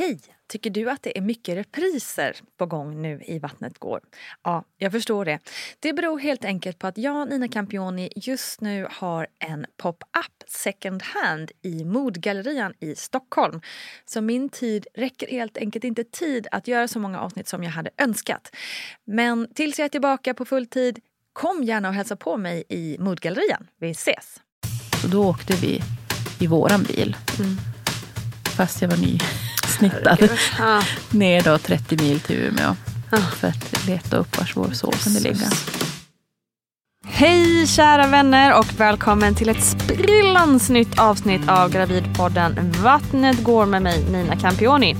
[0.00, 0.20] Hej!
[0.48, 4.00] Tycker du att det är mycket repriser på gång nu i Vattnet går?
[4.42, 5.38] Ja, jag förstår det.
[5.80, 11.02] Det beror helt enkelt på att jag, Nina Campioni, just nu har en pop-up second
[11.02, 13.60] hand i Modgallerian i Stockholm.
[14.04, 17.70] Så min tid räcker helt enkelt inte tid att göra så många avsnitt som jag
[17.70, 18.56] hade önskat.
[19.04, 20.98] Men tills jag är tillbaka på full tid,
[21.32, 23.66] kom gärna och hälsa på mig i Modgallerian.
[23.80, 24.40] Vi ses!
[25.02, 25.80] Så då åkte vi
[26.40, 27.16] i våran bil.
[27.38, 27.56] Mm.
[28.60, 29.18] Fast jag var ny
[29.78, 30.28] snittad.
[30.58, 30.82] Ja.
[31.10, 32.76] Ner då 30 mil till Umeå.
[33.10, 33.18] Ja.
[33.18, 35.46] För att leta upp var vår son kunde ligga.
[37.04, 43.82] Hej kära vänner och välkommen till ett sprillans nytt avsnitt av Gravidpodden Vattnet går med
[43.82, 44.96] mig Nina Campioni.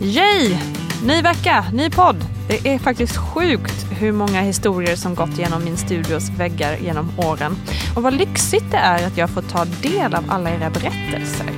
[0.00, 0.58] Yay!
[1.04, 2.16] Ny vecka, ny podd.
[2.48, 7.56] Det är faktiskt sjukt hur många historier som gått genom min studios väggar genom åren.
[7.96, 11.50] Och vad lyxigt det är att jag får ta del av alla era berättelser.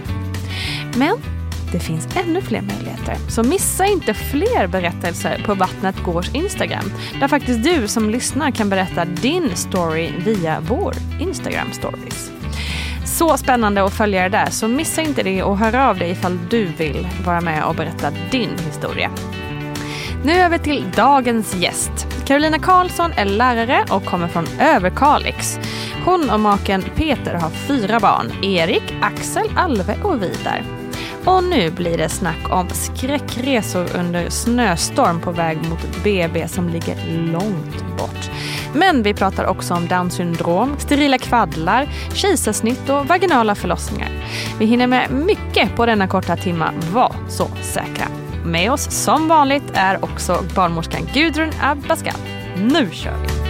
[0.96, 1.39] Men
[1.72, 3.16] det finns ännu fler möjligheter.
[3.28, 6.92] Så missa inte fler berättelser på Vattnet Gårds Instagram.
[7.20, 12.30] Där faktiskt du som lyssnar kan berätta din story via vår Instagram stories.
[13.04, 16.38] Så spännande att följa det där, så missa inte det och hör av dig ifall
[16.50, 19.10] du vill vara med och berätta din historia.
[20.24, 22.06] Nu över till dagens gäst.
[22.26, 25.58] Carolina Karlsson är lärare och kommer från Överkalix.
[26.04, 28.44] Hon och maken Peter har fyra barn.
[28.44, 30.79] Erik, Axel, Alve och Vidar.
[31.24, 36.96] Och nu blir det snack om skräckresor under snöstorm på väg mot BB som ligger
[37.32, 38.30] långt bort.
[38.74, 44.08] Men vi pratar också om Downs syndrom, sterila kvaddlar, kejsarsnitt och vaginala förlossningar.
[44.58, 48.06] Vi hinner med mycket på denna korta timma, var så säkra.
[48.44, 52.14] Med oss som vanligt är också barnmorskan Gudrun Abascal.
[52.56, 53.49] Nu kör vi!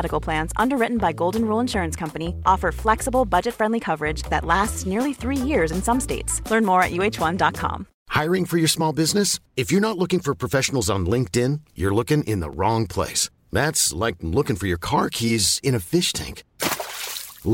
[0.00, 5.12] Medical Plans, underwritten by Golden Rule Insurance Company, offer flexible, budget-friendly coverage that lasts nearly
[5.12, 6.40] three years in some states.
[6.50, 7.86] Learn more at uh1.com.
[8.08, 9.40] Hiring for your small business?
[9.56, 13.28] If you're not looking for professionals on LinkedIn, you're looking in the wrong place.
[13.52, 16.44] That's like looking for your car keys in a fish tank.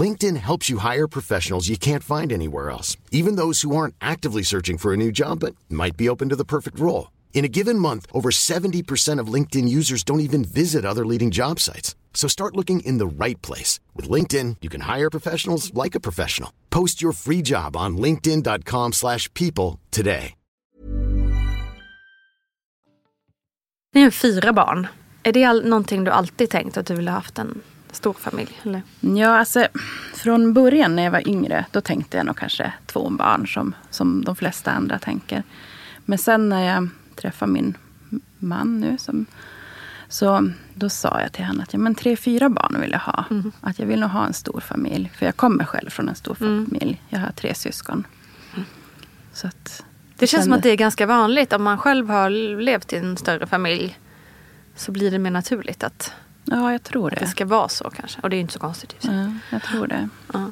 [0.04, 4.44] LinkedIn helps you hire professionals you can't find anywhere else, even those who aren't actively
[4.44, 7.10] searching for a new job but might be open to the perfect role.
[7.34, 11.60] In a given month, over 70% of LinkedIn users don't even visit other leading job
[11.60, 11.94] sites.
[12.16, 13.80] So start looking in the right place.
[13.94, 16.50] With LinkedIn, you can hire professionals like a professional.
[16.70, 20.32] Post your free job on linkedin.com slash people today.
[23.94, 24.86] Ni har fyra barn.
[25.22, 27.60] Är det all, någonting du alltid tänkt att du ville ha haft en
[27.92, 28.60] stor familj?
[28.62, 28.82] Eller?
[29.00, 29.66] Ja, alltså
[30.14, 34.24] från början när jag var yngre, då tänkte jag nog kanske två barn som, som
[34.24, 35.42] de flesta andra tänker.
[36.04, 37.76] Men sen när jag träffade min
[38.38, 39.26] man nu, som,
[40.08, 43.24] så då sa jag till honom att ja, men tre, fyra barn vill jag ha.
[43.30, 43.52] Mm.
[43.60, 45.12] Att jag vill nog ha en stor familj.
[45.14, 46.66] För jag kommer själv från en stor mm.
[46.66, 47.02] familj.
[47.08, 48.06] Jag har tre syskon.
[48.54, 48.66] Mm.
[49.32, 49.84] Så att,
[50.16, 51.52] det känns som att det är ganska vanligt.
[51.52, 52.30] Om man själv har
[52.60, 53.98] levt i en större familj
[54.76, 56.12] så blir det mer naturligt att,
[56.44, 57.16] ja, jag tror det.
[57.16, 58.20] det ska vara så kanske.
[58.20, 58.96] Och det är inte så konstigt.
[59.00, 60.08] Ja, jag tror det.
[60.32, 60.50] Ja.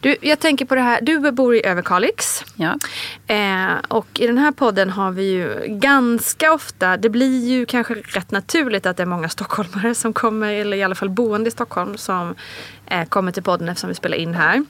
[0.00, 1.00] Du, jag tänker på det här.
[1.02, 2.44] Du bor i Överkalix.
[2.54, 2.78] Ja.
[3.26, 7.94] Eh, och i den här podden har vi ju ganska ofta, det blir ju kanske
[7.94, 11.50] rätt naturligt att det är många stockholmare som kommer, eller i alla fall boende i
[11.50, 12.34] Stockholm, som
[12.86, 14.64] eh, kommer till podden eftersom vi spelar in här.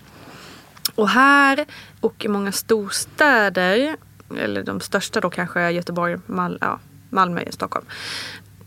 [0.95, 1.67] Och här
[2.01, 3.97] och i många storstäder,
[4.39, 6.79] eller de största då kanske Göteborg, Mal ja,
[7.11, 7.87] Malmö, Stockholm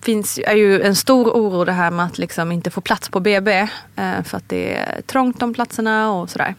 [0.02, 3.20] finns är ju en stor oro det här med att liksom inte få plats på
[3.20, 3.68] BB.
[3.96, 6.56] Eh, för att det är trångt om platserna och sådär.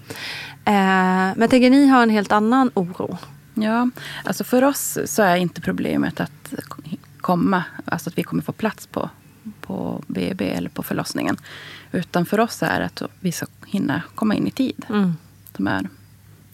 [0.65, 0.75] Eh,
[1.35, 3.19] men jag tänker ni har en helt annan oro.
[3.55, 3.91] Ja,
[4.25, 6.55] alltså för oss så är inte problemet att
[7.21, 9.11] komma, alltså att vi kommer få plats på,
[9.61, 11.37] på BB eller på förlossningen.
[11.93, 14.87] Utan för oss är att vi ska hinna komma in i tid.
[14.89, 15.17] Mm.
[15.57, 15.89] Som är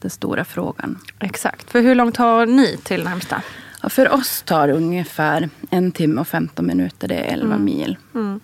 [0.00, 0.98] den stora frågan.
[1.18, 1.70] Exakt.
[1.70, 3.42] För hur långt har ni till närmsta?
[3.86, 7.08] För oss tar det ungefär en timme och 15 minuter.
[7.08, 7.64] Det är 11 Mm.
[7.64, 7.96] mil.
[8.14, 8.40] Mm.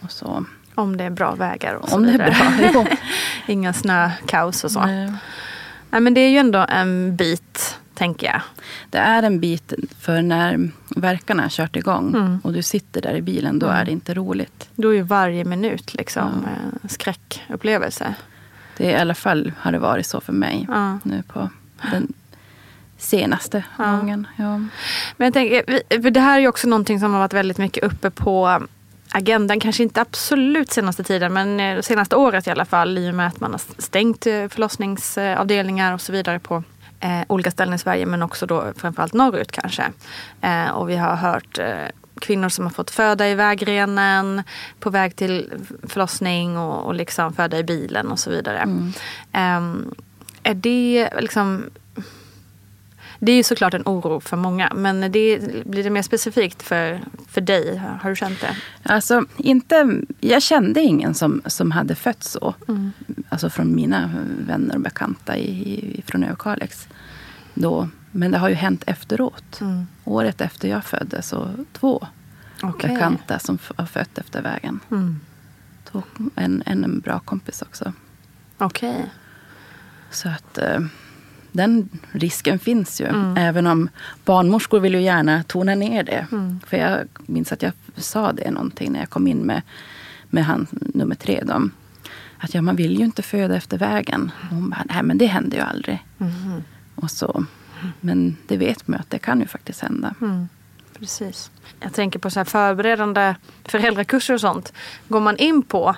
[0.00, 0.44] Och så,
[0.74, 2.72] Om det är bra vägar och så om det är vidare.
[2.72, 2.86] bra.
[3.46, 4.80] Inga snökaos och så.
[4.86, 5.12] Nej.
[5.90, 8.40] Nej, men det är ju ändå en bit, tänker jag.
[8.90, 12.38] Det är en bit, för när verkarna har kört igång Mm.
[12.44, 14.68] och du sitter där i bilen, då är det inte roligt.
[14.76, 16.50] Då är ju varje minut liksom Ja.
[16.82, 18.14] en skräckupplevelse.
[18.76, 20.98] Det är, I alla fall har det varit så för mig Ja.
[21.02, 21.50] nu på
[21.90, 22.12] den
[22.98, 23.84] senaste Ja.
[23.96, 24.26] gången.
[24.36, 24.58] Ja.
[25.16, 25.64] Men jag tänker,
[26.02, 28.62] för det här är ju också någonting som har varit väldigt mycket uppe på
[29.12, 29.60] agendan.
[29.60, 32.98] Kanske inte absolut senaste tiden men eh, senaste året i alla fall.
[32.98, 36.62] I och med att man har stängt eh, förlossningsavdelningar och så vidare på
[37.00, 38.06] eh, olika ställen i Sverige.
[38.06, 39.84] Men också då framförallt norrut kanske.
[40.40, 41.66] Eh, och vi har hört eh,
[42.20, 44.42] kvinnor som har fått föda i vägrenen.
[44.80, 45.52] På väg till
[45.88, 48.82] förlossning och, och liksom föda i bilen och så vidare.
[49.32, 49.94] Ehm,
[50.42, 51.64] är det liksom
[53.18, 54.72] det är ju såklart en oro för många.
[54.74, 57.82] Men det, blir det mer specifikt för, för dig?
[58.00, 58.56] Har du känt det?
[58.82, 62.54] Alltså, inte, jag kände ingen som, som hade fött så.
[62.68, 62.92] Mm.
[63.28, 64.10] Alltså från mina
[64.46, 66.88] vänner och bekanta i, i, från Överkalix.
[67.54, 67.88] Då.
[68.10, 69.60] Men det har ju hänt efteråt.
[69.60, 69.86] Mm.
[70.04, 72.06] Året efter jag föddes, så två
[72.62, 72.90] Okej.
[72.90, 74.80] bekanta som har fött efter vägen.
[74.90, 75.20] Mm.
[76.34, 77.92] En, en, en bra kompis också.
[78.58, 79.10] Okej.
[80.10, 80.80] Så att eh,
[81.52, 83.06] den risken finns ju.
[83.06, 83.36] Mm.
[83.36, 83.88] Även om
[84.24, 86.26] barnmorskor vill ju gärna tona ner det.
[86.32, 86.60] Mm.
[86.66, 89.62] För jag minns att jag sa det någonting när jag kom in med,
[90.30, 91.42] med han nummer tre.
[91.46, 91.68] Då.
[92.38, 94.32] Att ja, man vill ju inte föda efter vägen.
[94.40, 96.04] Och hon bara, nej men det händer ju aldrig.
[96.18, 96.62] Mhm.
[96.94, 97.44] Och så.
[98.00, 100.14] Men det vet man ju att det kan ju faktiskt hända.
[100.20, 100.48] Mm.
[100.98, 101.50] Precis.
[101.80, 103.34] Jag tänker på så förberedande
[103.64, 104.72] föräldrakurser och sånt.
[105.08, 105.96] Går man in på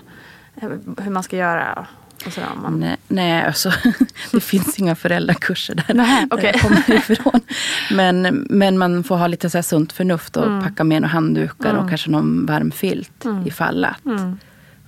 [0.56, 1.86] eh, hur man ska göra?
[2.26, 2.80] Och man...
[2.80, 3.72] Nej, nej alltså,
[4.32, 7.40] det finns inga föräldrakurser där, Nej, jag kommer ifrån.
[7.90, 10.62] Men, men man får ha lite så här sunt förnuft och Mm.
[10.64, 11.82] packa med några handdukar Mm.
[11.82, 14.04] och kanske någon varm filt ifall att.
[14.06, 14.38] Mm.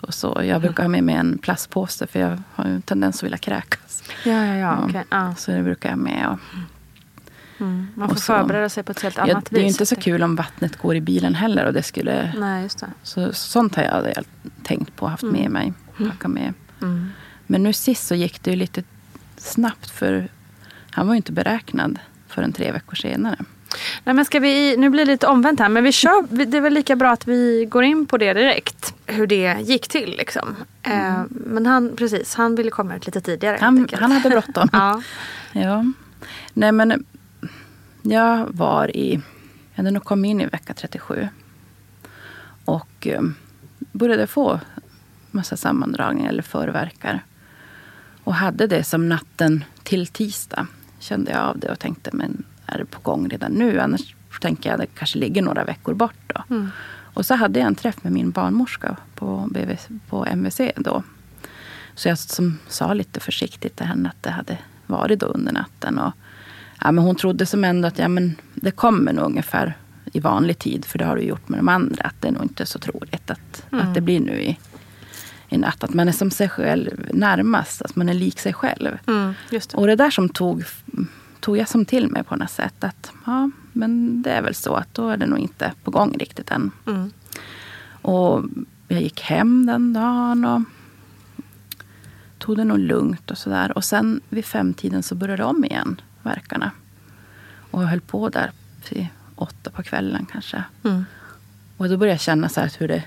[0.01, 0.41] Och så.
[0.45, 3.39] Jag brukar ha med mig en plastpåse för jag har ju en tendens att vilja
[3.39, 4.03] kräkas.
[4.25, 4.57] Ja, ja, ja.
[4.59, 4.79] Ja.
[4.89, 5.05] okej.
[5.11, 5.35] Ja.
[5.35, 6.29] Så det brukar jag ha med.
[6.29, 6.39] Och,
[7.61, 7.87] Mm.
[7.95, 9.75] Man får Och så- förbereda sig på ett helt ja, annat det är ju vis.
[9.75, 11.67] inte så kul om vattnet går i bilen heller.
[11.67, 12.87] Och det skulle, Nej, just det.
[13.03, 14.13] så, sånt har jag
[14.63, 15.73] tänkt på och haft med mig.
[15.99, 16.55] Packa med.
[16.83, 17.09] Mm.
[17.53, 18.83] Men nu sist så gick det ju lite
[19.37, 20.29] snabbt för
[20.91, 23.37] han var ju inte beräknad förrän tre veckor senare.
[24.05, 26.61] Nej, men ska vi, nu blir det lite omvänt här, men vi kör, det är
[26.61, 28.95] väl lika bra att vi går in på det direkt.
[29.07, 30.11] Hur det gick till.
[30.19, 30.57] Liksom.
[30.83, 33.59] Eh, men han, precis, han ville komma ut lite tidigare.
[33.61, 34.69] Han, han hade bråttom.
[34.73, 35.03] ja.
[35.53, 35.85] ja.
[36.53, 37.05] Nej men
[38.03, 39.15] jag var i,
[39.71, 41.29] jag hade nog kommit in i vecka 37.
[42.65, 43.23] Och eh,
[43.79, 44.61] började få
[45.31, 47.23] massa sammandragningar eller förverkar.
[48.25, 50.67] Och hade det som natten till tisdag.
[50.99, 53.81] Kände jag av det och tänkte, men är det på gång redan nu?
[53.81, 56.43] Annars tänker jag att det kanske ligger några veckor bort då.
[56.55, 56.69] Mm.
[57.15, 61.03] Och så hade jag en träff med min barnmorska på, BVC, på MVC då.
[61.95, 65.99] Så jag som sa lite försiktigt till henne att det hade varit då under natten.
[65.99, 66.13] Och,
[66.81, 69.77] ja, men hon trodde som ändå att ja, men det kommer nog ungefär
[70.13, 70.85] i vanlig tid.
[70.85, 72.05] För det har du gjort med de andra.
[72.05, 74.59] Att det är nog inte så troligt att, att det blir nu i,
[75.53, 75.85] i natt.
[75.85, 77.83] Att man är som sig själv närmast.
[77.83, 78.99] Att man är lik sig själv.
[79.07, 79.75] Mm, det.
[79.75, 80.65] Och det där som tog,
[81.41, 82.85] tog jag som till mig på något sätt.
[82.85, 86.17] Att ja, men det är väl så att då är det nog inte på gång
[86.19, 86.71] riktigt än.
[86.87, 87.11] Mm.
[88.03, 88.45] Och
[88.89, 90.63] jag gick hem den dagen och
[92.39, 93.73] tog det nog lugnt och sådär.
[93.77, 96.71] Och sen vid femtiden så började om igen, verkarna.
[97.71, 98.51] Och jag höll på där
[98.85, 100.65] till åtta på kvällen kanske.
[100.85, 101.05] Mm.
[101.77, 103.03] Och då började jag känna så här hur det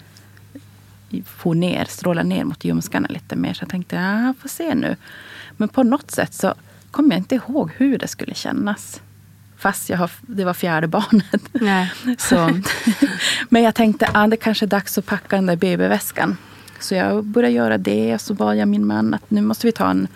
[1.24, 3.54] for ner, strålade ner mot ljumskarna lite mer.
[3.54, 4.96] Så jag tänkte, ja, jag får se nu.
[5.58, 6.54] Men på något sätt så
[6.92, 9.02] kom jag inte ihåg hur det skulle kännas.
[9.58, 11.42] Fast jag har, det var fjärde barnet.
[11.52, 11.92] Nej.
[12.18, 12.60] Så,
[13.50, 16.38] men jag tänkte ah, det kanske är dags att packa den där BB-väskan.
[16.80, 19.72] Så jag började göra det och så bad jag min man att nu måste vi
[19.72, 20.08] ta en,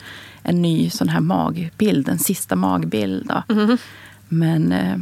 [0.44, 3.32] en ny sån här magbild, en sista magbild.
[3.48, 3.78] Mhm.
[4.28, 4.98] Men eh,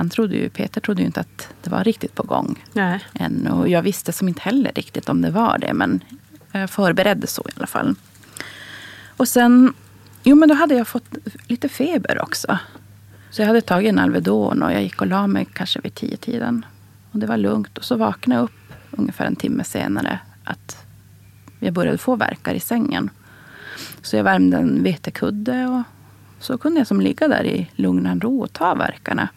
[0.00, 3.00] han trodde ju, Peter trodde ju inte att det var riktigt på gång Nej.
[3.14, 3.46] än.
[3.46, 5.74] Och jag visste som inte heller riktigt om det var det.
[5.74, 6.04] Men
[6.52, 7.94] jag förberedde så i alla fall.
[9.16, 9.74] Och sen,
[10.22, 11.14] jo men då hade jag fått
[11.46, 12.58] lite feber också.
[13.30, 16.16] Så jag hade tagit en Alvedon och jag gick och la mig kanske vid tio
[16.16, 16.66] tiden.
[17.12, 17.78] Och det var lugnt.
[17.78, 20.86] Och så vaknade jag upp ungefär en timme senare att
[21.58, 23.10] jag började få verkar i sängen.
[24.02, 25.82] Så jag värmde en vetekudde och
[26.44, 29.28] så kunde jag som ligga där i lugn och ro och ta verkarna.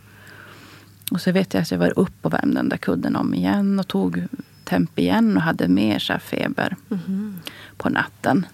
[1.14, 3.80] Och så vet jag att jag var upp och värmde den där kudden om igen
[3.80, 4.24] och tog
[4.64, 6.76] temp igen och hade mer så feber
[7.78, 8.46] på natten.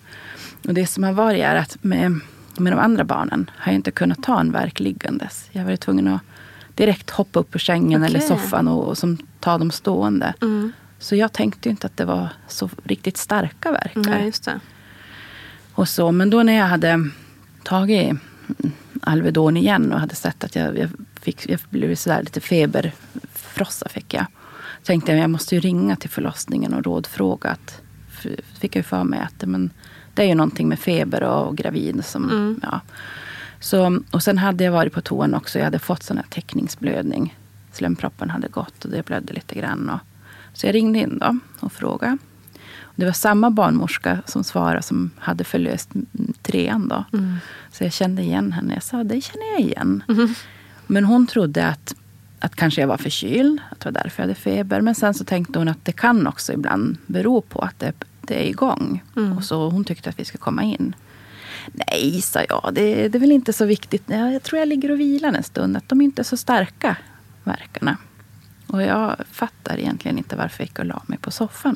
[0.68, 2.20] Och det som har varit är att med,
[2.58, 5.50] med de andra barnen har jag inte kunnat ta en verk liggandes.
[5.52, 6.22] Jag har varit tvungen att
[6.76, 8.28] direkt hoppa upp ur sängen eller Okej.
[8.28, 10.34] soffan och, och som, ta dem stående.
[11.00, 14.02] Så jag tänkte inte att det var så riktigt starka verkar.
[14.02, 14.32] Nej.
[15.74, 17.10] Och så, men då när jag hade
[17.64, 18.20] tagit mm,
[19.02, 20.90] Alvedon igen och hade sett att jag, jag,
[21.22, 24.26] fick, jag blev sådär lite feberfrossa fick jag.
[24.84, 27.50] Tänkte jag jag måste ju ringa till förlossningen och rådfråga.
[27.50, 27.82] Att,
[28.60, 29.70] fick jag ju för mig att men,
[30.14, 32.06] det är ju någonting med feber och gravid.
[32.06, 32.82] Som, ja.
[33.60, 35.60] så, och sen hade jag varit på toan också.
[35.60, 37.38] Jag hade fått sån här täckningsblödning.
[37.72, 39.90] Slemproppen hade gått och det blödde lite grann.
[39.90, 40.00] Och,
[40.54, 42.18] så jag ringde in då och frågade.
[43.00, 46.88] Det var samma barnmorska som svarade som hade förlöst mm, trean.
[46.88, 47.06] Då.
[47.72, 48.74] Så jag kände igen henne.
[48.74, 50.04] Jag sa, det känner jag igen.
[50.88, 51.96] Men hon trodde att,
[52.40, 53.62] att kanske jag var förkyld.
[53.72, 54.82] Att det var därför jag hade feber.
[54.82, 58.46] Men sen så tänkte hon att det kan också ibland bero på att det, det
[58.46, 59.04] är igång.
[59.38, 60.96] Och så hon tyckte att vi ska komma in.
[61.72, 62.72] Nej, sa jag.
[62.74, 64.04] Det, det är väl inte så viktigt.
[64.08, 65.78] Ja, Jag tror jag ligger och vilar en stund.
[65.78, 66.96] Att de inte är så starka,
[67.44, 67.98] verkarna.
[68.68, 71.76] Och jag fattar egentligen inte varför jag gick och la mig på soffan.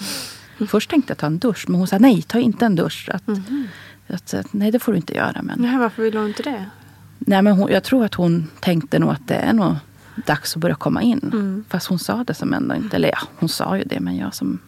[0.67, 3.09] Först tänkte jag ta en dusch, men hon sa nej, ta inte en dusch.
[3.13, 3.23] Att,
[4.07, 5.41] att, att, nej, det får du inte göra.
[5.41, 6.65] Men, Nej, varför vill hon inte det?
[7.19, 9.75] nej, men hon, jag tror att hon tänkte nog att det är nog
[10.15, 11.65] dags att börja komma in.
[11.69, 12.95] Fast hon sa det som ändå inte...
[12.95, 14.59] Eller ja, hon sa ju det, men jag som...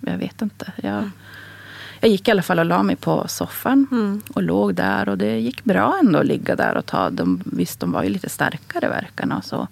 [0.00, 0.72] Jag vet inte.
[0.82, 1.10] Jag,
[2.00, 3.86] jag gick i alla fall och la mig på soffan
[4.34, 5.08] och låg där.
[5.08, 7.42] Och det gick bra ändå att ligga där och ta dem.
[7.44, 9.68] Visst, de var ju lite starkare verkarna och så.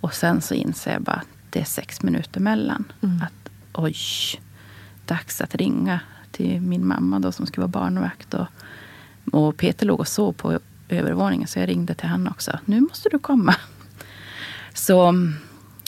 [0.00, 2.84] Och sen så inser jag bara att det är sex minuter mellan.
[3.00, 3.41] Att
[3.72, 3.96] oj,
[5.06, 6.00] dags att ringa
[6.30, 8.34] till min mamma då som skulle vara barnvakt.
[8.34, 8.46] Och,
[9.32, 12.58] och Peter låg och sov på övervåningen så jag ringde till honom också.
[12.64, 13.54] Nu måste du komma.
[14.74, 15.34] Så mm,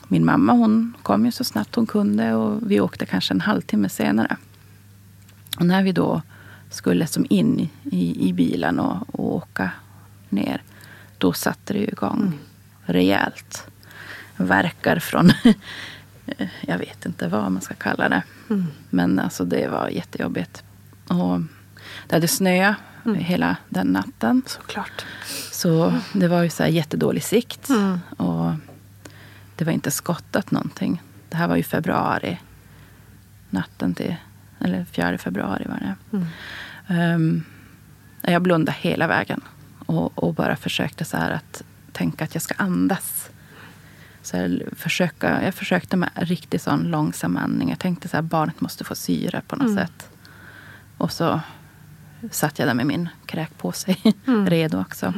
[0.09, 3.89] min mamma hon kom ju så snabbt hon kunde och vi åkte kanske en halvtimme
[3.89, 4.37] senare.
[5.59, 6.23] Och när vi då
[6.71, 9.71] skulle som in i, i bilen och, och åka
[10.29, 10.63] ner,
[11.19, 12.39] då satte det igång
[12.85, 13.67] rejält.
[14.37, 15.33] Verkar från,
[16.61, 18.23] jag vet inte vad man ska kalla det.
[18.91, 20.63] Men alltså det var jättejobbigt.
[21.09, 21.41] Och
[22.07, 22.77] det hade snöat
[23.17, 24.43] hela den natten.
[24.47, 25.05] Såklart.
[25.53, 27.69] Så det var ju så här jättedålig sikt.
[28.17, 28.53] Och
[29.57, 31.03] det var inte skottat någonting.
[31.29, 32.41] Det här var ju februari.
[33.51, 34.15] Natten till,
[34.61, 36.27] eller 4 februari var det.
[36.95, 37.43] Ehm,
[38.23, 39.41] jag blundade hela vägen.
[39.87, 41.63] Och, och bara försökte så här att
[41.93, 43.24] tänka att jag ska andas.
[44.25, 47.71] Så jag, försöka, jag försökte med riktigt sån långsam andning.
[47.71, 50.11] Jag tänkte så här, barnet måste få syre på något sätt.
[50.99, 51.41] Och så
[52.31, 53.97] satt jag där med min kräkpåse
[54.47, 55.15] redo också.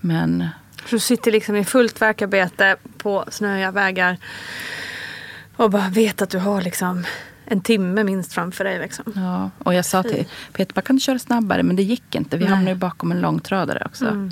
[0.00, 0.48] Men
[0.86, 4.18] Så du sitter liksom i fullt verkarbete på snöiga vägar
[5.56, 7.04] och bara vet att du har liksom
[7.44, 8.78] en timme minst framför dig.
[8.78, 9.12] Liksom.
[9.14, 11.62] Ja, och jag sa till Peter, bara, kan du köra snabbare?
[11.62, 12.36] Men det gick inte.
[12.36, 12.54] Vi Nej.
[12.54, 14.30] hamnade ju bakom en långtradare också.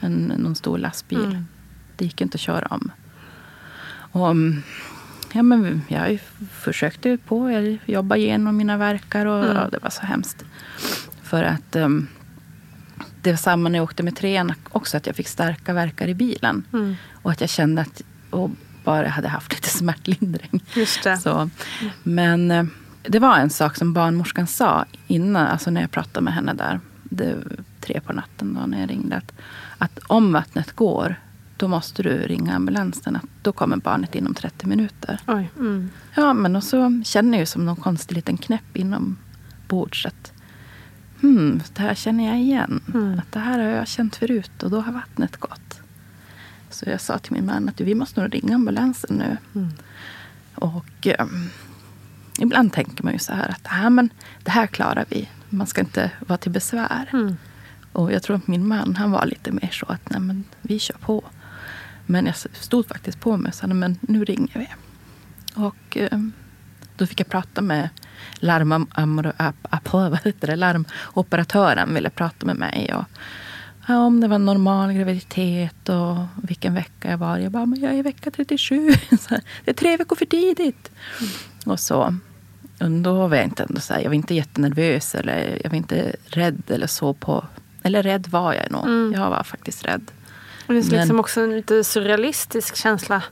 [0.00, 1.44] En, någon stor lastbil.
[1.98, 2.90] Det gick inte att köra om.
[4.12, 4.62] Och, mm,
[5.32, 6.20] ja, men jag
[6.52, 7.50] försökte på.
[7.50, 10.44] Jag jobbade igenom mina verkar och ja, det var så hemskt.
[11.22, 12.08] För att um,
[13.22, 14.96] det var samma när jag åkte med trean också.
[14.96, 16.64] Att jag fick starka verkar i bilen.
[17.12, 18.50] Och att jag kände att och
[18.84, 20.62] bara hade haft lite smärtlindring.
[20.74, 21.18] Just det.
[21.18, 21.50] Så,
[22.02, 22.64] men eh,
[23.02, 26.80] det var en sak som barnmorskan sa innan, alltså när jag pratade med henne där.
[27.02, 27.36] Det
[27.80, 29.16] tre på natten då när jag ringde.
[29.16, 29.32] Att,
[29.78, 31.16] att om vattnet går,
[31.58, 33.16] då måste du ringa ambulansen.
[33.16, 35.20] Att då kommer barnet inom 30 minuter.
[35.58, 35.90] Mm.
[36.14, 39.16] Ja, men och så känner jag som någon konstig liten knäpp inom
[39.68, 40.06] bords.
[40.06, 40.32] Att,
[41.20, 42.80] hmm, det här känner jag igen.
[43.18, 45.80] Att det här har jag känt förut och då har vattnet gått.
[46.70, 49.36] Så jag sa till min man att vi måste nog ringa ambulansen nu.
[50.54, 51.48] Och ehm,
[52.40, 54.10] ibland tänker man ju så här att ah, men
[54.42, 55.28] det här klarar vi.
[55.48, 57.08] Man ska inte vara till besvär.
[57.92, 60.78] Och jag tror att min man han var lite mer så att nej, men vi
[60.78, 61.24] kör på.
[62.10, 64.68] Men jag stod faktiskt på mig och sa men nu ringer vi.
[65.54, 66.32] Och ehm,
[66.96, 67.88] då fick jag prata med
[68.40, 70.56] larm, amor- ap- ap- vad heter det?
[70.56, 71.94] larmoperatören.
[71.94, 72.94] ville prata med mig.
[72.94, 73.04] Och,
[73.88, 77.38] ja, om det var normal graviditet och vilken vecka jag var.
[77.38, 78.92] Jag bara, men jag är i vecka 37.
[79.20, 80.90] Så här, det är tre veckor för tidigt.
[81.66, 82.14] Och så.
[82.80, 85.76] Och då var jag inte ändå så här, jag var inte jättenervös eller jag var
[85.76, 87.44] inte rädd eller så på...
[87.82, 89.14] Eller rädd var jag nog.
[89.14, 90.10] Jag var faktiskt rädd.
[90.68, 93.22] Det är Men- liksom också en lite surrealistisk känsla.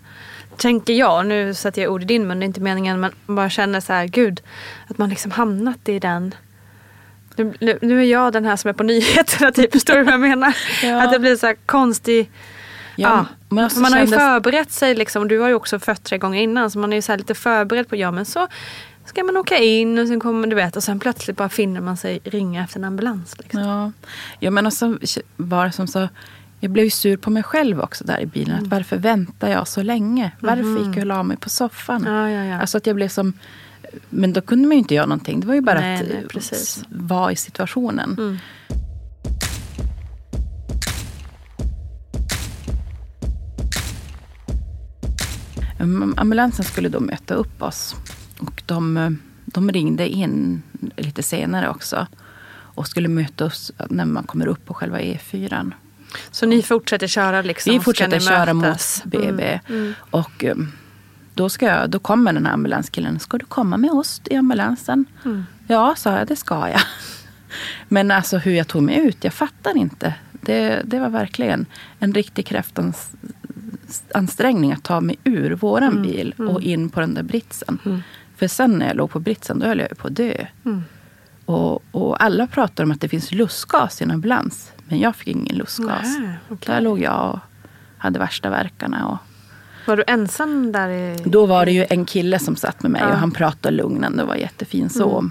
[0.56, 3.00] Tänker jag, nu sätter jag ord i din mun, det är inte meningen.
[3.00, 4.40] Men man bara känner så här, gud.
[4.88, 6.34] Att man liksom hamnat i den
[7.36, 9.72] Nu, nu, nu är jag den här som är på nyheterna, typ.
[9.72, 10.56] förstår du vad jag menar?
[10.82, 11.02] Ja.
[11.02, 12.30] Att det blir så här konstig...
[12.98, 15.28] Ja, men också man har ju kändes- förberett sig, liksom.
[15.28, 17.34] du har ju också fött tre gånger innan, så man är ju så här lite
[17.34, 18.48] förberedd på, ja men så
[19.04, 21.96] ska man åka in och sen kommer du vet och sen plötsligt bara finner man
[21.96, 23.38] sig ringa efter en ambulans.
[23.38, 23.60] Liksom.
[23.60, 23.92] Ja,
[24.40, 24.98] ja men också
[25.36, 26.08] var det som så,
[26.60, 28.50] jag blev sur på mig själv också där i bilen.
[28.50, 28.64] Mm.
[28.64, 30.32] Att varför väntar jag så länge?
[30.40, 32.04] Varför gick jag och la mig på soffan?
[32.06, 32.60] Ja, ja, ja.
[32.60, 33.32] Alltså att jag blev som,
[34.08, 35.40] men då kunde man ju inte göra någonting.
[35.40, 36.84] Det var ju bara Nej, att nej, precis.
[36.90, 37.06] Mm.
[37.06, 38.38] vara i situationen.
[45.80, 47.96] Um, Ambulansen skulle då möta upp oss.
[48.38, 50.62] Och de, de ringde in
[50.96, 52.06] lite senare också.
[52.48, 55.72] Och skulle möta oss när man kommer upp på själva E4.
[56.30, 57.72] Så ni fortsätter köra liksom?
[57.72, 59.02] Vi fortsätter köra mötas?
[59.04, 59.60] mot BB.
[60.10, 60.72] Och um,
[61.34, 63.18] då, ska jag, då kommer den här ambulanskillen.
[63.18, 65.04] Ska du komma med oss i ambulansen?
[65.68, 66.26] Ja, sa jag.
[66.26, 66.80] Det ska jag.
[67.88, 70.14] Men alltså hur jag tog mig ut, jag fattar inte.
[70.32, 71.66] Det, det var verkligen
[71.98, 78.02] en riktig kraftansträngning att ta mig ur våran bil och in på den där britsen.
[78.36, 80.46] För sen när jag låg på britsen, då höll jag ju på att dö.
[81.44, 84.72] Och, och alla pratar om att det finns lustgas i en ambulans.
[84.88, 86.18] Men jag fick ingen lustgas.
[86.18, 86.74] Nej, okej.
[86.74, 87.38] Där låg jag och
[87.98, 89.08] hade värsta verkarna.
[89.08, 89.18] Och
[89.86, 90.88] Var du ensam där?
[90.88, 91.16] I...
[91.24, 93.08] då var det ju en kille som satt med mig Ja.
[93.08, 95.30] och han pratade lugnande och var jättefin så.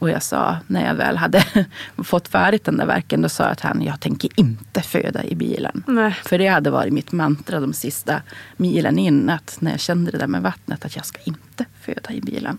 [0.00, 1.44] Och jag sa, när jag väl hade
[2.04, 5.34] fått färdigt den där verken, då sa jag till honom, jag tänker inte föda i
[5.34, 5.82] bilen.
[5.86, 6.12] Nej.
[6.24, 8.22] För det hade varit mitt mantra de sista
[8.56, 12.12] milen in, att när jag kände det där med vattnet, att jag ska inte föda
[12.12, 12.58] i bilen.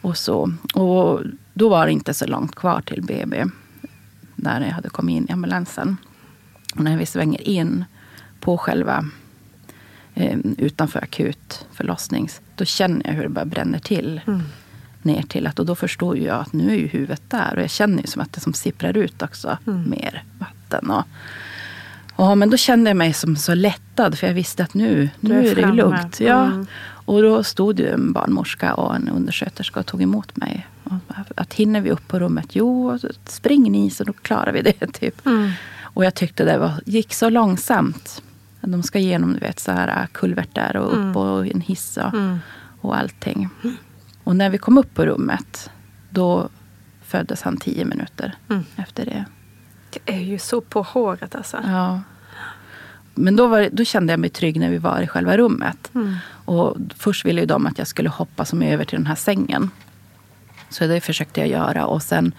[0.00, 1.20] Och, så, och
[1.54, 3.44] då var det inte så långt kvar till BB,
[4.36, 5.96] när jag hade kommit in i ambulansen.
[6.74, 7.84] Och när vi svänger in
[8.40, 9.04] på själva
[10.14, 14.20] eh, utanför akut förlossnings, då känner jag hur det bara bränner till.
[15.02, 17.56] Ner till att, och då förstår jag att nu är ju huvudet där.
[17.56, 20.90] Och jag känner ju som att det som sipprar ut också mer vatten.
[20.90, 21.04] Och,
[22.16, 25.32] och, men då kände jag mig som så lättad för jag visste att nu, Du
[25.32, 25.74] är nu är det framme.
[25.76, 26.20] lugnt.
[26.20, 26.44] Ja.
[26.44, 26.66] Mm.
[26.80, 30.66] Och då stod ju en barnmorska och en undersköterska och tog emot mig.
[31.34, 32.46] Att hinner vi upp på rummet?
[32.56, 34.86] Jo, spring ni så då klarar vi det.
[34.92, 35.26] Typ.
[35.26, 35.50] Mm.
[35.82, 38.22] Och jag tyckte det var, gick så långsamt.
[38.60, 41.16] De ska igenom du vet, så här, äh, kulvertar och upp Mm.
[41.16, 42.12] och en hiss och,
[42.80, 43.48] och allting.
[44.24, 45.70] Och när vi kom upp på rummet,
[46.10, 46.48] då
[47.02, 48.64] föddes han tio minuter Mm.
[48.76, 49.24] efter det.
[49.90, 51.56] Det är ju så på håret alltså.
[51.66, 52.00] Ja.
[53.14, 55.90] Men då, var, då kände jag mig trygg när vi var i själva rummet.
[56.44, 59.70] Och först ville ju de att jag skulle hoppa som över till den här sängen.
[60.70, 61.86] Så det försökte jag göra.
[61.86, 62.32] Och sen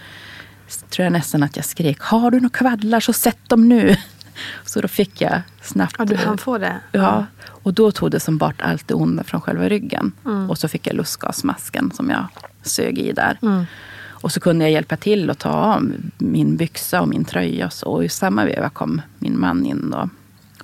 [0.90, 3.96] tror jag nästan att jag skrek, har du några kvaddlar så sätt dem nu.
[4.66, 5.96] Så då fick jag snabbt...
[6.00, 6.80] Ja, du hann få det?
[6.92, 10.12] Ja, och då tog det som bort allt det onda från själva ryggen.
[10.50, 12.28] Och så fick jag lustgasmasken som jag
[12.62, 13.38] sög i där.
[14.22, 17.66] Och så kunde jag hjälpa till att ta av min byxa och min tröja.
[17.66, 17.88] Och, så.
[17.88, 20.10] och i samma veva kom min man in då.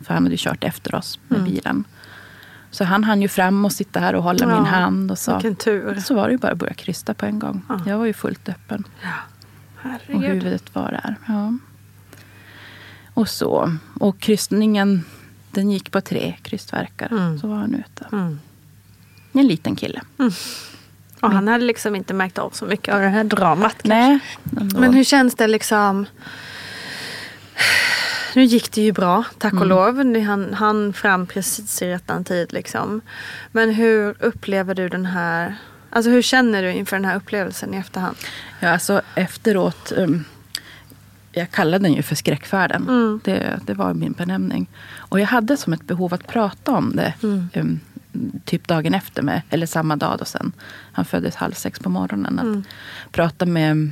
[0.01, 1.83] För han hade kört efter oss med bilen.
[2.73, 5.11] Så han hann ju fram och sitta här och hålla Ja, min hand.
[5.11, 5.33] Och så.
[5.33, 5.99] vilken tur.
[5.99, 7.61] Så var det ju bara att börja krysta på en gång.
[7.85, 8.83] Jag var ju fullt öppen.
[9.83, 10.21] Och Herregud.
[10.23, 11.15] huvudet var där.
[11.27, 11.53] Ja.
[13.13, 13.75] Och så.
[13.99, 15.05] Och krystningen,
[15.51, 17.07] den gick på tre krystverkar.
[17.11, 17.39] Mm.
[17.39, 18.07] Så var han ute.
[19.33, 20.01] En liten kille.
[21.21, 23.75] Och han hade liksom inte märkt av så mycket av det här dramat.
[23.83, 24.19] Nej.
[24.59, 24.79] ändå.
[24.79, 26.05] Men hur känns det liksom?
[28.35, 30.05] Nu gick det ju bra, tack och lov.
[30.05, 32.53] Ni hann, hann fram precis i rättan tid.
[32.53, 33.01] Liksom.
[33.51, 35.55] Men hur upplever du den här...
[35.89, 38.15] Alltså hur känner du inför den här upplevelsen i efterhand?
[38.59, 39.91] Ja, alltså efteråt.
[39.95, 40.25] Um,
[41.31, 42.81] jag kallade den ju för skräckfärden.
[42.89, 43.19] Mm.
[43.23, 44.69] Det, det var min benämning.
[44.97, 47.13] Och jag hade som ett behov att prata om det.
[47.23, 47.49] Mm.
[47.55, 47.79] Um,
[48.45, 50.51] typ dagen efter, med, eller samma dag då sen.
[50.91, 52.39] Han föddes halv sex på morgonen.
[52.39, 52.63] Att Mm.
[53.11, 53.89] prata med,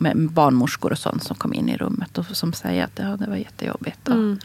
[0.00, 2.18] med barnmorskor och sånt som kom in i rummet.
[2.18, 4.08] Och som säger att ja, det var jättejobbigt.
[4.08, 4.38] Mm.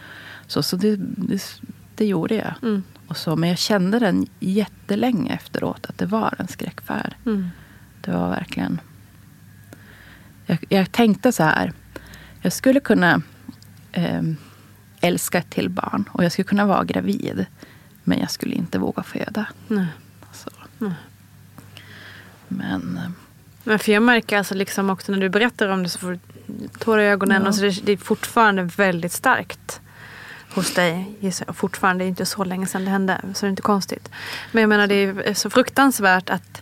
[0.47, 1.59] Så, så det, det,
[1.95, 2.53] det gjorde jag.
[2.61, 2.83] Mm.
[3.07, 5.85] Och så, men jag kände den jättelänge efteråt.
[5.85, 7.15] Att det var en skräckfärd.
[7.25, 7.49] Mm.
[8.01, 8.79] Det var verkligen...
[10.45, 11.73] Jag, jag tänkte så här.
[12.41, 13.21] Jag skulle kunna
[13.91, 14.21] eh,
[15.01, 16.09] älska ett till barn.
[16.11, 17.45] Och jag skulle kunna vara gravid.
[18.03, 19.45] Men jag skulle inte våga föda.
[19.67, 19.87] Nej.
[20.33, 20.49] Så.
[22.47, 23.22] Men eh,
[23.63, 26.19] Men för jag märker alltså liksom också när du berättar om det så får du
[26.79, 27.41] tårar i ögonen.
[27.41, 27.47] Ja.
[27.47, 29.81] Och så det, det är fortfarande väldigt starkt
[30.53, 31.15] hos dig.
[31.47, 33.21] Fortfarande, det är inte så länge sedan det hände.
[33.33, 34.09] Så det är inte konstigt.
[34.51, 36.61] Men jag menar det är så fruktansvärt att,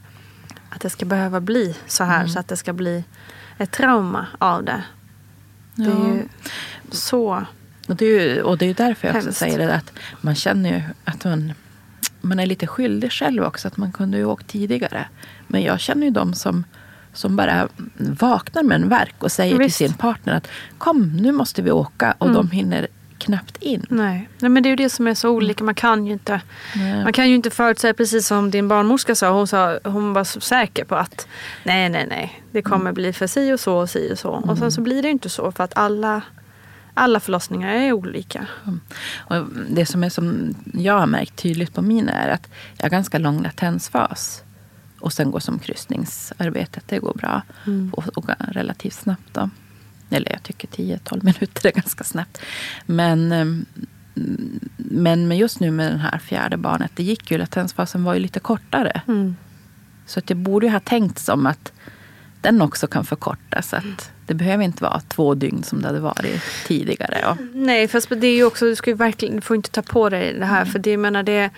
[0.69, 2.27] att det ska behöva bli så här.
[2.27, 3.03] Så att det ska bli
[3.57, 4.83] ett trauma av det.
[5.75, 6.27] Det är ju
[6.91, 7.45] så...
[7.87, 9.39] Och det, är ju, och det är därför jag också Hemskt.
[9.39, 9.73] säger det.
[9.73, 11.53] Att man känner ju att man,
[12.21, 13.67] man är lite skyldig själv också.
[13.67, 15.07] Att man kunde ju åkt tidigare.
[15.47, 16.63] Men jag känner ju de som
[17.13, 19.77] som bara vaknar med en verk och säger Visst.
[19.77, 20.47] till sin partner att
[20.77, 22.87] kom nu måste vi åka och de hinner
[23.21, 23.85] knappt in.
[23.89, 24.29] Nej.
[24.39, 25.63] Nej, men det är ju det som är så olika.
[25.63, 26.41] Man kan ju inte,
[26.75, 27.03] Nej.
[27.03, 29.29] man kan ju inte förutsäga, precis som din barnmorska sa.
[29.29, 31.27] Hon, sa, hon var så säker på att
[31.63, 32.43] nej, nej, nej.
[32.51, 34.29] Det kommer bli för si och så och si och så.
[34.29, 36.21] Och sen så blir det inte så för att alla,
[36.93, 38.47] alla förlossningar är olika.
[39.17, 39.35] Och
[39.69, 43.17] det som, är som jag har märkt tydligt på mina är att jag har ganska
[43.19, 44.43] lång latensfas.
[45.01, 47.41] Och sen går som kryssningsarbetet, det går bra.
[47.91, 49.49] Och, och relativt snabbt då.
[50.09, 52.41] Eller jag tycker 10-12 minuter är ganska snabbt.
[52.85, 53.65] Men, ehm,
[54.77, 58.19] men med just nu med det här fjärde barnet, det gick ju, latensfasen var ju
[58.19, 59.01] lite kortare.
[60.05, 61.71] Så att jag borde ju ha tänkt som att
[62.41, 63.73] den också kan förkortas.
[63.73, 67.29] Att det behöver inte vara två dygn som det hade varit tidigare.
[67.29, 70.09] Och, Nej, fast det är ju också, du, ska verkligen, du får inte ta på
[70.09, 70.65] dig det här.
[70.65, 71.51] För det, jag menar, det, eh,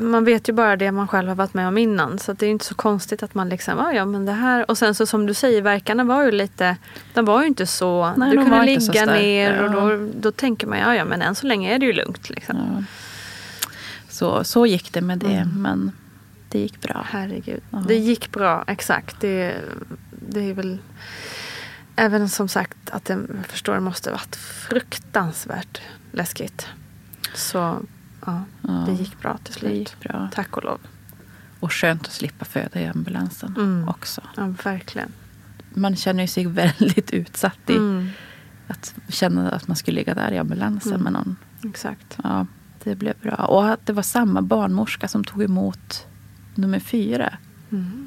[0.00, 2.18] man vet ju bara det man själv har varit med om innan.
[2.18, 4.70] Så det är inte så konstigt att man liksom, ah, ja men det här.
[4.70, 6.76] Och sen så som du säger, verkarna var ju lite,
[7.14, 8.12] de var ju inte så.
[8.16, 9.96] Nej, du de kunde ligga ner och ja.
[9.96, 12.30] då, då tänker man, ja ja men än så länge är det ju lugnt.
[12.30, 12.86] Liksom.
[14.08, 15.48] så, så gick det med det.
[15.56, 15.92] Men
[16.48, 17.06] det gick bra.
[17.10, 17.60] Herregud.
[17.88, 19.20] Det gick bra, exakt.
[19.20, 19.54] Det,
[20.10, 20.78] det är väl
[21.96, 25.80] även som sagt att det, jag förstår det måste varit fruktansvärt
[26.12, 26.66] läskigt.
[27.34, 27.80] Så
[28.26, 29.70] ja, det gick bra till slut.
[29.72, 30.28] Det gick bra.
[30.34, 30.78] Tack och lov.
[31.60, 33.88] Och skönt att slippa föda i ambulansen Mm.
[33.88, 34.20] också.
[34.36, 35.12] Ja, verkligen.
[35.74, 38.08] Man känner sig väldigt utsatt i Mm,
[38.68, 41.36] att känna att man skulle ligga där i ambulansen med någon.
[41.64, 42.18] exakt.
[42.24, 42.46] Ja,
[42.84, 43.34] det blev bra.
[43.34, 46.06] Och att det var samma barnmorska som tog emot
[46.54, 47.32] nummer fyra.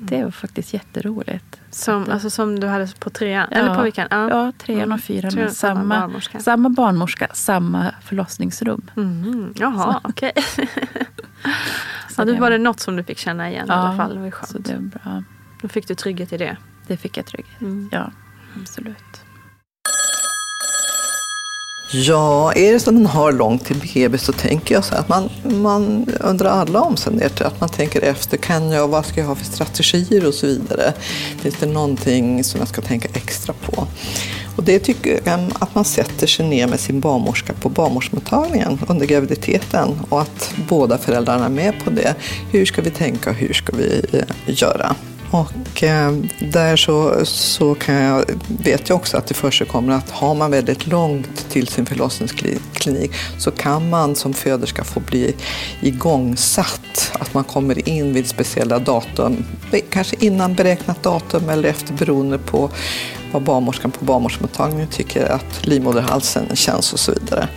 [0.02, 1.62] Det var faktiskt jätteroligt.
[1.72, 3.48] Som, det- alltså, som du hade på trean?
[3.52, 3.58] Ja.
[3.58, 4.08] Eller på vilken?
[4.12, 4.92] Ja, trean Mm.
[4.92, 5.36] och fyran.
[5.36, 6.40] Med samma Samma, barnmorska.
[6.40, 8.82] samma barnmorska, samma förlossningsrum.
[8.98, 10.32] Mm, jaha, okej.
[10.46, 10.62] Så
[12.18, 14.14] ja, då var det något som du fick känna igen i alla fall.
[14.14, 14.66] Det var ju så skönt.
[14.66, 15.24] det var bra.
[15.62, 16.58] Då fick du trygghet i det.
[16.88, 17.62] Det fick jag trygghet.
[17.62, 17.90] Mm.
[17.92, 18.12] Ja,
[18.62, 19.19] absolut.
[21.92, 25.02] Ja, är det så att man har långt till BB så tänker jag så här
[25.02, 29.28] att man, man under alla omständigheter att man tänker efter, kan jag, vad ska jag
[29.28, 30.94] ha för strategier och så vidare.
[31.38, 33.88] Finns det någonting som jag ska tänka extra på?
[34.56, 39.06] Och det tycker jag att man sätter sig ner med sin barnmorska på barnmorskemottagningen under
[39.06, 42.16] graviditeten och att båda föräldrarna är med på det.
[42.52, 44.96] Hur ska vi tänka och hur ska vi eh, göra?
[45.32, 50.36] Och eh, där så, så kan jag, vet jag också att det förekommer att har
[50.36, 55.36] man väldigt långt till sin förlossningsklinik så kan man som föderska få bli
[55.82, 57.12] igångsatt.
[57.20, 59.46] Att man kommer in vid speciella datum,
[59.90, 62.70] kanske innan beräknat datum eller efter beroende på
[63.32, 67.48] vad barnmorskan på barnmorskemottagningen tycker att livmoderhalsen känns och så vidare.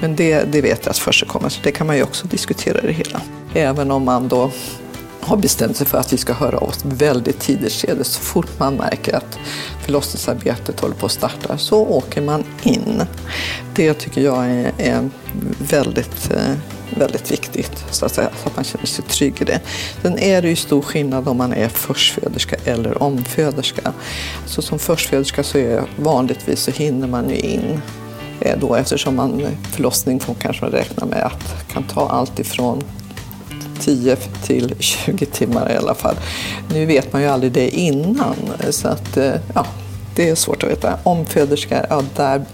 [0.00, 2.92] Men det, det vet jag att förekommer, så det kan man ju också diskutera det
[2.92, 3.20] hela.
[3.54, 4.50] Även om man då
[5.28, 8.04] har bestämt sig för att vi ska höra oss väldigt tidigt skede.
[8.04, 9.38] Så fort man märker att
[9.84, 13.02] förlossningsarbetet håller på att starta så åker man in.
[13.74, 15.08] Det tycker jag är, är
[15.58, 16.54] väldigt, eh,
[16.98, 19.60] väldigt viktigt så att, säga, så att man känner sig trygg i det.
[20.02, 23.92] Sen är det ju stor skillnad om man är förstföderska eller omföderska.
[24.46, 27.80] Så som förstföderska så är vanligtvis så hinner man ju in
[28.40, 32.82] eh, då eftersom man förlossning får kanske man räkna med att kan ta allt ifrån
[33.80, 36.14] 10 till 20 timmar i alla fall.
[36.72, 38.36] Nu vet man ju aldrig det innan
[38.70, 39.66] så att eh, ja,
[40.14, 40.98] det är svårt att veta.
[41.02, 42.44] Omföderskor, ja där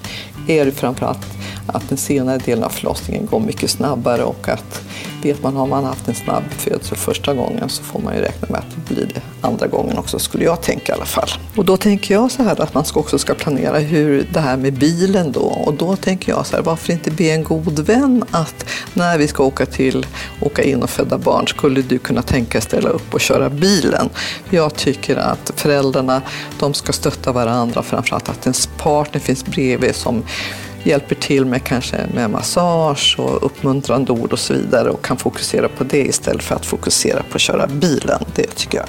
[0.48, 1.26] är det framförallt
[1.66, 4.83] att den senare delen av förlossningen går mycket snabbare och att
[5.22, 8.48] vet man har man haft en snabb födsel första gången så får man ju räkna
[8.50, 11.29] med att det blir det andra gången också skulle jag tänka i alla fall.
[11.57, 14.72] Och då tänker jag så här att man också ska planera hur det här med
[14.72, 18.66] bilen då och då tänker jag så här varför inte be en god vän att
[18.94, 20.07] när vi ska åka till
[20.40, 24.09] åka in och föda barn skulle du kunna tänka ställa upp och köra bilen.
[24.50, 26.22] Jag tycker att föräldrarna
[26.59, 30.22] de ska stötta varandra framförallt att ens partner finns bredvid som
[30.85, 35.68] hjälper till med kanske med massage och uppmuntrande ord och så vidare och kan fokusera
[35.68, 38.25] på det istället för att fokusera på att köra bilen.
[38.35, 38.88] Det tycker jag.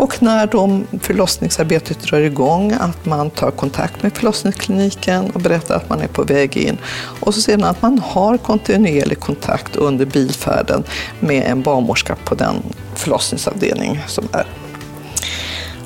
[0.00, 5.88] Och när de förlossningsarbetet drar igång, att man tar kontakt med förlossningskliniken och berättar att
[5.88, 6.78] man är på väg in.
[7.20, 10.84] Och så sedan att man har kontinuerlig kontakt under bilfärden
[11.20, 12.54] med en barnmorska på den
[12.94, 14.46] förlossningsavdelning som är.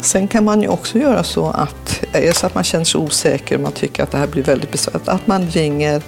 [0.04, 3.00] Sen kan man ju också göra så att är det så att man känner sig
[3.00, 6.02] osäker, och man tycker att det här blir väldigt besvärligt, att man ringer,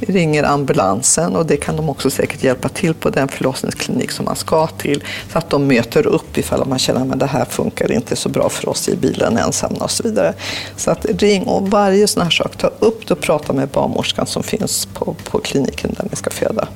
[0.00, 4.36] ringer ambulansen och det kan de också säkert hjälpa till på den förlossningsklinik som man
[4.36, 8.16] ska till så att de möter upp ifall man känner att det här funkar inte
[8.16, 10.34] så bra för oss i bilen ensamma och så vidare.
[10.76, 14.26] Så att ring och varje sån här sak, ta upp det och prata med barnmorskan
[14.26, 16.68] som finns på, på kliniken där ni ska föda.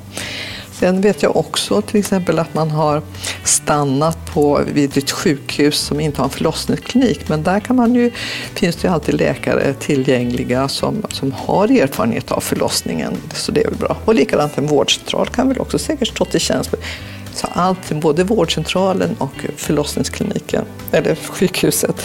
[0.79, 3.01] Sen vet jag också till exempel att man har
[3.43, 7.29] stannat på, vid ett sjukhus som inte har en förlossningsklinik.
[7.29, 8.11] Men där kan man ju,
[8.53, 13.17] finns det ju alltid läkare tillgängliga som, som har erfarenhet av förlossningen.
[13.33, 13.97] Så det är väl bra.
[14.05, 16.73] Och likadant en vårdcentral kan väl också säkert stå till tjänst.
[17.37, 22.01] Så allt, både vårdcentralen och förlossningskliniken, eller sjukhuset,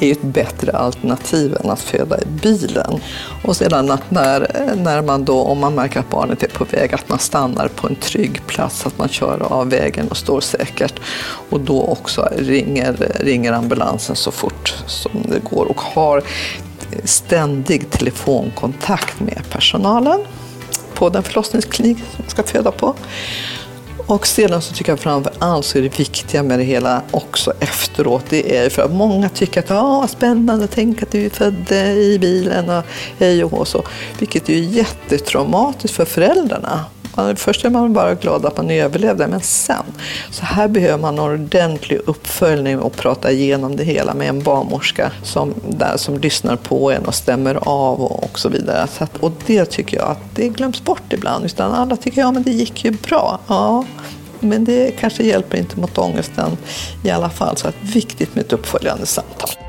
[0.00, 3.00] är ett bättre alternativ än att föda i bilen.
[3.44, 6.94] Och sedan att när, när man då, om man märker att barnet är på väg,
[6.94, 11.00] att man stannar på en trygg plats, att man kör av vägen och står säkert.
[11.50, 16.22] Och då också ringer, ringer ambulansen så fort som det går och har
[17.04, 20.20] ständig telefonkontakt med personalen
[20.94, 22.94] på den förlossningsklinik som man ska föda på.
[24.06, 27.52] Och sedan så tycker jag framför allt så är det viktiga med det hela också
[27.60, 31.30] efteråt, det är för att många tycker att ah, ja, spännande, tänk att du är
[31.30, 32.84] född eh, i bilen och
[33.18, 33.84] hej och hå så.
[34.18, 36.84] Vilket är jättetraumatiskt för föräldrarna.
[37.36, 39.84] Först är man bara glad att man överlevde, men sen.
[40.30, 45.10] Så här behöver man en ordentlig uppföljning och prata igenom det hela med en barnmorska
[45.22, 48.86] som, där, som lyssnar på en och stämmer av och, och så vidare.
[48.86, 51.44] Så att, och det tycker jag att det glöms bort ibland.
[51.44, 53.38] Utan alla tycker ja men det gick ju bra.
[53.46, 53.84] Ja,
[54.40, 56.56] men det kanske hjälper inte mot ångesten
[57.04, 57.56] i alla fall.
[57.56, 59.63] Så att viktigt med ett uppföljande samtal.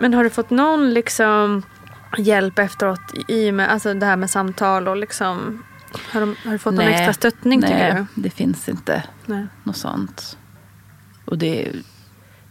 [0.00, 1.62] Men har du fått någon liksom
[2.18, 5.62] hjälp efteråt i och med alltså det här med samtal och liksom
[6.12, 8.22] har, de, har du fått någon Nej, extra stöttning Nej, tycker du?
[8.22, 9.46] det finns inte Nej.
[9.64, 10.38] något sånt.
[11.24, 11.72] Och det,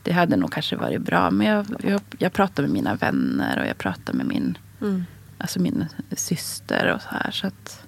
[0.04, 1.32] det hade nog kanske varit bra.
[1.32, 5.06] Men jag, jag, jag pratar med mina vänner och jag pratar med min, Mm.
[5.38, 7.32] alltså min syster och så här.
[7.32, 7.84] Så att,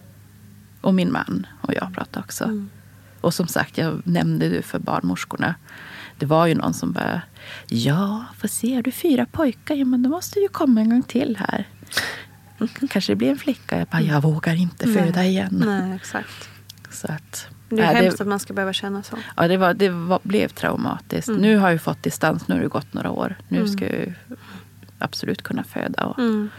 [0.81, 2.43] och min man och jag pratar också.
[2.43, 2.69] Mm.
[3.21, 5.55] Och som sagt, jag nämnde du för barnmorskorna.
[6.19, 7.21] Det var ju någon som bara,
[7.67, 9.75] ja, får se, har du fyra pojkar?
[9.75, 11.67] Ja, men då måste ju komma en gång till här.
[12.89, 13.77] Kanske det blir en flicka.
[13.79, 15.63] Jag bara, jag vågar inte föda igen.
[15.65, 16.49] Nej, exakt.
[16.89, 19.17] Så att, Det är nej, hemskt att man ska behöva känna så.
[19.37, 21.27] Ja, det, var, det var, blev traumatiskt.
[21.29, 21.41] Mm.
[21.41, 23.35] Nu har jag fått distans, nu har det gått några år.
[23.47, 24.13] Nu ska jag
[24.99, 26.05] absolut kunna föda.
[26.05, 26.49] Och, Mm.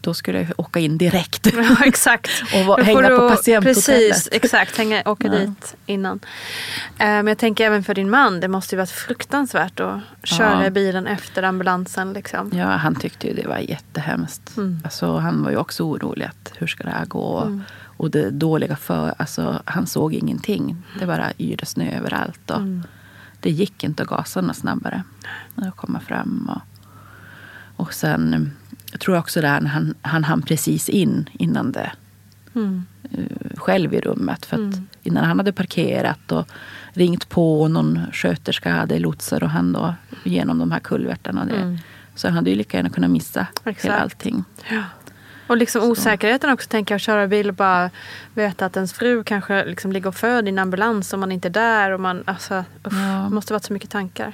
[0.00, 1.46] Då skulle jag åka in direkt.
[1.56, 2.30] Ja, exakt.
[2.54, 3.64] Och va- Då hänga på patienthotellet.
[3.64, 4.76] Precis, exakt.
[4.78, 5.32] Hänga, åka Ja.
[5.38, 6.20] dit innan.
[6.98, 8.40] Eh, Men jag tänker även för din man.
[8.40, 10.66] Det måste ju varit fruktansvärt att köra Ja.
[10.66, 12.12] i bilen efter ambulansen.
[12.12, 12.50] Liksom.
[12.54, 14.56] Ja, han tyckte ju det var jättehemskt.
[14.56, 14.80] Mm.
[14.84, 16.24] Alltså, han var ju också orolig.
[16.24, 17.40] Att, hur ska det här gå?
[17.40, 17.62] Mm.
[17.96, 19.14] Och det dåliga för...
[19.18, 20.76] Alltså, han såg ingenting.
[20.98, 22.50] Det bara yrde snö överallt.
[22.50, 22.82] Och Mm.
[23.42, 25.02] Det gick inte att gasa något snabbare.
[25.56, 26.50] Att komma fram.
[26.54, 26.62] Och,
[27.86, 28.56] och sen
[28.90, 31.90] jag tror också där när han, han hann precis in innan det
[32.54, 32.84] Mm.
[33.12, 34.46] eh, själv i rummet.
[34.46, 34.88] För att Mm.
[35.02, 36.48] innan han hade parkerat och
[36.92, 41.44] ringt på och någon sköterska hade lotsar och han då genom de här kulvertarna.
[41.44, 41.56] Det.
[41.56, 41.78] Mm.
[42.14, 43.84] Så han hade ju lika gärna kunnat missa Exakt.
[43.84, 44.44] hela allting.
[44.70, 44.82] Ja.
[45.46, 47.90] Och liksom osäkerheten också, tänker jag, köra bil och bara
[48.34, 51.48] veta att ens fru kanske liksom ligger och föder i en ambulans och man inte
[51.48, 51.90] är där.
[51.90, 53.24] Och man, alltså, usch, Ja.
[53.28, 54.32] Det måste varit så mycket tankar.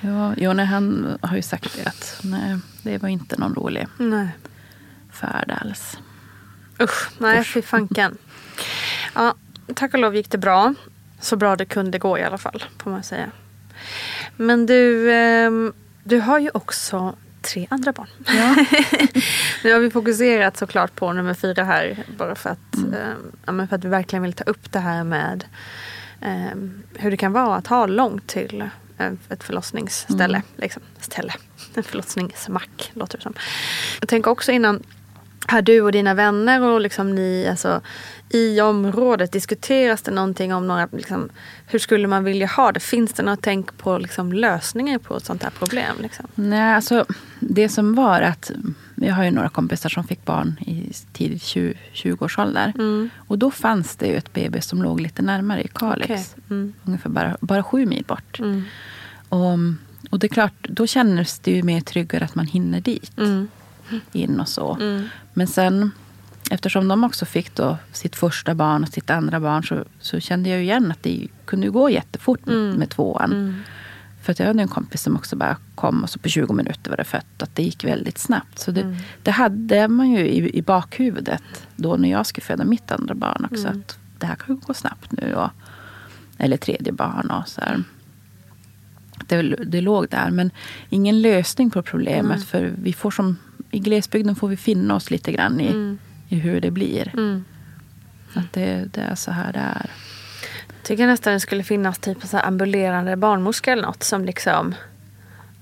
[0.00, 3.86] Ja, jo, nej, han har ju sagt det att nej, det var inte någon rolig
[3.98, 4.28] Nej.
[5.12, 5.98] färd alls.
[6.80, 7.52] Usch, nej Usch.
[7.54, 8.16] fy fanken.
[9.14, 9.34] Ja,
[9.74, 10.74] tack och lov gick det bra.
[11.20, 13.30] Så bra det kunde gå i alla fall, får man säga.
[14.36, 15.72] Men du, ehm,
[16.04, 18.08] du har ju också tre andra barn.
[18.26, 18.54] Ja.
[19.64, 22.04] nu har vi fokuserat såklart på nummer fyra här.
[22.18, 23.32] Bara för att, Mm.
[23.46, 25.44] ja, men för att vi verkligen vill ta upp det här med
[26.20, 28.64] ehm, hur det kan vara att ha långt till
[28.98, 30.36] eh, ett förlossningsställe.
[30.36, 30.42] Mm.
[30.56, 30.82] Liksom.
[31.00, 31.32] Ställe.
[31.76, 33.34] En förlossningsmack låter det som.
[34.00, 34.82] Jag tänker också innan
[35.46, 37.80] har du och dina vänner och liksom ni alltså,
[38.30, 41.30] i området, diskuteras det någonting om några, liksom,
[41.66, 42.80] hur skulle man vilja ha det?
[42.80, 45.96] Finns det något tänk på liksom, lösningar på ett sånt här problem?
[46.00, 46.26] Liksom?
[46.34, 47.04] Nej, alltså
[47.40, 48.50] det som var att
[48.96, 52.72] jag har ju några kompisar som fick barn i tidigt 20 20-årsålder.
[52.74, 53.10] Mm.
[53.16, 56.10] Och då fanns det ju ett BB som låg lite närmare i Kalix.
[56.10, 56.24] Okej.
[56.50, 56.72] Mm.
[56.84, 58.38] Ungefär bara, bara sju mil bort.
[58.38, 58.62] Mm.
[59.28, 59.58] Och,
[60.12, 63.18] och det är klart, då kändes det ju mer tryggare att man hinner dit.
[63.18, 63.48] Mm.
[64.12, 64.74] In och så.
[64.80, 65.04] Mm.
[65.34, 65.90] Men sen,
[66.50, 70.48] eftersom de också fick då sitt första barn och sitt andra barn så, så kände
[70.48, 72.76] jag ju igen att det kunde gå jättefort med, Mm.
[72.76, 73.32] med tvåan.
[73.32, 73.54] Mm.
[74.22, 76.90] För att jag hade en kompis som också bara kom och så på 20 minuter
[76.90, 77.42] var det fött.
[77.42, 78.58] Att det gick väldigt snabbt.
[78.58, 78.96] Så det, Mm.
[79.22, 81.42] det hade man ju i, i bakhuvudet
[81.76, 83.66] då när jag skulle föda mitt andra barn också.
[83.68, 83.80] Mm.
[83.80, 85.34] Att det här kan ju gå snabbt nu.
[85.34, 85.50] Och,
[86.38, 87.82] eller tredje barn och så här.
[89.28, 90.30] Det, det låg där.
[90.30, 90.50] Men
[90.88, 92.36] ingen lösning på problemet.
[92.38, 92.46] Nej.
[92.46, 93.36] För vi får som,
[93.70, 95.98] i glesbygden får vi finna oss lite grann i, Mm.
[96.28, 97.10] i hur det blir.
[97.14, 97.44] Mm.
[98.34, 99.90] Att det, det är så här det är.
[100.76, 104.74] Jag tycker nästan det skulle finnas typ så ambulerande barnmorska eller något som liksom,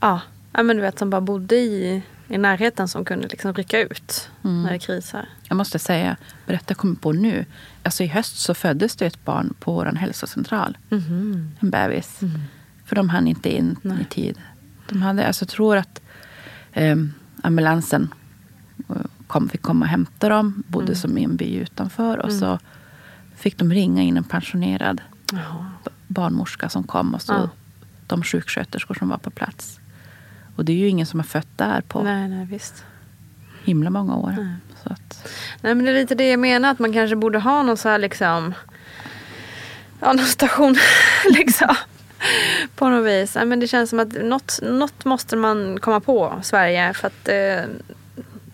[0.00, 0.20] ja,
[0.52, 4.62] men du vet som bara bodde i i närheten som kunde liksom rycka ut Mm.
[4.62, 5.28] när det krisar.
[5.48, 7.44] Jag måste säga, berätta kommer på nu.
[7.82, 10.78] Alltså i höst så föddes det ett barn på vår hälsocentral.
[10.88, 11.50] Mhm.
[11.60, 12.20] En bebis.
[12.90, 14.38] För de hann inte in i tid.
[14.88, 16.00] De hade, alltså, tror att
[16.72, 16.96] eh,
[17.42, 18.14] ambulansen
[19.26, 20.62] kom, fick komma och hämta dem.
[20.66, 22.18] Bodde som i en by utanför.
[22.18, 22.59] Och så
[23.37, 25.00] fick de ringa in en pensionerad
[25.33, 27.14] b- barnmorska som kom.
[27.14, 27.48] Och så Ja.
[28.07, 29.81] de sjuksköterskor som var på plats.
[30.57, 32.85] Och det är ju ingen som har fött där på Nej, nej, visst.
[33.64, 34.57] himla många år.
[34.83, 35.29] Så att,
[35.61, 37.88] Nej, men det är lite det jag menar, att man kanske borde ha någon så
[37.88, 38.55] här liksom...
[40.00, 40.76] Ja, någon station
[41.31, 41.74] liksom.
[42.76, 43.35] På något vis.
[43.35, 46.94] Nej, men det känns som att något, något måste man komma på, Sverige.
[46.94, 47.70] För att eh,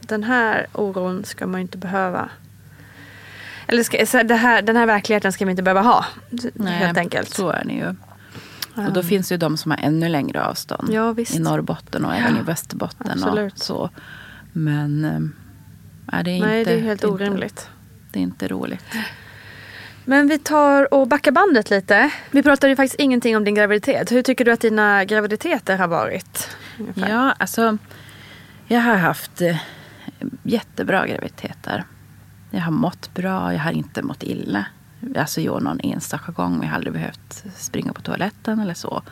[0.00, 2.28] den här oron ska man ju inte behöva...
[3.66, 6.04] Eller ska, så det här, den här verkligheten ska vi inte behöva ha.
[6.64, 7.28] helt enkelt.
[7.34, 7.94] Så är det ju.
[8.86, 10.88] Och då finns det ju de som har ännu längre avstånd.
[10.92, 11.14] Ja.
[11.30, 13.10] I Norrbotten och även i Västerbotten.
[13.10, 13.52] Absolut.
[13.54, 13.90] Och så.
[14.52, 15.04] Men
[16.12, 17.68] äh, det är Nej, inte, det är helt det är inte- orimligt.
[18.12, 18.84] Det är inte roligt.
[20.08, 22.10] Men vi tar och backar bandet lite.
[22.30, 24.12] Vi pratade ju faktiskt ingenting om din graviditet.
[24.12, 26.56] Hur tycker du att dina graviditeter har varit?
[26.78, 27.08] ungefär?
[27.08, 27.78] Ja, alltså.
[28.66, 29.56] Jag har haft eh,
[30.42, 31.84] jättebra graviditeter.
[32.50, 34.66] Jag har mått bra, jag har inte mått illa.
[35.16, 39.02] Alltså jo, någon enstaka gång, men jag har aldrig behövt springa på toaletten eller så.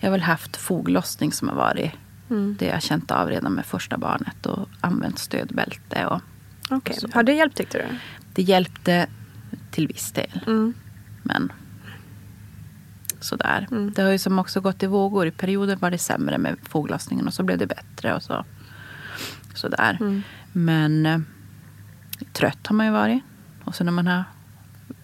[0.00, 1.92] Jag har väl haft foglossning som har varit
[2.30, 2.56] Mm.
[2.58, 6.06] det jag känt av redan med första barnet och använt stödbälte.
[6.06, 6.20] Och
[6.70, 6.96] Okej.
[6.96, 7.08] Så.
[7.14, 7.84] Har det hjälpt tyckte du?
[8.34, 9.06] det hjälpte
[9.74, 10.40] till viss del.
[10.46, 10.74] Mm.
[11.22, 11.52] Men
[13.20, 13.66] sådär.
[13.94, 15.26] Det har ju som också gått i vågor.
[15.26, 18.14] I perioder var det sämre med foglossningen och så blev det bättre.
[18.14, 18.44] och så
[19.54, 19.96] Sådär.
[20.00, 20.22] Mm.
[20.52, 21.18] Men eh,
[22.32, 23.22] trött har man ju varit.
[23.64, 24.24] Och så när man har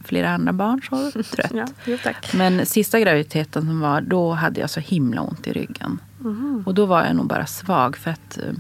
[0.05, 1.53] flera andra barn så trött.
[1.55, 1.99] Ja, jo.
[2.35, 6.01] Men sista graviditeten som var, då hade jag så himla ont i ryggen.
[6.19, 6.63] Mhm.
[6.67, 8.53] Och då var jag nog bara svag för att eh,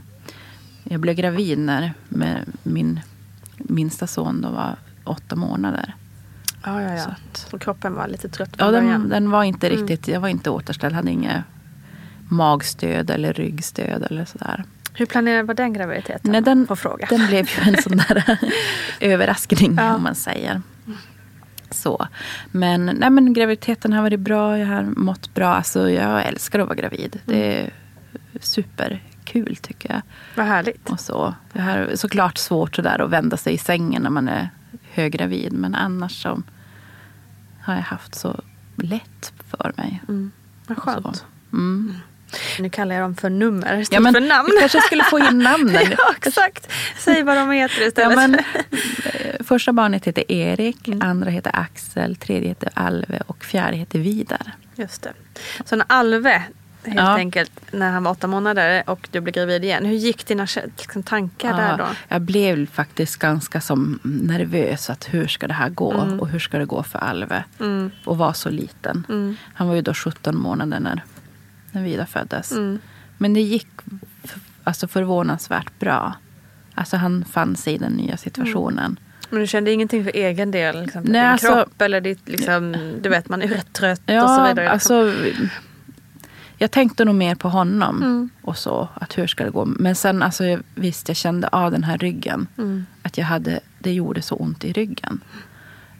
[0.84, 3.00] jag blev gravid när med min
[3.56, 5.94] minsta son då var åtta månader.
[6.64, 6.98] Ja, ja, ja.
[6.98, 10.20] Så att- Så kroppen var lite trött från Ja, den, den var inte riktigt, jag
[10.20, 10.94] var inte återställd.
[10.94, 11.42] Hade inget
[12.28, 14.64] magstöd eller ryggstöd eller sådär.
[14.94, 16.32] Hur planerad var den graviditeten?
[16.32, 17.06] Nej, den, fråga.
[17.10, 18.38] den blev ju en sån där
[19.00, 19.94] överraskning Ja.
[19.94, 20.62] om man säger.
[21.70, 22.06] Så.
[22.50, 25.48] Men, nej, men graviditeten har varit bra, jag har mått bra.
[25.54, 27.20] Alltså, jag älskar att vara gravid.
[27.24, 27.70] Det är
[28.40, 30.02] superkul tycker jag.
[30.36, 30.90] Vad härligt.
[30.90, 31.34] Och så.
[31.52, 34.48] Jag har såklart svårt sådär att vända sig i sängen när man är
[34.92, 35.52] höggravid.
[35.52, 36.42] Men annars så
[37.62, 38.40] har jag haft så
[38.76, 40.02] lätt för mig.
[40.66, 40.82] Vad Så.
[40.82, 41.24] skönt.
[41.52, 41.94] Mm.
[42.58, 44.48] Nu kallar jag dem för nummer istället Ja, men för namn.
[44.54, 45.82] vi kanske skulle få in namnen.
[45.98, 46.72] ja, exakt.
[46.98, 48.16] Säg vad de heter Ja, istället.
[48.16, 48.42] men, eh,
[49.44, 54.52] första barnet heter Erik, andra heter Axel, tredje heter Alve och fjärde heter Vidar.
[54.76, 55.12] Just det.
[55.64, 56.42] Så när Alve,
[56.84, 57.14] helt Ja.
[57.16, 59.84] enkelt, när han var åtta månader och du blev gravid igen.
[59.84, 60.46] Hur gick dina
[60.78, 61.86] liksom, tankar där då?
[62.08, 64.90] Jag blev faktiskt ganska som nervös.
[64.90, 65.92] att Hur ska det här gå?
[65.92, 66.20] Mm.
[66.20, 67.44] Och hur ska det gå för Alve?
[68.04, 69.06] Och vara så liten.
[69.08, 69.36] Mm.
[69.54, 71.02] Han var ju då 17 månader när,
[71.72, 72.52] när Vidar föddes.
[72.52, 72.78] Mm.
[73.18, 73.68] Men det gick
[74.64, 76.14] alltså förvånansvärt bra.
[76.74, 78.98] Alltså han fann sig i den nya situationen.
[79.30, 80.82] Men du kände ingenting för egen del?
[80.82, 84.06] Liksom, Nej, din alltså- kropp eller ditt, liksom, du vet man är rätt trött och
[84.06, 84.72] så Ja, vidare.
[84.74, 84.96] liksom.
[84.96, 85.12] alltså.
[86.62, 87.96] Jag tänkte nog mer på honom.
[88.02, 88.30] Mm.
[88.42, 89.64] Och så, att hur ska det gå?
[89.64, 92.46] Men sen, alltså, jag- visst, jag kände av den här ryggen.
[92.58, 92.86] Mm.
[93.02, 95.20] Att jag hade, det gjorde så ont i ryggen.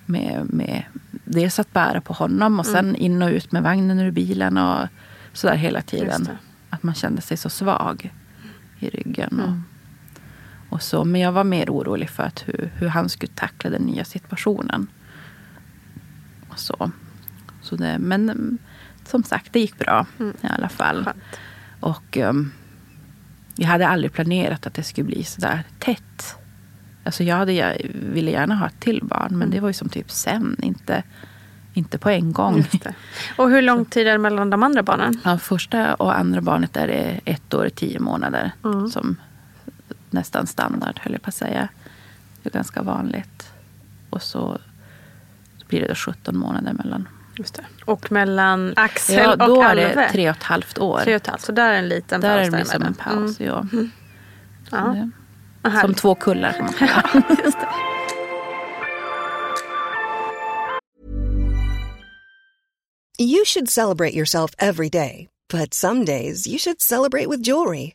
[0.06, 0.82] Med, med
[1.24, 4.56] dels att bära på honom och sen in och ut med vagnen ur bilen.
[4.58, 4.88] Och
[5.32, 6.28] sådär hela tiden.
[6.70, 8.12] Att man kände sig så svag
[8.78, 9.40] i ryggen.
[9.40, 11.04] Och, och så.
[11.04, 14.86] Men jag var mer orolig för att hur, hur han skulle tackla den nya situationen.
[16.48, 16.90] Och så.
[17.62, 18.58] Så det, men mm,
[19.10, 21.04] som sagt, det gick bra i alla fall.
[21.04, 21.16] Skönt.
[21.80, 22.52] Och um,
[23.56, 26.36] jag hade aldrig planerat att det skulle bli så där tätt.
[27.04, 27.76] Alltså jag hade, jag
[28.12, 31.02] ville gärna ha ett till barn, men det var ju som typ sen, inte,
[31.74, 32.64] inte på en gång.
[33.36, 35.20] Och hur lång tid är det mellan de andra barnen?
[35.24, 38.52] Ja, första och andra barnet är det ett år och tio månader.
[38.92, 39.16] Som
[40.10, 41.68] nästan standard, höll jag på att säga.
[42.42, 43.52] Det är ganska vanligt.
[44.10, 44.58] Och så
[45.68, 47.08] blir det då 17 månader mellan.
[47.41, 47.64] Just det.
[47.84, 49.95] Och mellan Axel Ja, då och är Alve?
[49.95, 51.01] det tre och ett halvt år.
[51.01, 51.41] Tre och ett halvt.
[51.43, 53.26] Så där är en liten Där paus är det som en däremellan.
[53.26, 53.41] paus.
[53.41, 53.66] Ja.
[53.72, 53.91] Mm.
[54.70, 54.76] Ja.
[54.78, 55.11] det-
[55.70, 57.05] Vad Som två kullar kan man säga.
[57.45, 57.68] Just det.
[63.18, 67.95] You should celebrate yourself every day, but some days you should celebrate with jewelry.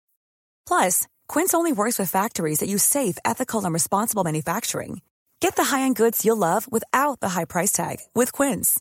[0.65, 5.01] Plus, Quince only works with factories that use safe, ethical, and responsible manufacturing.
[5.41, 8.79] Get the high-end goods you'll love without the high price tag with Quince.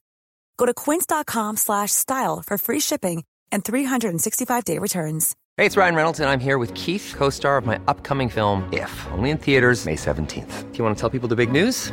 [0.59, 5.35] Go to quince.com slash style for free shipping and 365-day returns.
[5.57, 8.68] Hey, it's Ryan Reynolds, and I'm here with Keith, co star of my upcoming film,
[8.72, 10.70] If, only in theaters, May 17th.
[10.70, 11.93] Do you want to tell people the big news?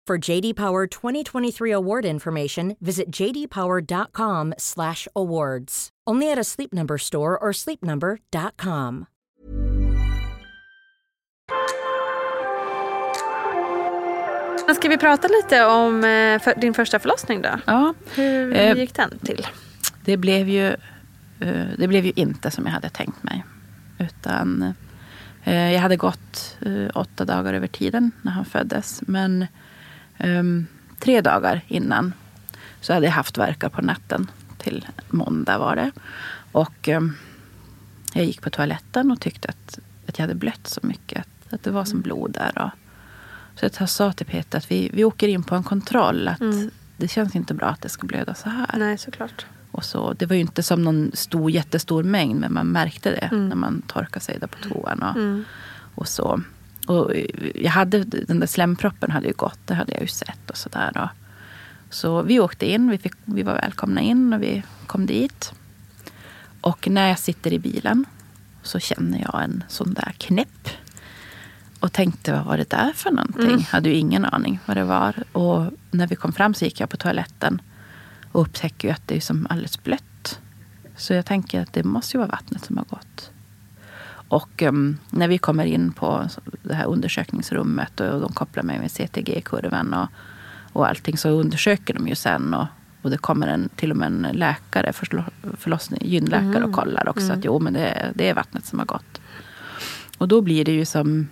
[0.11, 5.89] For JD Power 2023 award information, visit jdpower.com/awards.
[6.09, 9.05] Only at a Sleep Number store or sleepnumber.com.
[14.75, 17.49] Ska vi prata lite om eh, för, din första förlossning då?
[17.65, 19.47] Ja, Hur Eh, gick den till?
[20.05, 20.67] det blev ju,
[21.39, 23.43] eh, det blev ju inte som jag hade tänkt mig.
[23.99, 24.73] Utan
[25.45, 26.57] jag hade gått
[26.93, 29.01] åtta dagar över tiden när han föddes.
[29.07, 29.47] Men
[30.23, 30.65] ehm,
[30.99, 32.13] tre dagar innan
[32.81, 34.31] så hade jag haft verkar på natten.
[34.57, 35.91] Till måndag var det.
[36.51, 37.13] Och ehm,
[38.13, 41.19] jag gick på toaletten och tyckte att, att jag hade blött så mycket.
[41.19, 42.63] Att, att det var som blod där.
[42.63, 42.69] Och,
[43.59, 46.27] så jag sa till Peter att vi, vi åker in på en kontroll.
[46.27, 46.41] Att
[46.97, 48.67] Det känns inte bra att det ska blöda så här.
[48.77, 49.45] Nej, såklart.
[49.71, 53.37] Och så, det var ju inte som någon stor, jättestor mängd, men man märkte det
[53.37, 55.03] när man torkade sig där på toan.
[55.03, 55.15] Och,
[56.01, 56.41] och så.
[56.91, 57.13] Och
[57.55, 60.49] jag hade, den där slemproppen hade ju gått, det hade jag ju sett.
[60.49, 61.09] och Så, där, och,
[61.93, 65.53] så vi åkte in, vi, fick, vi var välkomna in och vi kom dit.
[66.61, 68.05] Och när jag sitter i bilen
[68.63, 70.69] så känner jag en sån där knäpp.
[71.79, 73.67] Och tänkte, vad var det där för någonting?
[73.69, 75.23] Hade ju ingen aning vad det var.
[75.31, 77.61] Och när vi kom fram så gick jag på toaletten
[78.31, 80.39] och upptäcker ju att det är som alldeles blött.
[80.95, 83.30] Så jag tänker att det måste ju vara vattnet som har gått.
[84.31, 86.27] Och um, när vi kommer in på
[86.63, 90.07] det här undersökningsrummet och de kopplar mig med CTG-kurvan och,
[90.73, 92.53] och allting så undersöker de ju sen.
[92.53, 92.65] Och,
[93.01, 97.33] och det kommer en, till och med en läkare, förlo- förlossning, gynläkare och kollar också
[97.33, 99.21] att jo men det, det är vattnet som har gått.
[100.17, 101.27] Och då blir det ju som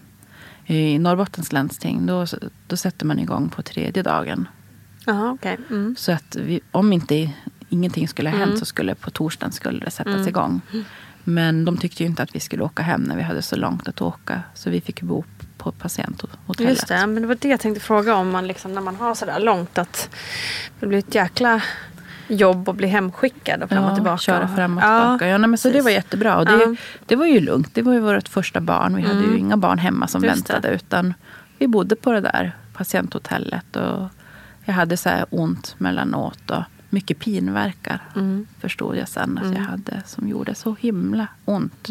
[0.65, 2.25] i Norrbottens landsting, då,
[2.67, 4.47] då sätter man igång på tredje dagen.
[5.05, 5.57] Jaha, okej.
[5.69, 5.95] Mm.
[5.97, 7.33] Så att vi, om inte
[7.69, 10.61] ingenting skulle ha hänt så skulle på torsdagen skulle det sättas igång.
[11.29, 13.87] Men de tyckte ju inte att vi skulle åka hem när vi hade så långt
[13.87, 14.43] att åka.
[14.53, 15.23] Så vi fick bo
[15.57, 16.59] på patienthotellet.
[16.69, 19.15] Just det, men det var det jag tänkte fråga om man liksom, när man har
[19.15, 20.09] sådär långt att
[20.79, 21.61] det blir ett jäkla
[22.27, 24.17] jobb att bli hemskickad och fram och tillbaka.
[24.17, 25.27] Köra fram och Ja, tillbaka.
[25.27, 26.37] Ja, nej, men så det var jättebra.
[26.37, 26.75] Och det, Ja.
[27.05, 27.69] det var ju lugnt.
[27.73, 28.95] Det var ju vårt första barn.
[28.95, 30.53] Vi hade ju inga barn hemma som Just det.
[30.53, 30.73] väntade.
[30.75, 31.13] Utan
[31.57, 33.75] vi bodde på det där patienthotellet.
[33.75, 34.07] Och
[34.65, 36.51] jag hade så här ont mellanåt.
[36.51, 38.03] Och mycket pinverkar.
[38.59, 40.03] Förstod jag sen att jag hade.
[40.05, 41.87] Som gjorde så himla ont.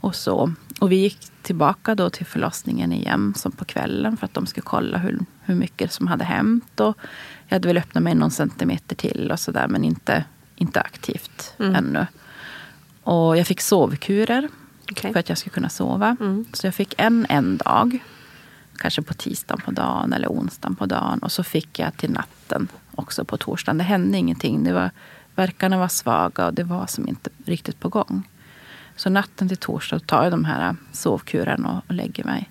[0.00, 0.52] Och, så.
[0.80, 3.34] och vi gick tillbaka då till förlossningen igen.
[3.36, 4.16] Som på kvällen.
[4.16, 6.80] För att de skulle kolla hur, hur mycket som hade hänt.
[6.80, 6.98] Och
[7.48, 9.30] jag hade väl öppnat mig någon centimeter till.
[9.32, 10.24] och så där, Men inte,
[10.56, 12.06] inte aktivt ännu.
[13.02, 14.48] Och jag fick sovkurer.
[14.90, 15.12] Okej.
[15.12, 16.16] För att jag skulle kunna sova.
[16.52, 17.98] Så jag fick en en dag.
[18.80, 21.18] Kanske på tisdagen på dagen eller onsdagen på dagen.
[21.18, 23.78] Och så fick jag till natten också på torsdagen.
[23.78, 24.64] Det hände ingenting.
[24.64, 24.90] Det var,
[25.34, 28.28] verkarna var svaga och det var som inte riktigt på gång.
[28.96, 32.50] Så natten till torsdag tar jag de här sovkurerna och, och lägger mig.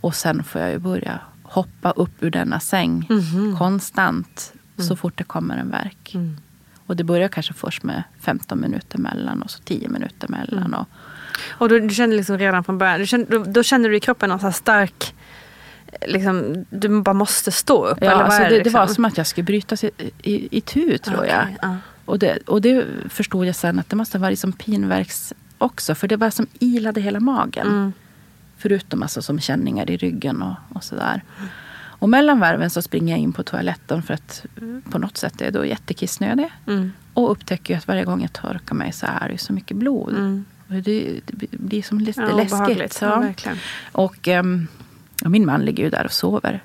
[0.00, 3.56] Och sen får jag ju börja hoppa upp ur denna säng Mhm.
[3.58, 4.96] konstant så Mm.
[4.96, 6.16] fort det kommer en verk.
[6.86, 10.62] Och det börjar kanske först med 15 minuter mellan och så 10 minuter mellan.
[10.66, 10.74] Mm.
[10.80, 10.86] Och,
[11.48, 14.00] Och då, du kände liksom redan från början, du kände, då, då kände du i
[14.00, 15.14] kroppen någon stark,
[16.06, 17.98] liksom, du bara måste stå upp?
[18.00, 18.72] ja, alltså det, det liksom?
[18.72, 19.90] var som att jag skulle brytas i,
[20.22, 21.42] i, i tu tror jag.
[21.42, 21.76] Okej, ja.
[22.04, 25.94] Och det, och det förstod jag sen att det måste ha varit som pinverks också.
[25.94, 27.66] För det var som ilade hela magen.
[27.66, 27.92] Mm.
[28.56, 31.22] Förutom alltså som känningar i ryggen och, och sådär.
[32.00, 34.46] Och mellan varven så springer jag in på toaletten för att
[34.90, 36.50] på något sätt är jag då jättekissnödig.
[36.66, 36.92] Mm.
[37.14, 40.44] Och upptäcker att varje gång jag torkar mig så är det så mycket blod.
[40.70, 40.82] Mm.
[40.82, 42.98] Det, blir som lite Ja, läskigt.
[43.00, 43.58] Ja, verkligen.
[43.92, 44.66] Och, ehm,
[45.24, 46.62] och min man ligger ju där och sover.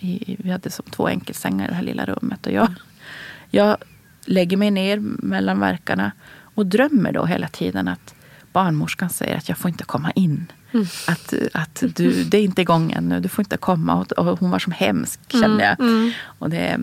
[0.00, 2.46] I, vi hade som två enkelsängar i det här lilla rummet.
[2.46, 2.68] Och jag,
[3.50, 3.76] jag
[4.24, 6.12] lägger mig ner mellan verkarna
[6.54, 8.14] och drömmer då hela tiden att
[8.52, 10.52] barnmorskan säger att jag får inte komma in.
[10.72, 10.86] Mm.
[11.08, 13.94] Att, att du, det är inte igång ännu, du får inte komma.
[13.94, 15.80] Och, och hon var som hemsk kände jag.
[15.80, 16.12] Mm.
[16.22, 16.80] Och, det,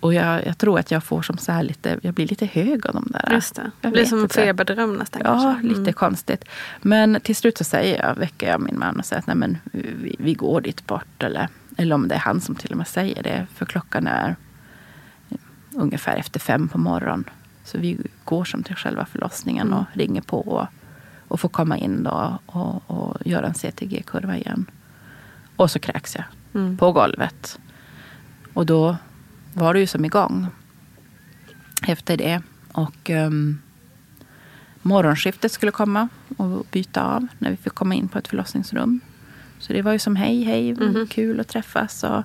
[0.00, 2.86] och jag, jag tror att jag får som så här lite, jag blir lite hög
[2.86, 3.32] av de där.
[3.32, 3.62] Just det.
[3.62, 5.22] Det Jag blir som en feberdröm nästan.
[5.24, 5.62] Ja, kanske.
[5.68, 5.92] lite Mm.
[5.92, 6.44] konstigt.
[6.82, 9.58] Men till slut så säger jag, väcker jag min man och säger att Nej, men,
[9.72, 11.22] vi, vi går dit bort.
[11.22, 13.46] Eller, eller om det är han som till och med säger det.
[13.54, 14.36] För klockan är
[15.74, 17.24] ungefär efter fem på morgonen.
[17.64, 19.78] Så vi går som till själva förlossningen Mm.
[19.78, 20.38] och ringer på.
[20.40, 20.66] Och,
[21.28, 24.66] och får komma in då och, och göra en CTG-kurva igen.
[25.56, 26.24] Och så kräks jag
[26.54, 26.76] Mm.
[26.76, 27.58] på golvet.
[28.54, 28.96] Och då
[29.54, 30.46] var det ju som igång
[31.86, 32.42] efter det.
[32.72, 33.58] Och um,
[34.82, 39.00] morgonskiftet skulle komma och byta av när vi fick komma in på ett förlossningsrum.
[39.58, 41.06] Så det var ju som hej, hej, Mhm.
[41.06, 42.04] kul att träffas.
[42.04, 42.22] Och,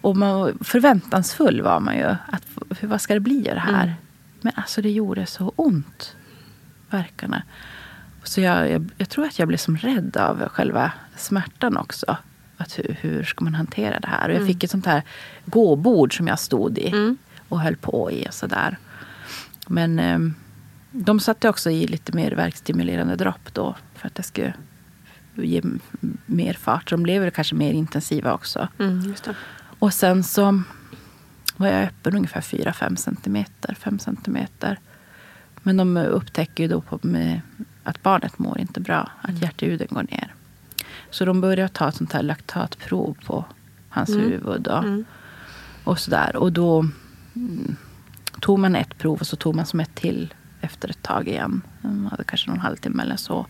[0.00, 2.04] och man, förväntansfull var man ju.
[2.26, 2.44] Att,
[2.80, 3.82] hur- vad ska det bli av det här?
[3.84, 3.94] Mm.
[4.40, 6.16] Men alltså det gjorde så ont,
[6.90, 7.42] verkarna.
[8.22, 12.16] Så jag, jag, jag tror att jag blev som rädd av själva smärtan också.
[12.68, 14.28] Att hur, hur ska man hantera det här?
[14.28, 14.46] Och jag Mm.
[14.48, 15.02] fick ett sånt här
[15.46, 17.16] gåbord som jag stod i Mm.
[17.48, 18.76] och höll på i och sådär.
[19.68, 20.18] Men eh,
[20.90, 24.54] de satte också i lite mer verkstimulerande dropp då för att det skulle
[25.34, 25.62] ge
[26.26, 26.90] mer fart.
[26.90, 28.68] De blev kanske mer intensiva också.
[28.78, 29.14] Mm.
[29.78, 30.62] Och sen så
[31.56, 33.74] var jag öppen ungefär 4-5 centimeter.
[33.74, 34.78] 5 centimeter.
[35.62, 37.40] Men de upptäcker ju då på med
[37.84, 39.10] att barnet mår inte bra.
[39.22, 40.34] Att hjärtljuden går ner.
[41.10, 43.44] Så de började ta ett sånt här laktatprov på
[43.88, 44.20] hans Mm.
[44.30, 44.60] huvud.
[44.62, 44.72] Då.
[44.76, 45.04] Mm.
[45.84, 46.36] Och sådär.
[46.36, 46.86] Och då
[47.36, 47.76] mm,
[48.40, 51.62] tog man ett prov och så tog man som ett till efter ett tag igen.
[51.80, 53.46] Man hade kanske någon halvtimme eller så.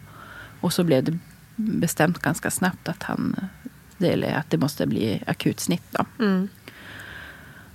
[0.61, 1.19] Och så blev det
[1.57, 3.37] bestämt ganska snabbt att han
[3.99, 5.83] det, att det måste bli akutsnitt.
[5.91, 6.05] Då.
[6.25, 6.49] Mm.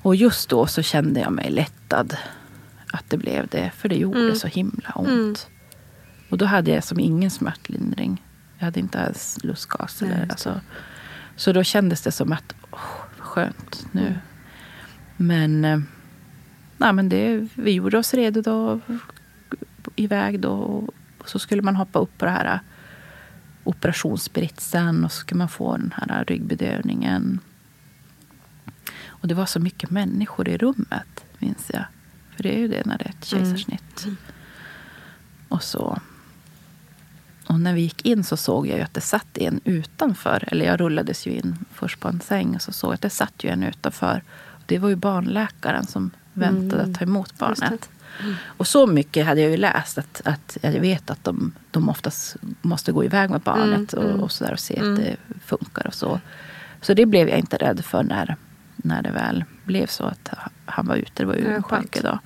[0.02, 2.18] Och just då så kände jag mig lättad
[2.94, 3.72] att det blev det.
[3.78, 4.36] För det gjorde Mm.
[4.36, 5.48] så himla ont.
[6.30, 8.22] Och då hade jag som ingen smärtlindring.
[8.64, 10.02] Jag hade inte alls lustgas.
[10.02, 10.32] Nej, Eller, det.
[10.32, 10.62] alltså.
[11.36, 12.80] Så då kändes det som att, åh,
[13.18, 14.08] vad skönt nu.
[14.08, 14.20] Mm.
[15.18, 15.80] Men, eh,
[16.78, 18.80] nej, men det, vi gjorde oss redo då.
[19.96, 20.54] Iväg då.
[21.18, 22.60] Och så skulle man hoppa upp på det här
[23.64, 25.06] operationsbritsen.
[25.06, 27.40] Och så skulle man få den här ryggbedövningen.
[29.06, 31.86] Och det var så mycket människor i rummet, minns jag.
[32.36, 33.46] För det är ju det när det är ett Mm.
[33.46, 34.06] kejsarsnitt.
[35.50, 36.00] Och så.
[37.48, 40.44] Och när vi gick in så såg jag att det satt en utanför.
[40.48, 42.56] Eller jag rullades ju in först på en säng.
[42.56, 44.22] Och så såg jag att det satt ju en utanför.
[44.66, 46.92] Det var ju barnläkaren som väntade Mm.
[46.92, 47.90] att ta emot barnet.
[48.46, 52.36] Och så mycket hade jag ju läst att, att jag vet att de, de oftast
[52.62, 54.18] måste gå iväg med barnet Mm, mm.
[54.18, 54.94] och, och, så där och se Mm.
[54.94, 55.16] att det
[55.46, 56.20] funkar och så.
[56.82, 58.36] Så det blev jag inte rädd för när,
[58.76, 60.30] när det väl blev så att
[60.66, 61.12] han var ute.
[61.16, 62.20] Det var ju en pojke då.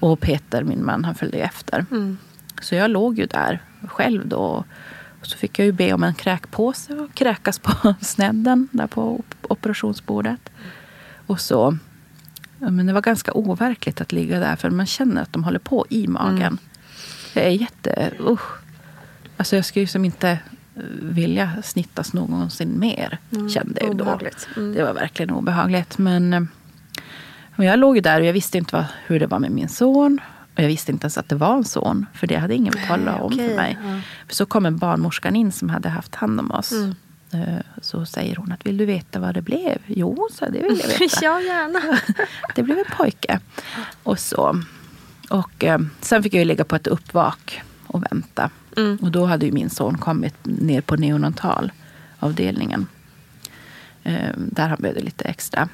[0.00, 1.84] Och Peter, min man, han följde efter.
[2.60, 4.64] Så jag låg ju där själv då.
[5.20, 9.02] Och så fick jag ju be om en kräkpåse och kräkas på snedden där på
[9.18, 10.50] op- operationsbordet.
[11.26, 11.76] Och så.
[12.58, 15.86] Men det var ganska overkligt att ligga där för man känner att de håller på
[15.88, 16.36] i magen.
[16.42, 16.58] Mm.
[17.34, 18.10] Det är jätte...
[18.20, 18.58] Usch.
[19.36, 20.38] Alltså jag skulle ju som inte eh,
[21.02, 23.18] vilja snittas någonsin mer.
[23.32, 24.18] Mm, Kände jag då.
[24.56, 24.74] Mm.
[24.74, 25.98] Det var verkligen obehagligt.
[25.98, 26.40] Men, eh,
[27.56, 29.68] men jag låg ju där och jag visste inte vad, hur det var med min
[29.68, 30.20] son.
[30.60, 32.06] Och jag visste inte ens att det var en son.
[32.14, 33.78] För det hade ingen talat om okej, för mig.
[33.84, 34.00] ja.
[34.28, 36.72] Så kom en barnmorskan in som hade haft hand om oss.
[36.72, 36.94] Mm.
[37.32, 39.78] Eh, Så säger hon att vill du veta vad det blev?
[39.86, 41.04] Jo, så det vill jag veta.
[41.22, 41.98] ja, gärna.
[42.54, 43.40] Det blev en pojke.
[44.02, 44.62] Och så.
[45.30, 48.50] Och eh, sen fick jag ju ligga på ett uppvak och vänta.
[48.76, 48.98] Mm.
[49.02, 52.86] Och då hade min son kommit ner på neonatalavdelningen.
[54.02, 55.68] Eh, där han behövde lite extra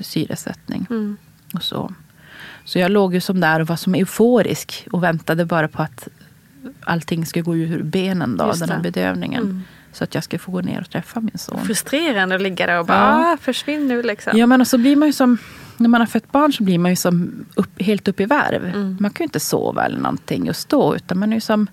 [0.00, 0.86] syresättning.
[0.90, 1.16] Mm.
[1.54, 1.94] Och så.
[2.66, 6.08] Så jag låg ju som där och var som euforisk och väntade bara på att
[6.84, 9.42] allting skulle gå ur benen, då, den här bedövningen.
[9.42, 9.62] Mm.
[9.92, 11.64] Så att jag skulle få gå ner och träffa min son.
[11.66, 13.32] Frustrerande att ligga där och bara, Ja.
[13.32, 14.38] ah, försvinn nu liksom.
[14.38, 15.38] Ja, men och så blir man ju som...
[15.76, 18.64] När man har fött barn så blir man ju som upp, helt upp i varv.
[18.64, 18.96] Mm.
[19.00, 20.96] Man kan ju inte sova eller någonting just då.
[20.96, 21.66] Utan man är ju som...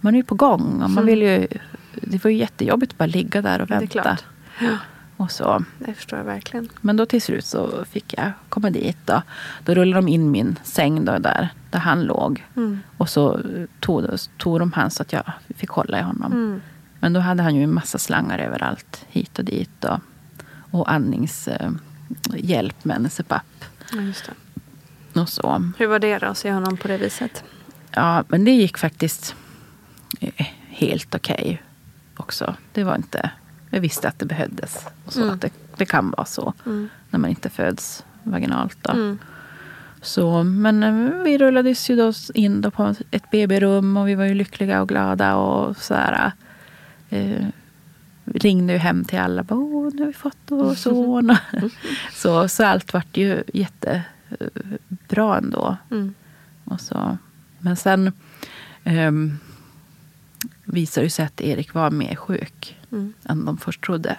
[0.00, 0.82] Man är ju på gång.
[0.82, 1.46] Och man vill ju,
[1.94, 3.80] det var ju jättejobbigt att bara ligga där och Mm.
[3.80, 4.18] Vänta.
[4.60, 4.66] Ja,
[5.16, 5.64] Och så.
[5.78, 6.68] det förstår jag verkligen.
[6.80, 8.96] Men då till slut så fick jag komma dit.
[9.04, 9.22] Då,
[9.64, 12.44] då rullade de in min säng då där, där han låg.
[12.56, 12.80] Mm.
[12.96, 13.40] Och så
[13.80, 14.04] tog,
[14.38, 16.32] tog de han så att jag fick hålla i honom.
[16.32, 16.60] Mm.
[17.00, 19.04] Men då hade han ju en massa slangar överallt.
[19.08, 19.84] Hit och dit.
[19.84, 19.98] Och,
[20.70, 23.64] och andningshjälp med en CPAP.
[23.92, 25.20] Ja, just det.
[25.20, 25.70] Och så.
[25.78, 27.44] Hur var det då att se honom på det viset?
[27.90, 29.34] Ja, men det gick faktiskt
[30.20, 31.62] eh, helt okej
[32.16, 32.56] också.
[32.72, 33.30] Det var inte...
[33.74, 34.86] Jag visste att det behövdes.
[35.04, 35.34] Och så, Mm.
[35.34, 36.88] att det, det kan vara så Mm.
[37.10, 38.78] när man inte föds vaginalt.
[38.82, 38.92] Då.
[38.92, 39.18] Mm.
[40.02, 44.24] Så, men eh, vi rullades ju då in då på ett BB-rum och vi var
[44.24, 45.36] ju lyckliga och glada.
[45.36, 46.32] och så här,
[47.10, 47.46] eh,
[48.24, 49.42] ringde ju hem till alla.
[49.42, 51.36] Bara, Åh, nu har vi fått vår son.
[52.12, 55.76] så, så allt vart ju jättebra ändå.
[55.90, 56.14] Mm.
[56.64, 57.18] Och så.
[57.58, 58.12] Men sen
[58.84, 59.38] um,
[60.64, 63.12] visade det sig att Erik var mer sjuk Mm.
[63.24, 64.16] än de först trodde.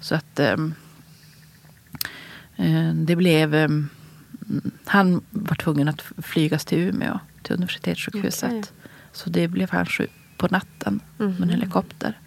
[0.00, 0.74] Så att ehm,
[2.56, 3.54] eh, det blev...
[3.54, 3.88] ehm,
[4.84, 8.50] han var tvungen att flygas till Umeå, till universitetssjukhuset.
[8.50, 8.62] Okej.
[9.12, 9.86] Så det blev han
[10.36, 11.48] på natten med en Mhm.
[11.48, 12.18] helikopter.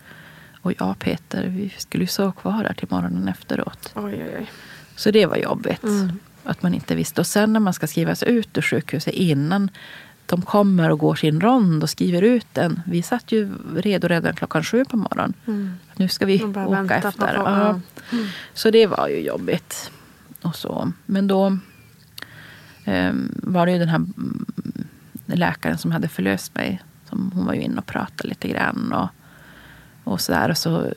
[0.62, 3.92] Och jag och Peter, vi skulle ju sova kvar där till morgonen efteråt.
[3.96, 4.52] Oj, oj, oj.
[4.96, 5.84] Så det var jobbigt.
[5.84, 6.20] Mm.
[6.44, 7.22] Att man inte visste.
[7.22, 9.70] Och sen när man ska skrivas ut ur sjukhuset innan
[10.28, 12.82] de kommer och går sin rond och skriver ut den.
[12.86, 15.34] Vi satt ju redo redan klockan sju på morgonen.
[15.48, 15.74] Mm.
[15.96, 17.34] Nu ska vi åka efter.
[17.34, 17.80] Ja.
[18.12, 18.18] ja.
[18.54, 19.92] Så det var ju jobbigt.
[20.42, 20.92] Och så.
[21.06, 21.58] Men då
[22.86, 24.46] ehm, var det ju den här mm,
[25.26, 26.82] läkaren som hade förlöst mig.
[27.10, 28.94] Som, hon var ju inne och pratade lite grann.
[28.94, 29.10] Och,
[30.12, 30.50] och så där.
[30.50, 30.94] Och så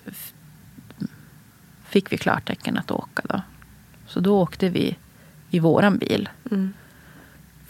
[1.85, 3.23] fick vi klartecken att åka.
[3.25, 3.43] Då.
[4.07, 4.97] Så då åkte vi
[5.51, 6.29] i våran bil.
[6.51, 6.73] Mm.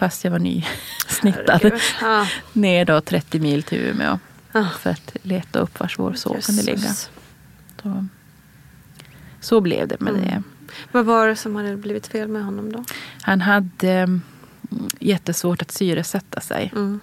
[0.00, 1.72] Fast jag var nysnittad.
[2.00, 2.26] Ja.
[2.52, 4.18] Ner då 30 mil till Umeå.
[4.52, 4.64] Ah.
[4.78, 6.78] För att leta upp var vår son kunde ligga.
[6.78, 7.10] Jösses.
[9.40, 10.24] Så, blev det med Mm.
[10.24, 10.42] det.
[10.92, 12.84] Vad var det som hade blivit fel med honom då?
[13.22, 14.22] Han hade mm,
[15.00, 16.72] jättesvårt att syresätta sig.
[16.76, 17.00] Mm.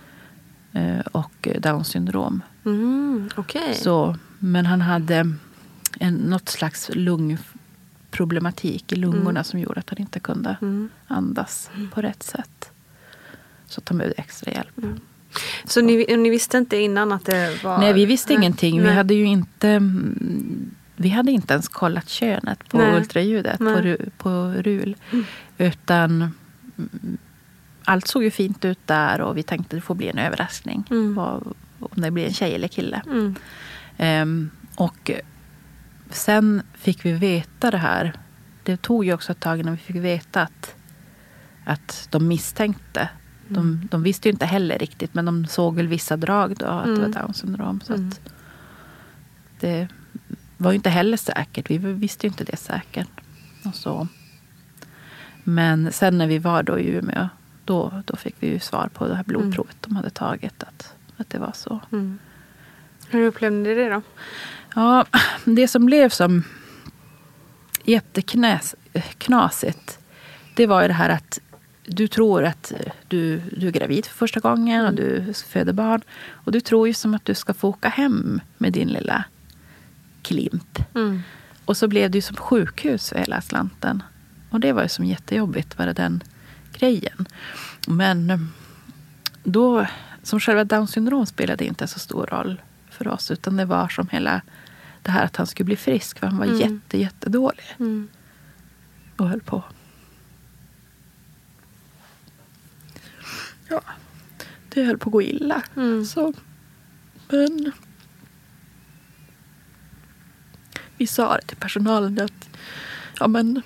[0.73, 2.41] eh, Och Downs syndrom.
[2.65, 3.73] Mm, Okej.
[3.75, 5.31] Så, men han hade
[5.99, 9.43] en, något slags lungproblematik i lungorna Mm.
[9.43, 10.89] som gjorde att han inte kunde Mm.
[11.07, 12.71] andas på rätt sätt.
[13.67, 14.75] Så att han behövde extra hjälp.
[15.65, 17.77] Så ni, ni visste inte innan att det var...
[17.77, 18.37] Nej, vi visste Nej.
[18.37, 18.77] ingenting.
[18.77, 18.95] Vi Nej.
[18.95, 22.95] hade ju inte, mm, vi hade inte ens kollat könet på Nej.
[22.95, 24.95] ultraljudet, på, på RUL.
[25.57, 26.33] Utan
[26.77, 27.17] mm,
[27.83, 30.83] allt såg ju fint ut där och vi tänkte det får bli en överraskning.
[30.89, 31.15] Mm.
[31.15, 33.01] Vad, om det blir en tjej eller kille.
[33.05, 33.35] Mm.
[33.97, 35.11] Ehm, och
[36.09, 38.13] sen fick vi veta det här.
[38.63, 40.75] Det tog ju också ett tag innan vi fick veta att,
[41.65, 43.09] att de misstänkte.
[43.49, 46.85] De, de visste ju inte heller riktigt, men de såg väl vissa drag då, att
[46.85, 47.11] det Mm.
[47.11, 47.81] var Downs syndrom.
[47.83, 48.07] Så Mm.
[48.07, 48.19] att
[49.59, 49.87] det
[50.57, 51.69] var ju inte heller säkert.
[51.71, 53.07] Vi visste ju inte det säkert.
[53.65, 54.07] Och så.
[55.43, 57.29] Men sen när vi var då i Umeå,
[57.65, 60.63] då, då fick vi ju svar på det här blodprovet de hade tagit.
[60.63, 61.79] Att, att det var så.
[61.91, 62.19] Mm.
[63.09, 64.01] Hur upplevde ni det då?
[64.75, 65.05] Ja,
[65.45, 66.43] det som blev som
[67.83, 69.99] jätteknasigt,
[70.55, 71.39] det var ju det här att
[71.89, 72.73] du tror att
[73.07, 76.01] du, du är gravid för första gången och du föder barn.
[76.31, 79.23] Och du tror ju som att du ska få åka hem med din lilla
[80.21, 80.79] klimp.
[80.95, 81.21] Mm.
[81.65, 84.03] Och så blev det ju som sjukhus för hela slanten.
[84.49, 86.23] Och det var ju som jättejobbigt, bara den
[86.73, 87.27] grejen.
[87.87, 88.39] Men eh,
[89.43, 89.85] då,
[90.23, 93.31] som själva Downs syndrom spelade inte så stor roll för oss.
[93.31, 94.41] Utan det var som hela
[95.01, 96.19] det här att han skulle bli frisk.
[96.19, 96.57] För han var Mm.
[96.59, 98.07] jätte, jättedålig Mm.
[99.17, 99.63] och höll på.
[103.69, 103.81] Ja,
[104.69, 105.63] det höll på att gå illa.
[105.75, 106.05] Mm.
[106.05, 106.33] Så,
[107.29, 107.71] men
[110.97, 112.49] vi sa det till personalen att
[113.19, 113.61] ja, men,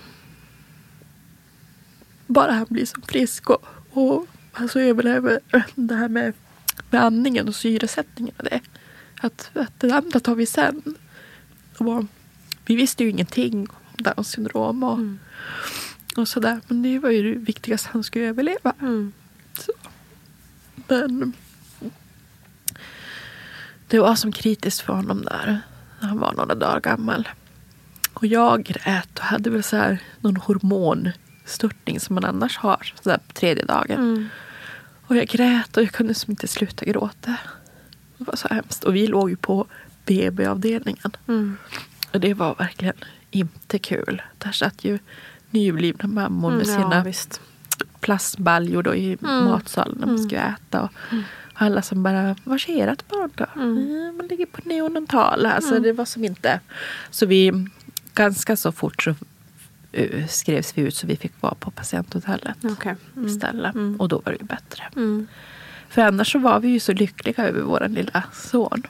[2.27, 5.39] bara han blir så frisk och, och han så överlever
[5.75, 6.33] det här med,
[6.89, 8.61] med andningen och syresättningen och det.
[9.21, 10.95] Att, att det andra tar vi sen.
[11.77, 12.05] Och
[12.65, 15.19] vi visste ju ingenting om Downs syndrom och, Mm.
[16.17, 16.61] och sådär.
[16.67, 18.73] Men det var ju det viktigaste, han skulle överleva.
[18.81, 19.13] Mm.
[19.59, 19.71] Så.
[20.87, 21.33] Men
[23.87, 25.61] det var som kritiskt för honom där.
[25.99, 27.29] när Han var några dagar gammal.
[28.13, 33.09] Och jag grät och hade väl så här någon hormonstörtning som man annars har så
[33.09, 33.97] där på tredje dagen.
[33.99, 34.29] Mm.
[35.07, 37.35] Och jag grät och jag kunde som inte sluta gråta.
[38.17, 38.83] Det var så hemskt.
[38.83, 39.67] Och vi låg ju på
[40.05, 41.11] BB-avdelningen.
[41.27, 41.57] Mm.
[42.13, 42.95] Och det var verkligen
[43.31, 44.21] inte kul.
[44.37, 44.99] Där satt ju
[45.49, 47.41] nyblivna mammor med Mm, sina ja, visst.
[48.01, 49.43] Plastbaljor då i Mm.
[49.45, 50.81] matsalen när man skulle äta.
[50.81, 50.89] Och
[51.53, 53.45] alla som bara, var är ert barn då?
[53.55, 53.77] Mm.
[53.77, 54.17] Mm.
[54.17, 55.45] Man ligger på neonatal.
[55.45, 56.59] Alltså det var som inte.
[57.09, 57.67] Så vi,
[58.13, 59.15] ganska så fort så
[59.91, 62.95] eh, skrevs vi ut så vi fick vara på patienthotellet Okej.
[63.15, 63.27] Mm.
[63.27, 63.75] istället.
[63.75, 63.95] Mm.
[63.99, 64.83] Och då var det ju bättre.
[64.95, 65.27] Mm.
[65.89, 68.83] För annars så var vi ju så lyckliga över vår lilla son.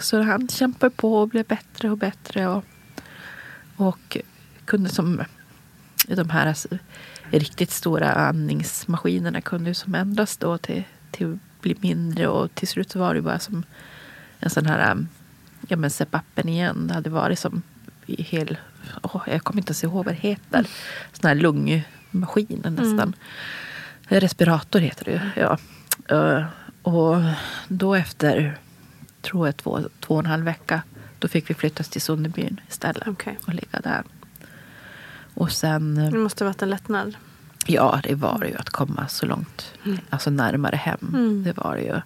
[0.00, 2.48] Så han kämpade på och blev bättre och bättre.
[2.48, 2.64] Och,
[3.76, 4.16] och
[4.64, 5.22] kunde som
[6.08, 6.56] de här
[7.38, 12.28] riktigt stora andningsmaskinerna kunde ju som ändras då till, till bli mindre.
[12.28, 13.62] Och till slut så var det bara som
[14.40, 15.08] en sån här um,
[15.68, 16.86] ja men CPAPen igen.
[16.86, 17.62] Det hade varit som
[18.06, 18.56] i hel,
[19.02, 20.66] åh, jag kommer inte ens ihåg vad det heter.
[21.12, 23.14] Sån här lungmaskin nästan.
[24.02, 25.42] Respirator heter det ju.
[25.42, 25.58] Ja.
[26.16, 26.44] Eh,
[26.82, 27.16] och
[27.68, 28.58] då efter,
[29.22, 30.82] tror jag, två, två och en halv vecka.
[31.18, 33.08] Då fick vi flyttas till Sunderbyn istället.
[33.08, 33.38] Okej.
[33.46, 34.02] Och ligga där.
[35.34, 37.16] Och sen, eh, Det måste ha varit en lättnad.
[37.66, 39.72] ja det var det ju att komma så långt,
[40.10, 40.98] alltså närmare hem.
[41.14, 41.42] Mm.
[41.44, 42.00] Det var det ju.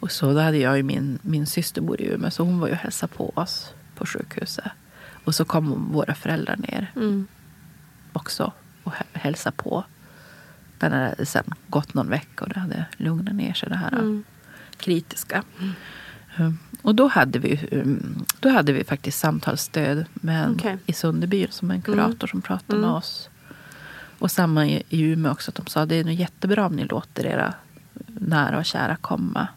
[0.00, 2.66] Och så då hade jag ju min, min syster bor i Umeå så hon var
[2.66, 4.64] ju och hälsade på oss på sjukhuset.
[5.24, 7.26] Och så kom våra föräldrar ner Mm.
[8.12, 9.84] också och hä- hälsa på.
[10.78, 14.24] Den hade sen gått någon vecka och det hade lugnat ner sig det här Mm.
[14.76, 15.42] kritiska.
[16.38, 20.78] Um, Och då hade vi, um, då hade vi faktiskt samtalsstöd med Okej.
[20.86, 22.96] i Sunderbyn som en kurator som pratade med Mm.
[22.96, 23.28] oss.
[24.18, 25.50] Och samma i, i Umeå också.
[25.50, 27.54] Att de sa det är nog jättebra om ni låter era
[28.06, 29.48] nära och kära komma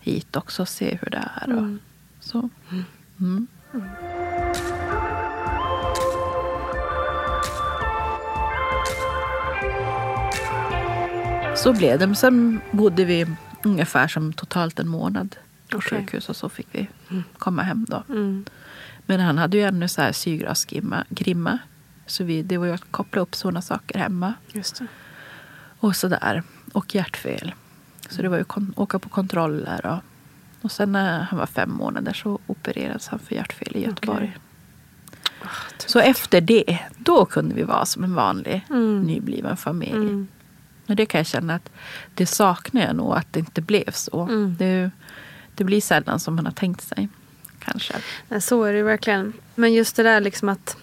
[0.00, 1.52] hit också och se hur det är.
[1.52, 1.78] Och, Mm.
[2.20, 2.48] så.
[3.20, 3.46] Mm.
[11.56, 12.06] Så blev det.
[12.06, 13.26] Men sen bodde vi
[13.64, 15.36] ungefär som totalt en månad
[15.70, 15.98] på Okej.
[15.98, 16.86] sjukhus och så fick vi
[17.38, 18.02] komma hem då.
[18.08, 18.44] Mm.
[19.06, 21.04] Men han hade ju ännu så här syrgasgrimma.
[21.08, 21.58] Grimma.
[22.06, 24.34] Så vi, det var ju att koppla upp sådana saker hemma.
[24.52, 24.86] Just det.
[25.80, 26.42] Och sådär.
[26.72, 27.54] Och hjärtfel.
[28.08, 29.86] Så det var ju kon- åka på kontroller.
[29.86, 29.98] Och,
[30.64, 34.38] och sen när han var fem månader så opererades han för hjärtfel i Göteborg.
[35.86, 39.02] Så efter det, då kunde vi vara som en vanlig Mm.
[39.02, 39.92] nybliven familj.
[39.92, 40.28] Mm.
[40.86, 41.70] Och det kan jag känna att
[42.14, 44.22] det saknar jag nog att det inte blev så.
[44.22, 44.56] Mm.
[44.58, 44.90] Det,
[45.54, 47.08] det blir sällan som man har tänkt sig.
[47.58, 47.94] Kanske.
[48.40, 49.32] Så är det verkligen.
[49.54, 50.76] Men just det där liksom att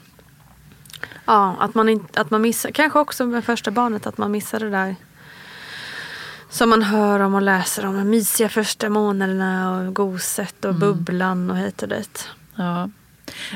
[1.26, 4.60] Ja, att man, inte, att man missar, kanske också med första barnet, att man missar
[4.60, 4.96] det där
[6.50, 7.96] som man hör om och läser om.
[7.98, 12.30] De mysiga första månaderna och goset och bubblan och hit och dit.
[12.56, 12.90] Ja.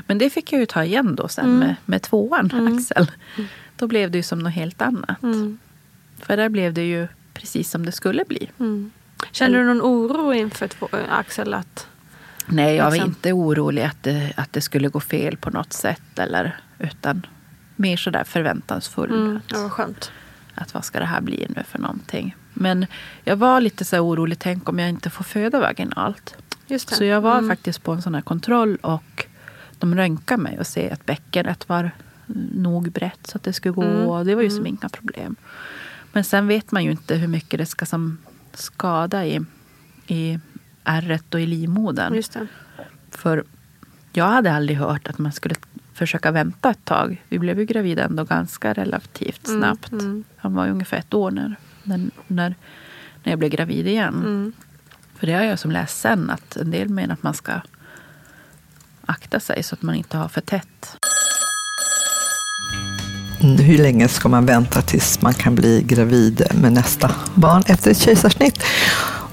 [0.08, 1.60] Men det fick jag ju ta igen då sen Mm.
[1.60, 2.78] med, med tvåan, Mm.
[2.78, 3.12] Axel.
[3.76, 5.24] Då blev det ju som något helt annat.
[5.24, 5.60] Mm.
[6.20, 8.50] För där blev det ju precis som det skulle bli.
[8.60, 8.92] Mm.
[9.32, 11.54] Känner du någon oro inför två, Axel?
[11.54, 11.88] Att,
[12.46, 13.10] Nej, jag var Liksom.
[13.10, 16.20] inte orolig att det, att det skulle gå fel på något sätt.
[16.20, 17.26] Eller, utan
[17.76, 19.12] mer sådär förväntansfull.
[19.12, 20.12] mm, Att, ja, skönt.
[20.56, 22.36] att vad ska det här bli nu för någonting.
[22.54, 22.86] Men
[23.24, 24.40] jag var lite så orolig.
[24.40, 26.36] Tänk om jag inte får föda vaginalt.
[26.68, 26.96] Just det.
[26.96, 27.50] Så jag var Mm.
[27.50, 29.26] faktiskt på en sån här kontroll och
[29.80, 31.92] de röntgade mig och se att bäckenet var
[32.56, 33.84] nog brett så att det skulle gå.
[33.84, 34.28] Mm.
[34.28, 35.36] Det var ju som inga problem.
[36.14, 38.18] Men sen vet man ju inte hur mycket det ska som
[38.54, 39.42] skada i,
[40.08, 40.40] i
[40.84, 42.14] ärret och i livmodern.
[43.12, 43.44] För
[44.14, 45.56] jag hade aldrig hört att man skulle
[45.94, 47.24] försöka vänta ett tag.
[47.30, 49.92] Vi blev ju gravida ändå ganska relativt Mm, snabbt.
[49.92, 50.24] mm.
[50.38, 51.98] Han var ungefär ett år när, när,
[52.28, 52.56] när,
[53.24, 54.16] när jag blev gravid igen.
[54.16, 54.54] Mm.
[55.16, 57.62] För det har jag som läst sen att en del menar att man ska
[59.06, 60.98] akta sig så att man inte har för tätt.
[63.42, 68.00] Hur länge ska man vänta tills man kan bli gravid med nästa barn efter ett
[68.00, 68.64] kejsarsnitt?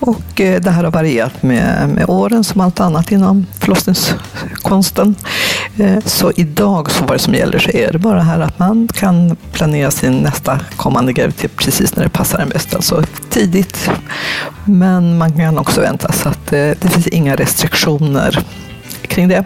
[0.01, 5.15] Och eh, det här har varierat med, med åren som allt annat inom förlossningskonsten.
[5.77, 8.89] Eh, så idag, så vad det som gäller, så är det bara här att man
[8.95, 12.75] kan planera sin nästa kommande graviditet precis när det passar en bäst.
[12.75, 13.91] Alltså tidigt,
[14.65, 16.13] men man kan också vänta.
[16.13, 18.45] Så att eh, det finns inga restriktioner
[19.03, 19.45] kring det.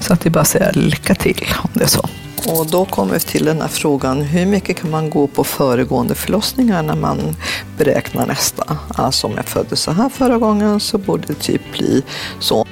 [0.00, 2.08] Så att det är bara att säga lycka till om det är så.
[2.48, 6.14] Och då kommer vi till den här frågan, hur mycket kan man gå på föregående
[6.14, 7.36] förlossningar när man
[7.78, 8.78] beräknar nästa?
[8.88, 12.02] Alltså om jag föddes så här förra gången så borde det typ bli
[12.40, 12.66] så.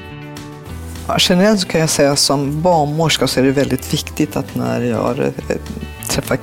[1.19, 5.19] Generellt så kan jag säga som barnmorska så är det väldigt viktigt att när jag
[5.19, 5.57] eh,
[6.09, 6.39] träffar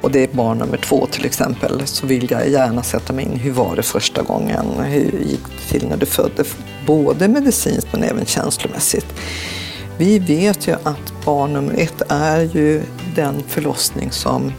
[0.00, 3.36] och det är barn nummer två till exempel, så vill jag gärna sätta mig in
[3.36, 4.66] hur var det första gången?
[4.84, 6.44] Hur gick det till när du födde?
[6.86, 9.06] Både medicinskt men även känslomässigt.
[10.00, 12.82] Vi vet ju att barn nummer ett är ju
[13.16, 14.52] den förlossning som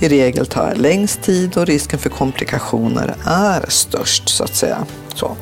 [0.00, 4.86] i regel tar längst tid och risken för komplikationer är störst så att säga.
[5.14, 5.36] Så.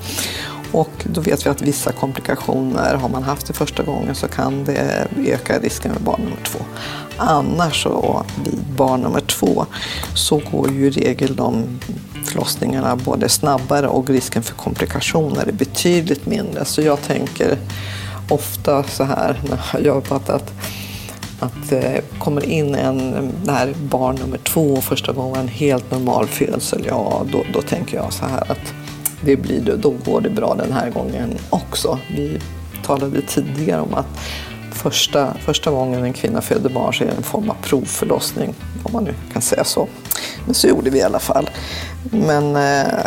[0.72, 4.64] Och då vet vi att vissa komplikationer, har man haft det första gången så kan
[4.64, 6.58] det öka risken med barn nummer två.
[7.16, 9.66] Annars så vid barn nummer två
[10.14, 11.80] så går ju i regel de
[12.24, 16.64] förlossningarna både snabbare och risken för komplikationer är betydligt mindre.
[16.64, 17.58] Så jag tänker
[18.28, 20.52] ofta så här när jag har jobbat att
[21.42, 26.26] att det eh, kommer in en, när barn nummer två första gången en helt normal
[26.26, 28.74] födsel, ja då, då tänker jag så här att
[29.24, 31.98] det blir, då går det bra den här gången också.
[32.16, 32.38] Vi
[32.84, 34.20] talade tidigare om att
[34.72, 38.92] första, första gången en kvinna föder barn så är det en form av provförlossning, om
[38.92, 39.88] man nu kan säga så.
[40.44, 41.50] Men så gjorde vi i alla fall.
[42.10, 43.06] Men, eh,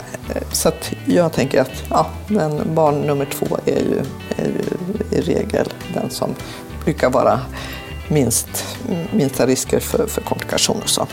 [0.51, 3.99] så att jag tänker att ja, men barn nummer två är ju,
[4.37, 6.35] är ju i regel den som
[6.83, 7.39] brukar vara
[8.07, 8.65] minst,
[9.11, 10.83] minsta risker för, för komplikationer.
[10.83, 11.07] Och, så.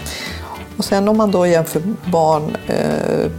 [0.77, 3.31] och sen om man då jämför barn eh,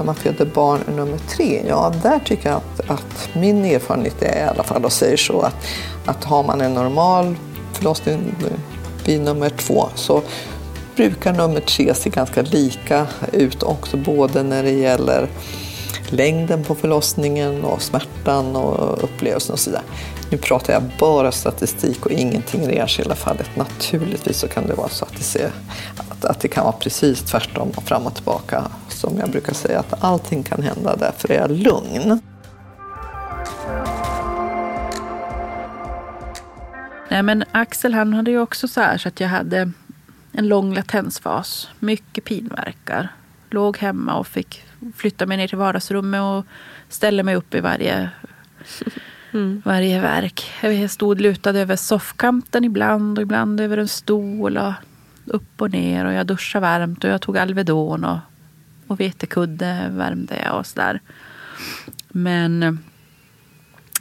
[0.00, 4.38] när man föder barn nummer tre, ja där tycker jag att, att min erfarenhet är
[4.38, 5.66] i alla fall och säger så att,
[6.04, 7.36] att har man en normal
[7.72, 8.34] förlossning
[9.04, 10.22] vid nummer två så
[10.96, 15.28] brukar nummer tre se ganska lika ut också både när det gäller
[16.10, 19.84] längden på förlossningen och smärtan och upplevelsen och så vidare.
[20.30, 23.56] Nu pratar jag bara statistik och ingenting i det enskilda fallet.
[23.56, 25.50] Naturligtvis så kan det vara så att det, ser,
[25.96, 28.62] att, att det kan vara precis tvärtom och fram och tillbaka.
[28.88, 32.20] Som jag brukar säga att allting kan hända, därför är jag lugn.
[37.10, 39.70] Nej, men Axel han hade ju också så här så att jag hade
[40.32, 41.68] en lång latensfas.
[41.78, 43.08] Mycket pinverkar.
[43.50, 44.64] Låg hemma och fick
[44.96, 46.46] flytta mig ner till vardagsrummet och
[46.88, 48.10] ställa mig upp i varje
[49.32, 49.62] Mm.
[49.64, 50.50] Varje verk.
[50.62, 54.56] Jag stod lutad över soffkanten ibland och ibland över en stol.
[54.56, 54.72] Och
[55.24, 58.18] upp och ner och jag duschade varmt och jag tog Alvedon och,
[58.86, 61.00] och vetekudde värmde jag och sådär.
[62.08, 62.72] Men eh,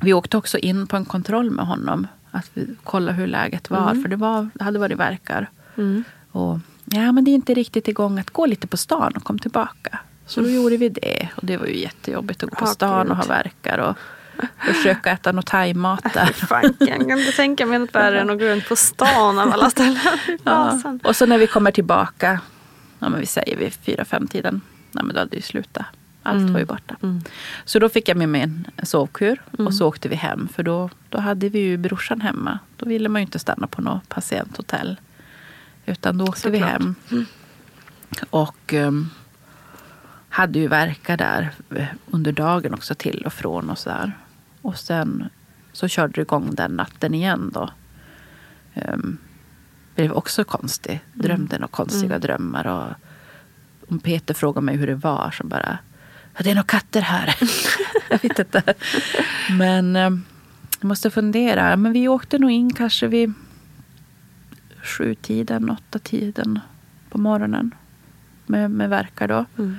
[0.01, 2.07] vi åkte också in på en kontroll med honom.
[2.31, 3.91] Att vi kolla hur läget var.
[3.91, 4.01] Mm.
[4.01, 5.49] För det, var, det hade varit verkar.
[5.77, 6.03] Mm.
[6.31, 9.39] Och, ja, men det är inte riktigt igång att gå lite på stan och kom
[9.39, 9.99] tillbaka.
[10.29, 11.29] Så då gjorde vi det.
[11.35, 13.77] Och det var ju jättejobbigt att gå på stan och ha verkar.
[13.77, 13.97] Och,
[14.57, 16.25] försöka äta något thaimat där.
[16.25, 19.53] Fanken, jag kan inte tänka mig något värre än att gå runt på stan av
[19.53, 19.97] alla ställen.
[20.43, 20.81] Ja.
[21.03, 22.39] Och så när vi kommer tillbaka,
[22.99, 24.61] ja, men vi säger vid fyra, fem tiden,
[24.91, 25.85] ja, men då hade det slutat.
[26.23, 26.53] Allt mm.
[26.53, 26.95] var ju borta.
[27.03, 27.21] Mm.
[27.65, 29.67] Så då fick jag med mig en sovkur mm.
[29.67, 30.47] och så åkte vi hem.
[30.53, 32.59] För då, då hade vi ju brorsan hemma.
[32.77, 34.99] Då ville man ju inte stanna på något patienthotell.
[35.85, 36.61] Utan då åkte Såklart.
[36.61, 36.95] vi hem.
[37.11, 37.25] Mm.
[38.29, 39.09] Och um,
[40.29, 41.51] hade ju verkar där
[42.05, 44.17] under dagen också till och från och sådär.
[44.61, 45.29] Och sen
[45.71, 47.69] så körde det igång den natten igen då.
[48.73, 49.17] Um,
[49.95, 51.01] det blev också konstigt.
[51.13, 51.61] Drömde mm.
[51.61, 52.21] några konstiga mm.
[52.21, 52.67] drömmar.
[52.67, 52.93] Och
[53.91, 55.77] om Peter frågade mig hur det var så bara,
[56.37, 57.35] det är några katter här.
[58.09, 58.73] jag vet inte.
[59.57, 60.25] Men um,
[60.79, 61.75] jag måste fundera.
[61.75, 63.33] Men vi åkte nog in kanske vid
[64.83, 66.59] sju tiden, åtta tiden
[67.09, 67.71] på morgonen.
[68.45, 69.45] Med, med verkar då.
[69.57, 69.77] Mm.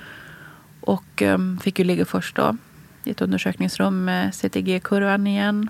[0.80, 2.56] Och um, fick ju ligga först då
[3.04, 5.68] i ett undersökningsrum med CTG-kurvan igen.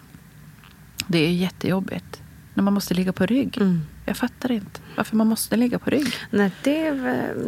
[1.06, 2.22] Det är jättejobbigt
[2.54, 3.56] när man måste ligga på rygg.
[3.56, 3.80] Mm.
[4.06, 6.14] Jag fattar inte varför man måste ligga på rygg.
[6.30, 6.92] Nej, det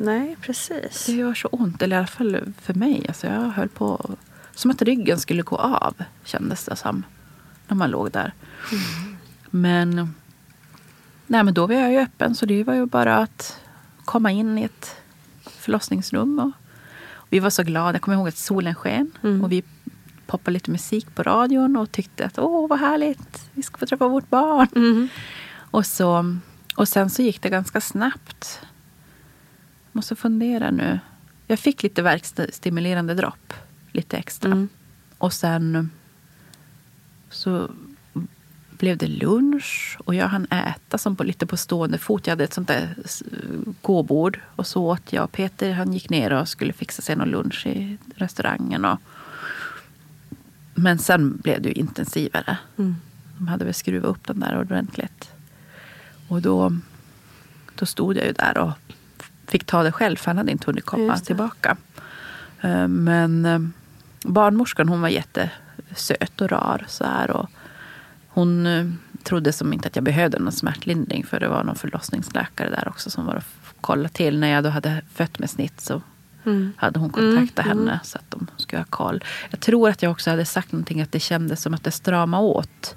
[0.03, 1.07] nej, precis.
[1.07, 3.05] Det gör så ont, eller i alla fall för mig.
[3.09, 4.17] Alltså jag höll på...
[4.55, 5.95] Som att ryggen skulle gå av,
[6.25, 7.03] kändes det som.
[7.69, 8.33] När man låg där.
[8.73, 9.17] Mm.
[9.51, 10.15] Men,
[11.27, 13.61] nej, men då var jag ju öppen, så det var ju bara att
[14.05, 14.97] komma in i ett
[15.45, 16.51] förlossningsrum och
[17.33, 17.93] vi var så glada.
[17.93, 19.45] Jag kommer ihåg att solen sken mm.
[19.45, 19.63] och vi
[20.27, 24.09] poppade lite musik på radion och tyckte att åh vad härligt, vi ska få träffa
[24.09, 24.69] vårt barn.
[24.77, 25.09] Mm.
[25.55, 26.37] Och, så,
[26.77, 28.61] och sen så gick det ganska snabbt.
[28.63, 31.01] Jag måste fundera nu.
[31.47, 33.53] Jag fick lite verkstimulerande dropp,
[33.93, 34.53] lite extra.
[34.53, 34.69] Mm.
[35.19, 35.91] Och sen
[37.31, 37.71] så
[38.83, 42.27] blev det lunch och jag hann äta som på, lite på stående fot.
[42.27, 42.95] Jag hade ett sånt där
[43.83, 45.33] gåbord och så åt jag.
[45.33, 48.85] Peter han gick ner och skulle fixa sig någon lunch i restaurangen.
[48.85, 48.99] Och,
[50.75, 52.59] men sen blev det ju intensivare.
[52.79, 52.97] Mm.
[53.39, 55.31] De hade väl skruvat upp den där ordentligt.
[56.29, 56.73] Och då,
[57.75, 58.73] då stod jag ju där och
[59.47, 61.77] fick ta det själv för han hade inte hunnit komma tillbaka.
[62.61, 63.61] Eh, men eh,
[64.25, 66.85] barnmorskan hon var jättesöt och rar.
[66.89, 67.51] Så här, och
[68.35, 68.87] hon eh,
[69.23, 73.11] trodde som inte att jag behövde någon smärtlindring för det var någon förlossningsläkare där också
[73.11, 74.39] som var och kollade till.
[74.39, 76.03] När jag då hade fött med snitt så
[76.45, 76.73] mm.
[76.77, 77.79] hade hon kontaktat mm.
[77.79, 78.05] henne mm.
[78.05, 79.25] så att de skulle ha koll.
[79.51, 82.45] Jag tror att jag också hade sagt någonting att det kändes som att det stramade
[82.45, 82.97] åt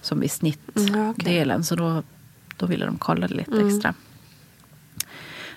[0.00, 1.54] som vid snittdelen.
[1.54, 2.02] Mm, Så då,
[2.56, 3.68] då ville de kolla det lite Mm.
[3.68, 3.94] extra.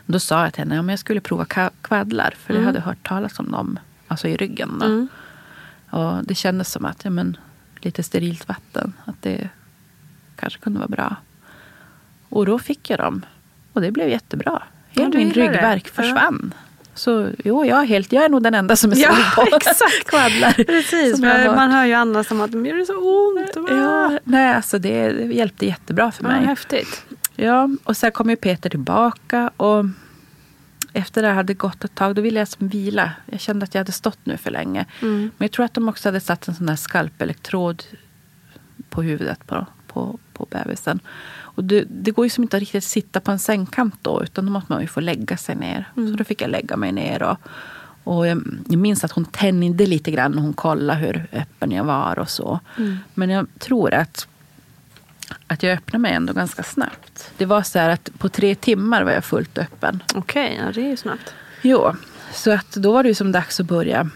[0.06, 1.46] Då sa jag till henne om jag skulle prova
[1.82, 2.34] kvaddlar.
[2.38, 4.80] För jag hade hört talas om dem alltså i ryggen.
[4.80, 4.86] Då.
[4.86, 5.08] Mm.
[5.90, 7.38] Och det kändes som att ja, men,
[7.82, 8.94] lite sterilt vatten.
[9.06, 9.50] Att det
[10.36, 11.16] kanske kunde vara bra.
[12.30, 13.26] Och då fick jag dem.
[13.74, 14.64] Och det blev jättebra.
[14.90, 15.52] Hela min gillar det.
[15.54, 15.92] ryggvärk Ja.
[16.04, 16.54] försvann.
[16.94, 20.04] Så jo, jag är, helt, jag är nog den enda som är Ja, på exakt.
[20.10, 20.52] kvaddlar.
[20.66, 23.70] Precis, har man hör ju andra som att de gör det så ont.
[23.70, 26.46] Ja, nej, alltså det, hjälpte jättebra för Ja, mig.
[26.46, 27.06] häftigt.
[27.36, 29.50] Ja, och sen kom ju Peter tillbaka.
[29.58, 29.86] Och
[30.94, 33.12] efter det hade gått ett tag, då ville jag som vila.
[33.26, 34.86] Jag kände att jag hade stått nu för länge.
[35.02, 35.20] Mm.
[35.20, 37.84] Men jag tror att de också hade satt en sån där skalpelektrod
[38.90, 41.00] på huvudet på, på, på bebisen.
[41.60, 44.46] Och det, det går ju som inte att riktigt sitta på en sängkant då, utan
[44.46, 45.86] då måste man ju få lägga sig ner.
[45.96, 47.24] Så då fick jag lägga mig ner.
[47.24, 47.38] Och,
[48.04, 51.84] och jag, jag minns att hon tänjde lite grann när hon kollade hur öppen jag
[51.84, 52.60] var och så.
[53.14, 54.28] Men jag tror att
[55.50, 57.32] att jag öppnade mig ändå ganska snabbt.
[57.38, 60.04] Det var så här att på tre timmar var jag fullt öppen.
[60.16, 61.34] Okej, ja, det är ju snabbt.
[61.62, 61.96] Jo,
[62.34, 64.10] så att då var det ju som dags att börja.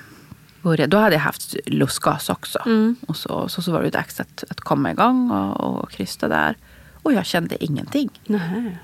[0.61, 0.87] börja.
[0.87, 2.59] Då hade jag haft lustgas också.
[2.65, 2.95] Mm.
[3.07, 6.55] Och så, så, så var det dags att, att komma igång och, och krysta där.
[6.93, 8.09] Och jag kände ingenting.
[8.25, 8.77] Nej.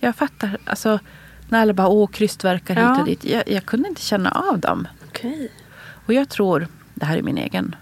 [0.00, 0.98] Jag fattar, alltså
[1.48, 3.00] när alla bara åh krystverkar hit Ja.
[3.00, 3.24] och dit.
[3.24, 4.88] Jag, jag kunde inte känna av dem.
[5.08, 5.52] Okej.
[6.06, 7.74] Och jag tror, det här är min egen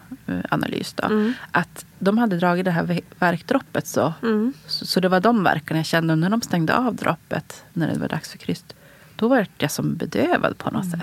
[0.51, 1.33] analys då, Mm.
[1.51, 4.15] att de hade dragit det här ve- värkdroppet så.
[4.23, 4.53] Mm.
[4.67, 4.87] så.
[4.87, 6.13] Så det var de verkarna jag kände.
[6.13, 8.75] Och när de stängde av droppet, när det var dags för kryst,
[9.17, 11.03] då var jag som bedövad på något sätt.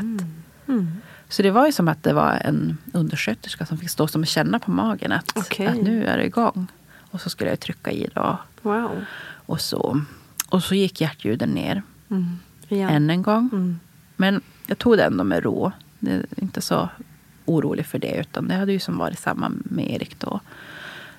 [0.68, 0.88] Mm.
[1.30, 4.28] Så det var ju som att det var en undersköterska som fick stå som och
[4.28, 5.68] känna på magen att, Okej.
[5.68, 6.68] att nu är det igång.
[7.12, 8.38] Och så skulle jag trycka i då.
[8.62, 8.92] Wow.
[9.46, 10.02] Och så,
[10.50, 12.40] och så gick hjärtljuden ner Mm.
[12.70, 12.90] Igen.
[12.90, 13.50] än en gång.
[13.54, 13.80] Mm.
[14.16, 15.72] Men jag tog det ändå med ro.
[16.00, 16.90] Det är inte så
[17.46, 18.16] orolig för det.
[18.20, 20.40] Utan det hade ju som varit samma med Erik då.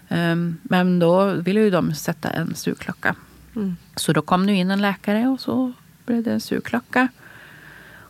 [0.09, 3.15] Ehm, men då ville ju de sätta en sugklocka.
[3.57, 3.77] Mm.
[3.97, 5.73] Så då kom det in en läkare och så
[6.07, 7.09] blev det en sugklocka.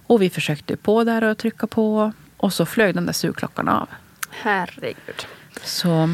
[0.06, 2.12] Och vi försökte på där och trycka på.
[2.36, 3.88] Och så flög den där sugklockan av.
[4.30, 5.26] Herregud.
[5.62, 6.08] Så,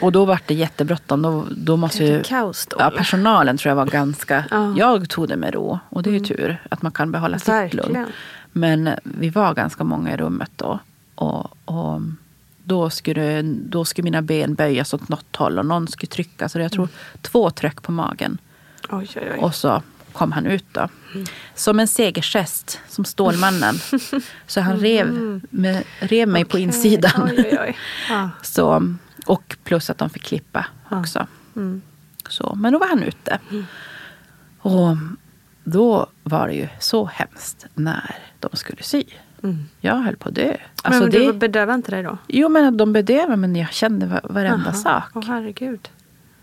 [0.00, 1.22] och då var det jättebråttom.
[1.22, 2.76] Då, då måste ju, kaos då.
[2.78, 4.44] ja, personalen tror jag var ganska...
[4.50, 4.56] Ja.
[4.56, 4.76] Mm.
[4.76, 5.78] Jag tog det med ro.
[5.88, 8.06] Och det är ju tur att man kan behålla sitt lugn.
[8.52, 10.78] Men vi var ganska många i rummet då.
[11.20, 12.00] Och, och
[12.64, 16.48] då, skulle, då skulle mina ben böjas åt något håll och någon skulle trycka.
[16.48, 16.88] Så jag tror
[17.22, 18.38] två tryck på magen.
[18.88, 19.38] Oj, oj, oj.
[19.38, 20.88] Och så kom han ut då.
[21.54, 23.74] Som en segergest, som Stålmannen.
[24.46, 26.62] Så han rev, med, rev mig på Okej.
[26.62, 27.30] insidan.
[28.08, 28.30] Ja.
[28.42, 28.94] Så,
[29.26, 31.26] och plus att de fick klippa också.
[31.56, 31.82] Mm.
[32.28, 33.38] Så, men då var han ute.
[34.58, 34.96] Och
[35.64, 39.04] då var det ju så hemskt när de skulle sy.
[39.80, 40.56] Jag höll på att dö.
[40.82, 42.18] Alltså men det, du bedövade inte dig då?
[42.28, 44.72] Jo, men de bedövade men jag kände va- varenda Aha.
[44.78, 45.04] sak.
[45.14, 45.88] Åh herregud.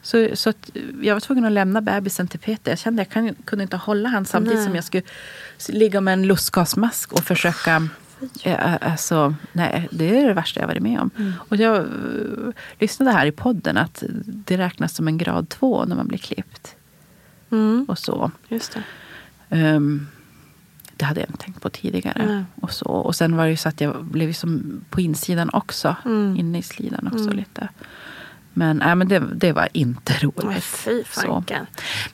[0.01, 0.53] Så, så
[1.01, 2.71] jag var tvungen att lämna bebisen till Peter.
[2.71, 4.65] Jag kände att jag kan, kunde inte hålla han samtidigt Nej.
[4.65, 5.03] som jag skulle
[5.69, 7.87] ligga med en lustgasmask och försöka...
[8.43, 11.09] Eh, Alltså, nej, det är det värsta jag varit med om.
[11.17, 11.33] Mm.
[11.49, 11.83] Och jag eh,
[12.79, 16.75] lyssnade här i podden att det räknas som en grad två när man blir klippt.
[17.51, 17.85] Mm.
[17.89, 18.31] Och så.
[18.47, 18.83] Just det.
[19.57, 20.07] Ehm,
[20.97, 22.45] det hade jag inte tänkt på tidigare.
[22.55, 22.85] Och, så.
[22.85, 25.95] och sen var det ju så att jag blev ju som på insidan också.
[26.05, 26.35] Mm.
[26.37, 27.67] Inne i slidan också lite.
[28.53, 30.43] Men, nej, men det, det var inte roligt.
[30.45, 31.21] Nej, fy Så.
[31.21, 31.65] fanken.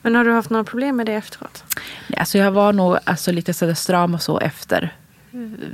[0.02, 1.64] Men har du haft några problem med det efteråt?
[2.08, 4.96] Nej, Alltså jag var nog alltså lite sådär stram och så efter.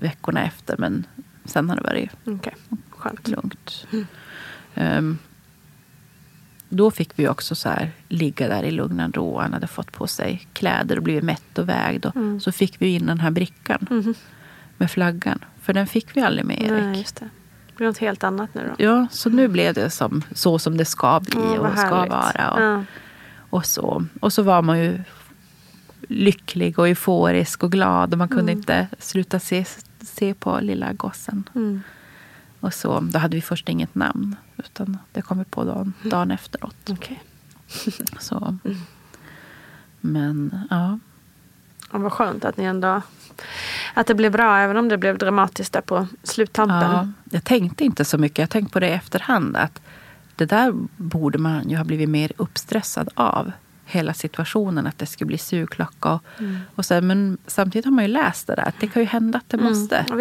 [0.00, 0.76] Veckorna efter.
[0.78, 1.06] Men
[1.44, 2.54] sen har det varit Okej,
[2.90, 3.28] skönt.
[3.28, 3.86] lugnt.
[4.74, 5.18] Ehm,
[6.72, 9.38] då fick vi också så här, ligga där i lugn och ro.
[9.38, 12.06] Han hade fått på sig kläder och blivit mätt och vägd.
[12.06, 14.14] Och Så fick vi in den här brickan Mhm.
[14.76, 15.38] med flaggan.
[15.62, 16.70] För den fick vi aldrig med Erik.
[16.70, 17.28] Nej, just det.
[17.66, 18.84] Det blir något helt annat nu då.
[18.84, 22.50] Ja, så nu blev det som, så som det ska bli vad och ska vara.
[22.50, 22.84] Och, Ja.
[23.50, 24.04] och, så.
[24.20, 25.00] och så var man ju
[26.08, 28.12] lycklig och euforisk och glad.
[28.12, 29.64] Och man kunde inte sluta se,
[30.00, 31.48] se på lilla gossen.
[32.60, 32.66] Mm.
[32.66, 34.36] Och så, då hade vi först inget namn.
[34.56, 36.90] Utan det kom vi på dagen, dagen efteråt.
[36.90, 37.22] Okej.
[38.18, 38.56] Så.
[40.00, 40.98] Men ja.
[41.92, 43.02] Ja, vad skönt att ni ändå...
[43.94, 46.90] Att det blev bra, även om det blev dramatiskt där på sluttampen.
[46.92, 47.08] ja.
[47.30, 48.38] Jag tänkte inte så mycket.
[48.38, 49.56] Jag tänkte på det i efterhand.
[49.56, 49.80] Att
[50.36, 53.52] det där borde man ju ha blivit mer uppstressad av.
[53.84, 56.08] Hela situationen, att det skulle bli sugklocka.
[56.12, 56.22] Och,
[56.74, 58.68] och så, men samtidigt har man ju läst det där.
[58.68, 59.96] Att det kan ju hända att det måste.
[59.96, 60.06] Mm.
[60.08, 60.16] Ja,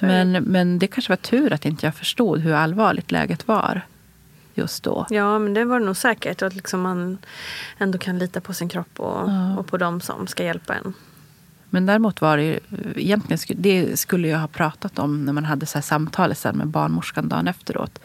[0.00, 0.06] det.
[0.06, 3.80] Men, men det kanske var tur att inte jag förstod hur allvarligt läget var
[4.54, 5.06] just då.
[5.10, 6.42] Ja, men det var det nog säkert.
[6.42, 7.18] Att liksom man
[7.78, 9.56] ändå kan lita på sin kropp och, Ja.
[9.58, 10.94] och på dem som ska hjälpa en.
[11.70, 12.60] Men däremot var det
[12.96, 16.66] egentligen det skulle jag ha pratat om när man hade så här samtalet sen med
[16.66, 17.98] barnmorskan dagen efteråt.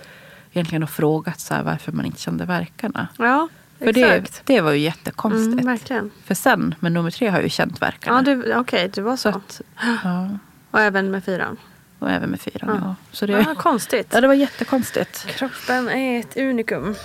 [0.54, 3.08] egentligen och frågat så varför man inte kände verkarna.
[3.18, 3.48] Ja,
[3.80, 4.42] För det, exakt.
[4.46, 5.54] det var ju jättekonstigt.
[5.54, 6.12] Mm, verkligen.
[6.26, 8.44] För sen med nummer tre har jag ju känt verkarna.
[8.48, 9.32] Ja, okej, det var så.
[9.32, 9.62] Så att,
[10.04, 10.30] ja,
[10.72, 11.58] Och även med fyran.
[12.02, 12.80] Och även med fyran.
[12.84, 12.96] Ja.
[13.12, 14.08] Så det, Ja, konstigt.
[14.14, 15.26] ja, det var jättekonstigt.
[15.28, 16.96] Kroppen är ett unikum.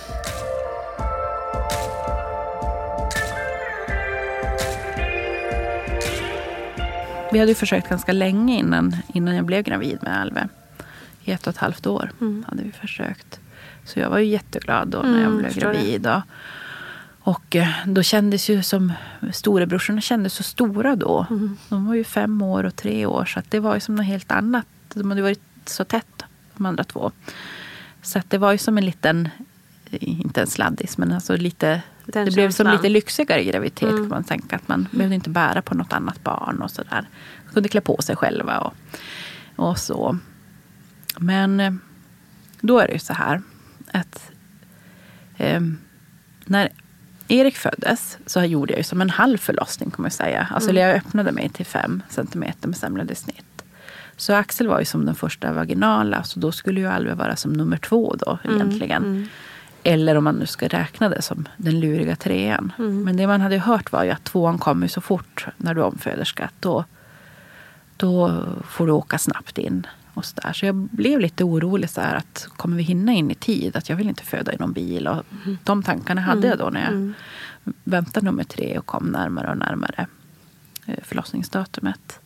[7.31, 10.47] Vi hade ju försökt ganska länge innan, innan jag blev gravid med Alve.
[11.23, 12.11] I ett och ett halvt år
[12.47, 13.39] hade vi försökt.
[13.85, 15.73] Så jag var ju jätteglad då när jag Mm, blev förstår det.
[15.73, 16.07] gravid.
[17.19, 18.93] Och, eh, då kändes ju som
[19.33, 21.25] storebrorsorna kändes så stora då.
[21.29, 21.57] Mm.
[21.69, 23.25] De var ju fem år och tre år.
[23.25, 24.65] Så det var ju som något helt annat.
[24.93, 26.23] De hade varit så tätt,
[26.57, 27.11] de andra två.
[28.01, 29.29] Så att det var ju som en liten,
[29.91, 33.97] inte en sladdis, men alltså lite Den det blev som lite lyxigare graviditet Mm.
[33.97, 34.55] kan man tänka.
[34.55, 37.07] Att man behövde inte bära på något annat barn och sådär.
[37.45, 38.73] Man kunde klä på sig själva och,
[39.55, 40.17] och så.
[41.17, 41.73] Men eh,
[42.61, 43.41] då är det ju så här
[43.91, 44.31] att
[45.37, 45.61] eh,
[46.45, 46.69] när
[47.27, 50.47] Erik föddes så gjorde jag ju som en halv förlossning kan man säga.
[50.51, 50.81] Alltså Mm.
[50.83, 53.56] jag öppnade mig till fem centimeter med semlade snitt.
[54.17, 56.23] Så Axel var ju som den första vaginala.
[56.23, 59.29] Så då skulle ju Alve vara som nummer två då Mm, egentligen.
[59.83, 62.71] Eller om man nu ska räkna det som den luriga trean.
[62.77, 63.03] Mm.
[63.03, 66.49] Men det man hade hört var ju att tvåan kommer så fort när du omföderska.
[66.59, 66.85] Då,
[67.97, 69.87] då får du åka snabbt in.
[70.13, 70.53] Och så, där.
[70.53, 73.75] så jag blev lite orolig så här att kommer vi hinna in i tid?
[73.75, 75.07] Att jag vill inte föda i någon bil.
[75.07, 75.23] Och
[75.63, 77.13] De tankarna hade jag då när jag
[77.83, 80.07] väntade nummer tre och kom närmare och närmare
[80.85, 82.19] eh, förlossningsdatumet.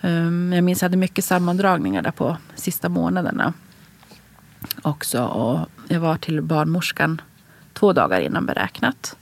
[0.00, 3.52] Um, Jag minns att jag hade mycket sammandragningar där på sista månaderna
[4.82, 5.24] också.
[5.24, 7.20] Och jag var till barnmorskan
[7.72, 9.16] två dagar innan beräknat.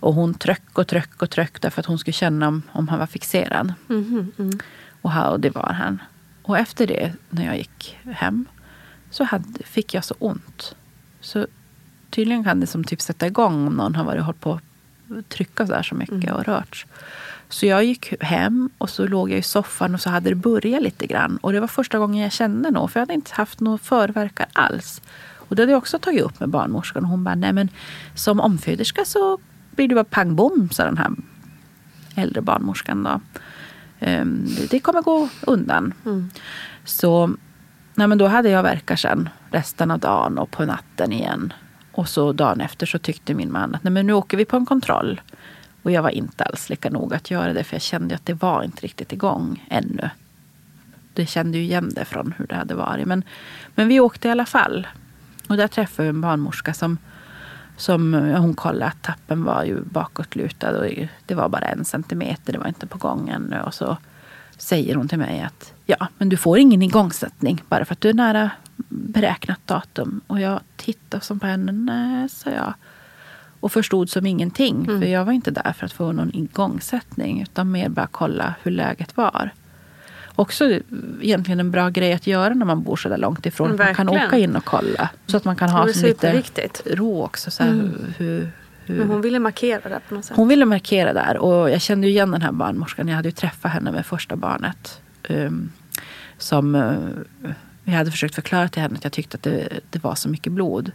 [0.00, 2.98] Och hon tryck och tryck och tryck därför att hon skulle känna om, om han
[2.98, 3.74] var fixerad.
[5.02, 6.02] Och, ha- och det var han.
[6.42, 8.44] Och efter det, när jag gick hem,
[9.10, 10.74] så hade, fick jag så ont.
[11.20, 11.46] Så
[12.10, 14.52] tydligen kan det som typ sätta igång om någon har varit hållit på
[15.18, 16.86] att trycka så där så mycket och rört.
[17.48, 20.82] Så jag gick hem och så låg jag i soffan och så hade det börjat
[20.82, 21.36] lite grann.
[21.36, 24.46] Och det var första gången jag kände något, för jag hade inte haft några förverkar
[24.52, 25.00] alls.
[25.48, 27.04] Och det hade jag också tagit upp med barnmorskan.
[27.04, 27.68] Och hon bara, nej men
[28.14, 29.38] som omföderska så
[29.70, 31.10] blir det bara pang bom, sa den här
[32.14, 33.02] äldre barnmorskan.
[33.02, 33.20] Då.
[34.00, 35.94] Ehm, det- kommer gå undan.
[36.84, 37.30] Så
[37.94, 41.52] nej men då hade jag verkar sen resten av dagen och på natten igen.
[41.92, 44.56] Och så dagen efter så tyckte min man att nej men nu åker vi på
[44.56, 45.20] en kontroll.
[45.88, 48.34] Och jag var inte alls lika noga att göra det för jag kände att det
[48.34, 50.10] var inte riktigt igång ännu.
[51.14, 53.06] Det kände ju igen det från hur det hade varit.
[53.06, 53.22] Men,
[53.74, 54.86] men vi åkte i alla fall.
[55.48, 56.98] Och där träffade vi en barnmorska som,
[57.76, 60.78] som hon kollade att tappen var ju bakåtlutad.
[60.78, 60.86] Och
[61.26, 63.60] det var bara en centimeter, det var inte på gång ännu.
[63.60, 63.96] Och så
[64.56, 68.08] säger hon till mig att ja, men du får ingen igångsättning bara för att du
[68.08, 68.50] är nära
[68.88, 70.20] beräknat datum.
[70.26, 72.74] Och jag tittade som på henne, nej, sa jag.
[73.60, 74.84] Och förstod som ingenting.
[74.86, 77.42] För jag var inte där för att få någon igångsättning.
[77.42, 79.50] Utan mer bara kolla hur läget var.
[80.34, 80.64] Också
[81.20, 83.70] egentligen en bra grej att göra när man bor så där långt ifrån.
[83.70, 85.10] Att man kan åka in och kolla.
[85.26, 86.82] Så att man kan ha lite superviktigt.
[86.86, 87.50] ro också.
[87.50, 87.70] Så här,
[88.18, 88.50] hur,
[88.86, 90.36] hur, Men hon ville markera det på något sätt.
[90.36, 91.36] hon ville markera där.
[91.36, 93.08] Och jag kände ju igen den här barnmorskan.
[93.08, 95.00] Jag hade ju träffat henne med första barnet.
[95.28, 95.72] Um,
[96.38, 97.52] som uh,
[97.84, 100.52] jag hade försökt förklara till henne att jag tyckte att det, det var så mycket
[100.52, 100.92] blod.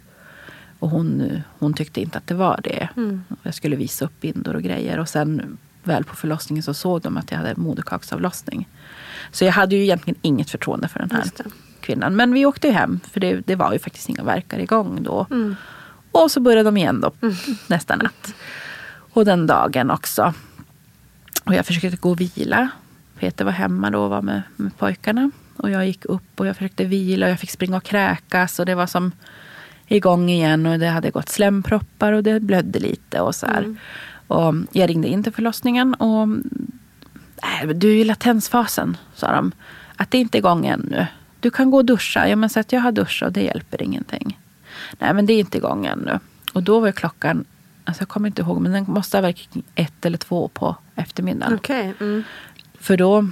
[0.84, 2.90] Och hon, hon tyckte inte att det var det.
[3.44, 5.00] Jag skulle visa upp bindor och grejer.
[5.00, 8.68] Och sen väl på förlossningen så såg de att jag hade moderkaksavlossning.
[9.32, 11.24] Så jag hade ju egentligen inget förtroende för den här
[11.82, 12.16] kvinnan.
[12.16, 13.00] Men vi åkte ju hem.
[13.12, 15.28] För det, det var ju faktiskt inga verkar igång då.
[15.32, 15.56] Mm.
[16.12, 17.12] Och så började de igen då
[17.68, 18.34] nästa natt.
[19.14, 20.34] Och den dagen också.
[21.46, 22.70] Och jag försökte gå och vila.
[23.20, 25.32] Peter var hemma då och var med, med pojkarna.
[25.58, 28.60] Och jag gick upp och jag försökte vila och jag fick springa och kräkas.
[28.60, 29.12] Och det var som
[29.94, 33.76] igång igen och det hade gått slemproppar och det blödde lite och så här.
[34.28, 36.28] Och jag ringde in till förlossningen och
[37.62, 39.52] äh, du är i latensfasen, sa de.
[39.96, 41.08] Att det inte är igång ännu.
[41.40, 42.28] Du kan gå och duscha.
[42.28, 44.40] Ja, men så att jag har duschat och det hjälper ingenting.
[45.00, 46.20] Nej, men det är inte igång ännu.
[46.54, 47.46] Och då var klockan,
[47.84, 51.56] alltså jag kommer inte ihåg, men den måste ha varit ett eller två på eftermiddagen.
[51.56, 51.94] Okej.
[52.00, 52.24] Mm.
[52.80, 53.28] För då,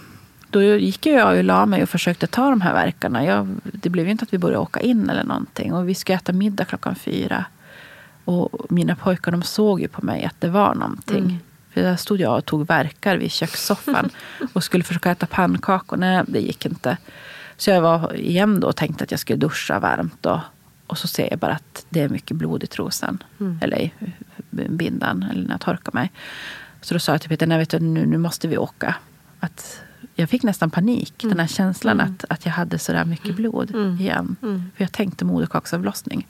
[0.51, 3.25] då gick jag och la mig och försökte ta de här verkarna.
[3.25, 5.73] Jag, det blev ju inte att vi började åka in eller någonting.
[5.73, 7.45] Och vi skulle äta middag klockan fyra.
[8.25, 11.39] Och mina pojkar de såg ju på mig att det var någonting.
[11.73, 14.09] För där stod jag och tog verkar vid kökssoffan.
[14.53, 15.97] och skulle försöka äta pannkakor.
[15.97, 16.97] Nej, det gick inte.
[17.57, 20.25] Så jag var igen då och tänkte att jag skulle duscha varmt.
[20.25, 20.39] Och,
[20.87, 23.23] och så ser jag bara att det är mycket blod i trosan.
[23.61, 23.91] Eller i
[24.49, 25.23] bindan.
[25.31, 26.11] Eller när jag torkar mig.
[26.81, 28.95] Så då sa jag till Peter, nej vet du, nu, nu måste vi åka.
[29.39, 29.81] Att
[30.21, 31.13] jag fick nästan panik.
[31.17, 34.35] Den här känslan att, att jag hade sådär mycket blod igen.
[34.75, 36.27] För jag tänkte moderkaksavlossning.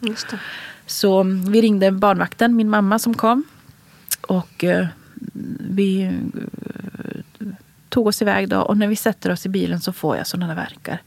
[0.86, 3.44] Så vi ringde barnvakten, min mamma som kom.
[4.22, 4.88] Och eh,
[5.60, 7.48] vi eh,
[7.90, 8.60] tog oss iväg då.
[8.62, 11.02] Och när vi sätter oss i bilen så får jag sådana verkar.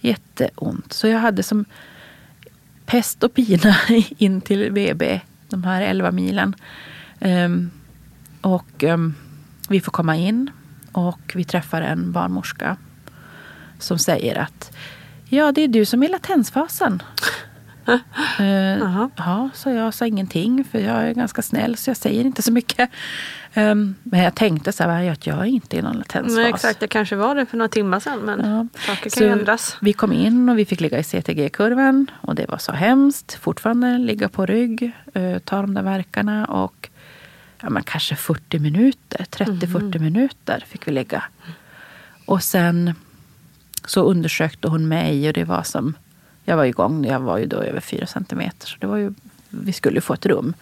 [0.00, 0.92] Jätteont.
[0.92, 1.64] Så jag hade som
[2.86, 3.76] pest och pina
[4.18, 5.20] in till BB.
[5.48, 6.54] De här 11 milen.
[7.20, 7.70] Ehm,
[8.40, 9.14] och ehm,
[9.68, 10.50] vi får komma in.
[10.96, 12.76] Och vi träffar en barnmorska.
[13.78, 14.72] Som säger att
[15.28, 17.02] ja, det är du som är i latensfasen.
[18.38, 22.42] Eh, ja, så jag sa ingenting för jag är ganska snäll så jag säger inte
[22.42, 22.90] så mycket.
[23.54, 26.36] Ehm, men jag tänkte så här att jag är inte i någon latensfas.
[26.36, 28.66] Nej, exakt, det kanske var det för några timmar sedan men Ja.
[28.86, 29.76] saker kan Så ändras.
[29.80, 33.34] Vi kom in och vi fick ligga i CTG-kurvan och det var så hemskt.
[33.34, 36.88] Fortfarande ligga på rygg, eh, ta de där verkarna och
[37.60, 41.24] ja, men kanske 40 minuter, 30-40 minuter fick vi ligga.
[42.26, 42.94] Och sen
[43.84, 45.94] så undersökte hon mig och det var som,
[46.44, 49.12] jag var igång, jag var ju då över 4 centimeter så det var ju,
[49.50, 50.54] vi skulle ju få ett rum.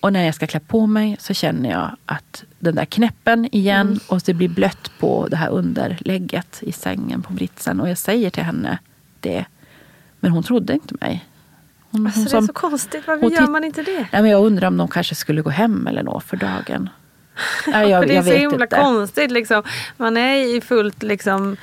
[0.00, 4.00] Och när jag ska klä på mig så känner jag att den där knäppen igen
[4.08, 7.80] och det blir blött på det här underlägget i sängen på britsen.
[7.80, 8.78] Och jag säger till henne
[9.20, 9.44] det.
[10.20, 11.24] Men hon trodde inte mig.
[11.90, 14.06] Hon, Alltså, hon det är som- så konstigt, varför gör man inte det?
[14.12, 16.88] Nej, men jag undrar om de kanske skulle gå hem eller nå för dagen.
[17.66, 18.76] Nej, jag, det är så himla inte.
[18.76, 19.30] konstigt.
[19.30, 19.62] Liksom.
[19.96, 21.56] Man är i fullt liksom,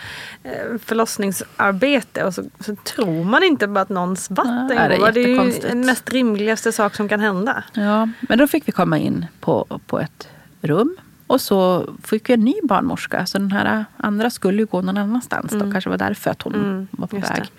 [0.43, 0.51] eh,
[0.85, 5.11] förlossningsarbete och så, så tror man inte bara att någons vatten är går.
[5.11, 7.63] Det är ju den mest rimligaste sak som kan hända.
[7.73, 10.27] Ja, men då fick vi komma in på, på ett
[10.61, 10.97] rum.
[11.27, 13.25] Och så fick vi en ny barnmorska.
[13.25, 15.51] Så den här andra skulle ju gå någon annanstans.
[15.51, 17.27] Då kanske var därför att hon var på Mm.
[17.29, 17.49] just väg.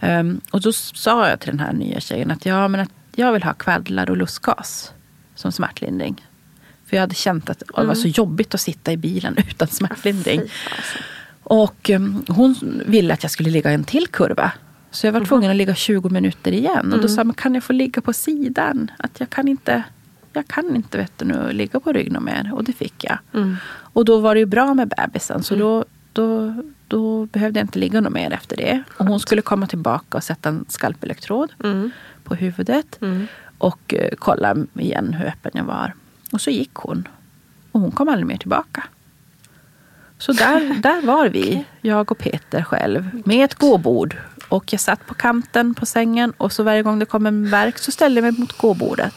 [0.00, 3.32] Ehm, och då sa jag till den här nya tjejen att, ja, men att jag
[3.32, 4.92] vill ha kvaddlar och lustgas
[5.34, 6.26] som smärtlindring.
[6.86, 7.96] För jag hade känt att det var Mm.
[7.96, 10.40] så jobbigt att sitta i bilen utan smärtlindring.
[11.42, 12.54] Och um, hon
[12.86, 14.52] ville att jag skulle ligga en till kurva.
[14.90, 16.92] Så jag var tvungen att ligga 20 minuter igen.
[16.92, 18.90] Och då sa jag, men kan jag få ligga på sidan?
[18.98, 19.82] Att jag kan inte,
[20.36, 22.50] jag kan inte vet du, nu, ligga på rygg mer.
[22.54, 23.18] Och det fick jag.
[23.92, 25.42] Och då var det ju bra med bebisen.
[25.42, 26.54] Så då, då,
[26.88, 28.82] då behövde jag inte ligga något mer efter det.
[28.96, 31.52] Och hon skulle komma tillbaka och sätta en skalpelektrod
[32.24, 32.98] på huvudet.
[33.58, 35.92] Och eh, kolla igen hur öppen jag var.
[36.32, 37.08] Och så gick hon.
[37.72, 38.84] Och hon kom aldrig mer tillbaka.
[40.18, 44.16] Så där, där var vi, jag och Peter själv, med ett gåbord.
[44.48, 47.78] Och jag satt på kanten på sängen och så varje gång det kom en verk
[47.78, 49.14] så ställde jag mig mot gåbordet.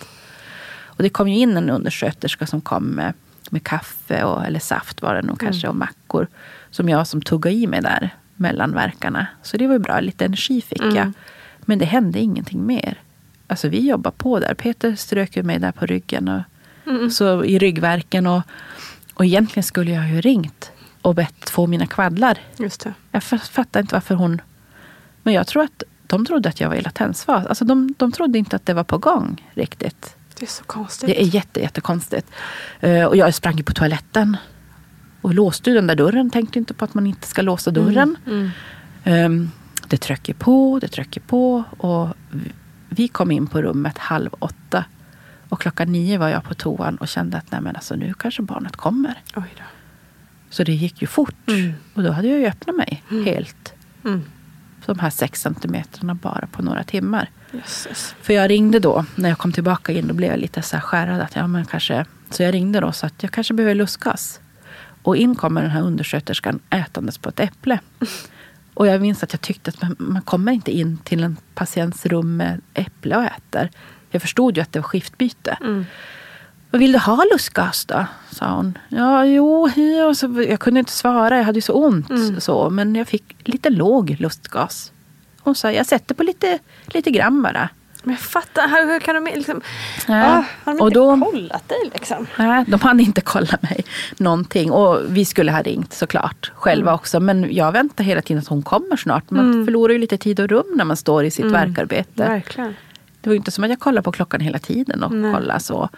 [1.00, 3.14] Och det kom ju in en undersköterska som kom med,
[3.50, 6.28] med kaffe, och, eller saft var det nog kanske, och mackor.
[6.72, 9.28] Som jag som tuggade i mig där mellan verkarna.
[9.44, 11.12] Så det var ju bra, lite energi fick jag.
[11.60, 12.98] Men det hände ingenting mer.
[13.48, 14.54] Alltså vi jobbade på där.
[14.54, 16.28] Peter strök ju mig där på ryggen.
[16.28, 16.42] Och,
[17.12, 18.28] så i ryggverken.
[18.28, 18.42] Och,
[19.14, 20.72] och egentligen skulle jag ju ringt
[21.02, 22.40] och bett få mina kvaddlar.
[22.58, 22.94] Just det.
[23.12, 24.42] Jag fa- fattar inte varför hon...
[25.24, 27.46] Men jag tror att de trodde att jag var i latensfas.
[27.46, 30.16] Alltså de, de trodde inte att det var på gång riktigt.
[30.40, 31.10] Det är så konstigt.
[31.10, 32.32] Det är jätte, jättekonstigt.
[32.80, 34.38] Eh, och jag sprang på toaletten.
[35.22, 36.30] Och låste den där dörren.
[36.30, 38.18] Tänkte inte på att man inte ska låsa dörren.
[39.04, 39.52] Ehm,
[39.88, 41.64] det trycker på, det trycker på.
[41.78, 42.10] Och
[42.90, 44.86] vi- kom in på rummet halv åtta.
[45.50, 48.42] Och klockan nio var jag på toan och kände att nej men alltså, nu kanske
[48.42, 49.22] barnet kommer.
[50.50, 51.36] Så det gick ju fort.
[51.94, 53.74] Och då hade jag ju öppnat mig helt.
[54.06, 54.22] Mm.
[54.86, 57.30] De här sex centimeterna bara på några timmar.
[57.52, 58.16] Jösses.
[58.22, 60.82] För jag ringde då, när jag kom tillbaka in, då blev jag lite så här
[60.82, 61.22] skärrad.
[61.22, 64.40] Att, ja, men kanske, så jag ringde då så att jag kanske behöver lustgas.
[65.04, 67.80] Och in kommer den här undersköterskan ätandes på ett äpple.
[68.74, 72.06] Och jag minns att jag tyckte att man, man kommer inte in till en patients
[72.06, 73.70] rum med äpple och äter.
[74.12, 75.58] Jag förstod ju att det var skiftbyte.
[76.72, 78.06] Vad vill du ha lustgas då?
[78.32, 78.78] sa hon.
[78.90, 80.14] Ja, jo, ja.
[80.14, 82.08] Så jag kunde inte svara, jag hade ju så ont.
[82.44, 84.92] Så, men jag fick lite låg lustgas.
[85.50, 87.70] Hon sa, jag sätter på lite, lite grann bara.
[88.04, 89.62] Men jag fattar, hur, kan de liksom...
[90.08, 90.38] Ja.
[90.38, 92.28] Ah, har de Och inte då- kollat dig liksom?
[92.38, 93.84] Nej, de hann inte kolla mig
[94.18, 94.72] någonting.
[94.72, 97.20] Och vi skulle ha ringt såklart själva också.
[97.20, 99.32] Men jag väntar hela tiden att hon kommer snart.
[99.32, 102.24] Man förlorar ju lite tid och rum när man står i sitt verkarbete.
[102.24, 102.76] Verkligen.
[103.22, 105.34] Det var ju inte som att jag kollade på klockan hela tiden och Nej.
[105.34, 105.90] kollade så.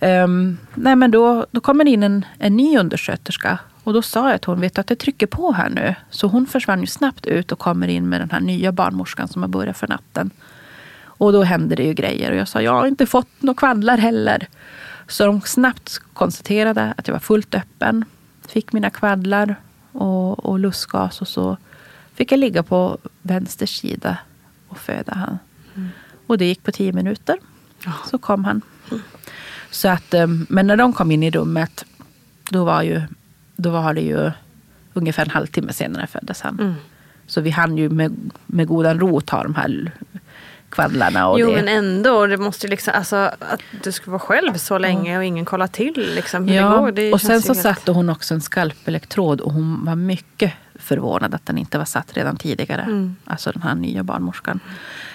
[0.00, 3.58] Ehm, nej men då, då kommer det in en, en ny undersköterska.
[3.84, 5.94] Och då sa jag till hon, vet du att det trycker på här nu?
[6.10, 9.42] Så hon försvann ju snabbt ut och kommer in med den här nya barnmorskan som
[9.42, 10.30] har börjat för natten.
[11.16, 12.30] Och då hände det ju grejer.
[12.30, 14.48] Och jag sa, jag har inte fått några kvaddlar heller.
[15.08, 18.04] Så de snabbt konstaterade att jag var fullt öppen.
[18.48, 19.56] Fick mina kvaddlar
[19.92, 21.20] och, och lustgas.
[21.20, 21.56] Och så
[22.14, 24.18] fick jag ligga på vänster sida
[24.68, 25.38] och föda han.
[26.26, 27.38] Och det gick på tio minuter.
[28.10, 28.62] Så kom han.
[29.74, 31.84] Så att, eh, men när de kom in i rummet,
[32.50, 33.02] då var, ju,
[33.56, 34.30] då var det ju
[34.92, 36.60] ungefär en halvtimme senare föddes han.
[36.60, 36.74] Mm.
[37.26, 39.92] Så vi hann ju med, med godan ro ta de här
[40.68, 41.28] kvaddlarna.
[41.28, 41.54] Och Jo det.
[41.56, 45.44] men ändå, det måste liksom, alltså att du ska vara själv så länge och ingen
[45.44, 46.92] kollar till liksom hur ja, det går.
[46.92, 51.34] Det och sen så helt- satte hon också en skalpelektrod och hon var mycket förvånad
[51.34, 52.82] att den inte var satt redan tidigare.
[52.82, 53.16] Mm.
[53.24, 54.60] Alltså den här nya barnmorskan.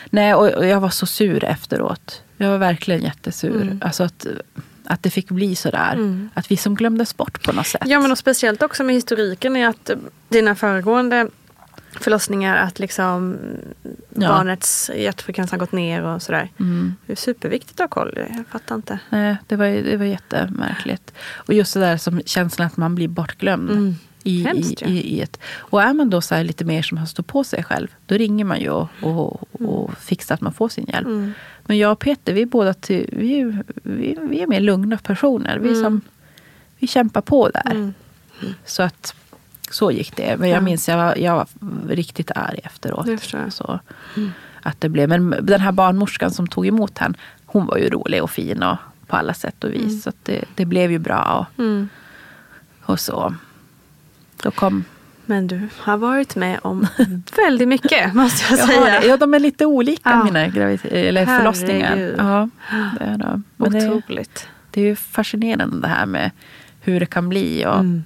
[0.09, 2.23] Nej, och jag var så sur efteråt.
[2.41, 3.61] Jag var verkligen jättesur.
[3.61, 3.79] Mm.
[3.81, 4.27] Alltså att,
[4.85, 6.27] att det fick bli sådär.
[6.33, 7.81] Att vi som glömdes bort på något sätt.
[7.85, 9.89] Ja men och speciellt också med historiken är att
[10.29, 11.27] dina föregående
[11.91, 13.37] förlossningar att liksom
[14.13, 14.27] Ja.
[14.27, 16.49] barnets hjärtfrekvens har gått ner och sådär.
[16.59, 16.95] Mm.
[17.05, 18.13] Det är superviktigt att ha koll.
[18.35, 18.99] Jag fattar inte.
[19.09, 21.13] Nej, det var, det var jättemärkligt.
[21.33, 23.71] Och just det där som känslan att man blir bortglömd.
[23.71, 23.95] Mm.
[24.23, 24.91] I, Hemskt i, ju.
[24.97, 27.63] i, i ett, och är man då så lite mer som har stått på sig
[27.63, 31.07] själv, då ringer man ju och, och, och fixar att man får sin hjälp.
[31.07, 31.33] Mm.
[31.69, 34.97] Men jag och Peter, vi är båda till, vi, är- vi, vi är mer lugna
[34.97, 35.59] personer.
[35.59, 35.81] Vi, Mm.
[35.83, 36.01] som,
[36.79, 37.71] vi kämpar på där.
[37.71, 37.93] Mm.
[38.65, 39.15] Så att
[39.71, 40.37] så gick det.
[40.37, 40.61] Men jag Ja.
[40.61, 41.47] minns jag var, jag var
[41.89, 43.07] riktigt arg efteråt.
[43.49, 43.79] Så,
[44.61, 45.09] att det blev.
[45.09, 47.15] Men den här barnmorskan som tog emot henne,
[47.45, 48.77] hon var ju rolig och fin och
[49.07, 50.03] på alla sätt och vis.
[50.03, 51.47] Så att det, det blev ju bra.
[51.55, 51.89] Och, Mm.
[52.81, 53.35] och så.
[54.43, 54.83] Då kom...
[55.29, 56.87] Men du har varit med om
[57.37, 59.03] väldigt mycket måste jag Jag säga.
[59.05, 60.23] Ja, de är lite olika Ja.
[60.23, 62.13] mina gravid- eller förlossningar.
[62.17, 62.49] Ja,
[62.99, 63.43] det är de.
[63.57, 64.47] Otroligt.
[64.71, 66.31] det är ju fascinerande det här med
[66.81, 67.65] hur det kan bli.
[67.65, 68.03] Och, Mm.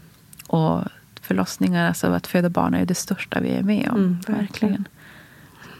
[0.47, 0.81] och
[1.21, 3.95] förlossningar, alltså att föda barn är det största vi är med om.
[3.97, 4.85] Mm, verkligen.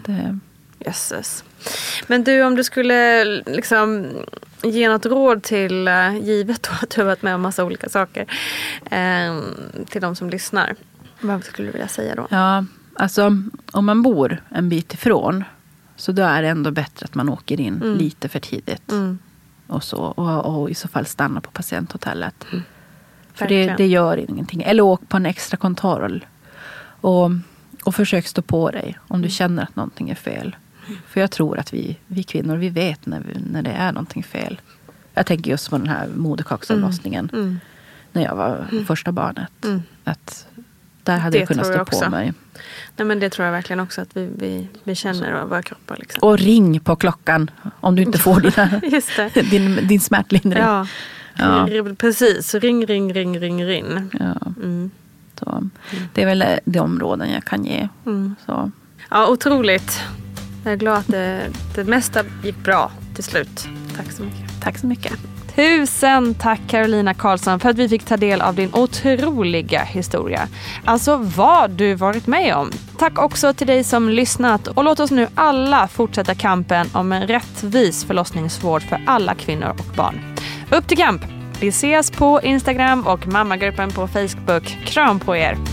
[0.06, 0.40] verkligen.
[0.80, 1.44] Det, Jösses.
[2.08, 4.08] Men du, om du skulle liksom
[4.64, 7.90] ge något råd till, eh, givet då att du har varit med om massa olika
[7.90, 8.26] saker,
[8.92, 9.40] eh,
[9.90, 10.76] till de som lyssnar.
[11.24, 12.28] Vad skulle du vilja säga då?
[12.30, 13.38] ja, alltså
[13.72, 15.44] om man bor en bit ifrån
[15.96, 17.98] så då är det ändå bättre att man åker in Mm.
[17.98, 18.92] lite för tidigt.
[18.92, 19.20] Mm.
[19.68, 22.46] Och, så, och, och i så fall stanna på patienthotellet.
[23.34, 24.62] För det, det gör ingenting.
[24.64, 26.26] Eller åk på en extra kontroll.
[27.02, 27.32] Och,
[27.84, 29.22] och försök stå på dig om Mm.
[29.22, 30.56] du känner att någonting är fel.
[31.08, 34.24] För jag tror att vi, vi kvinnor, vi vet när, vi, när det är någonting
[34.24, 34.62] fel.
[35.14, 37.30] Jag tänker just på den här moderkaksavlossningen.
[37.34, 37.60] Mm.
[38.12, 39.66] När jag var första barnet.
[39.66, 39.82] Mm.
[40.04, 40.48] Att
[41.04, 42.34] där hade Det jag kunnat tror stå jag på mig.
[42.98, 45.98] Nej, men det tror jag verkligen också att vi, vi, vi känner våra kroppar.
[45.98, 46.30] Liksom.
[46.30, 50.64] Och ring på klockan om du inte får dina, din, din smärtlindring.
[50.64, 50.88] Ja.
[51.38, 51.68] Ja.
[51.98, 54.10] Precis, ring, ring, ring, ring, ring.
[54.20, 54.36] Ja.
[54.64, 54.92] Mm.
[55.40, 55.70] Så,
[56.14, 57.90] det är väl de områden jag kan ge.
[58.06, 58.36] Mm.
[58.46, 58.72] Så.
[59.10, 60.02] Ja, otroligt.
[60.64, 61.42] Jag är glad att det,
[61.76, 63.68] det mesta gick bra till slut.
[63.98, 64.62] Tack så mycket.
[64.62, 65.33] Tack så mycket.
[65.56, 70.48] Tusen tack Carolina Karlsson för att vi fick ta del av din otroliga historia.
[70.86, 72.72] Alltså vad du varit med om.
[72.98, 77.28] Tack också till dig som lyssnat och låt oss nu alla fortsätta kampen om en
[77.28, 80.36] rättvis förlossningsvård för alla kvinnor och barn.
[80.72, 81.22] Upp till kamp!
[81.60, 84.64] Vi ses på Instagram och mammagruppen på Facebook.
[84.86, 85.73] Kram på er!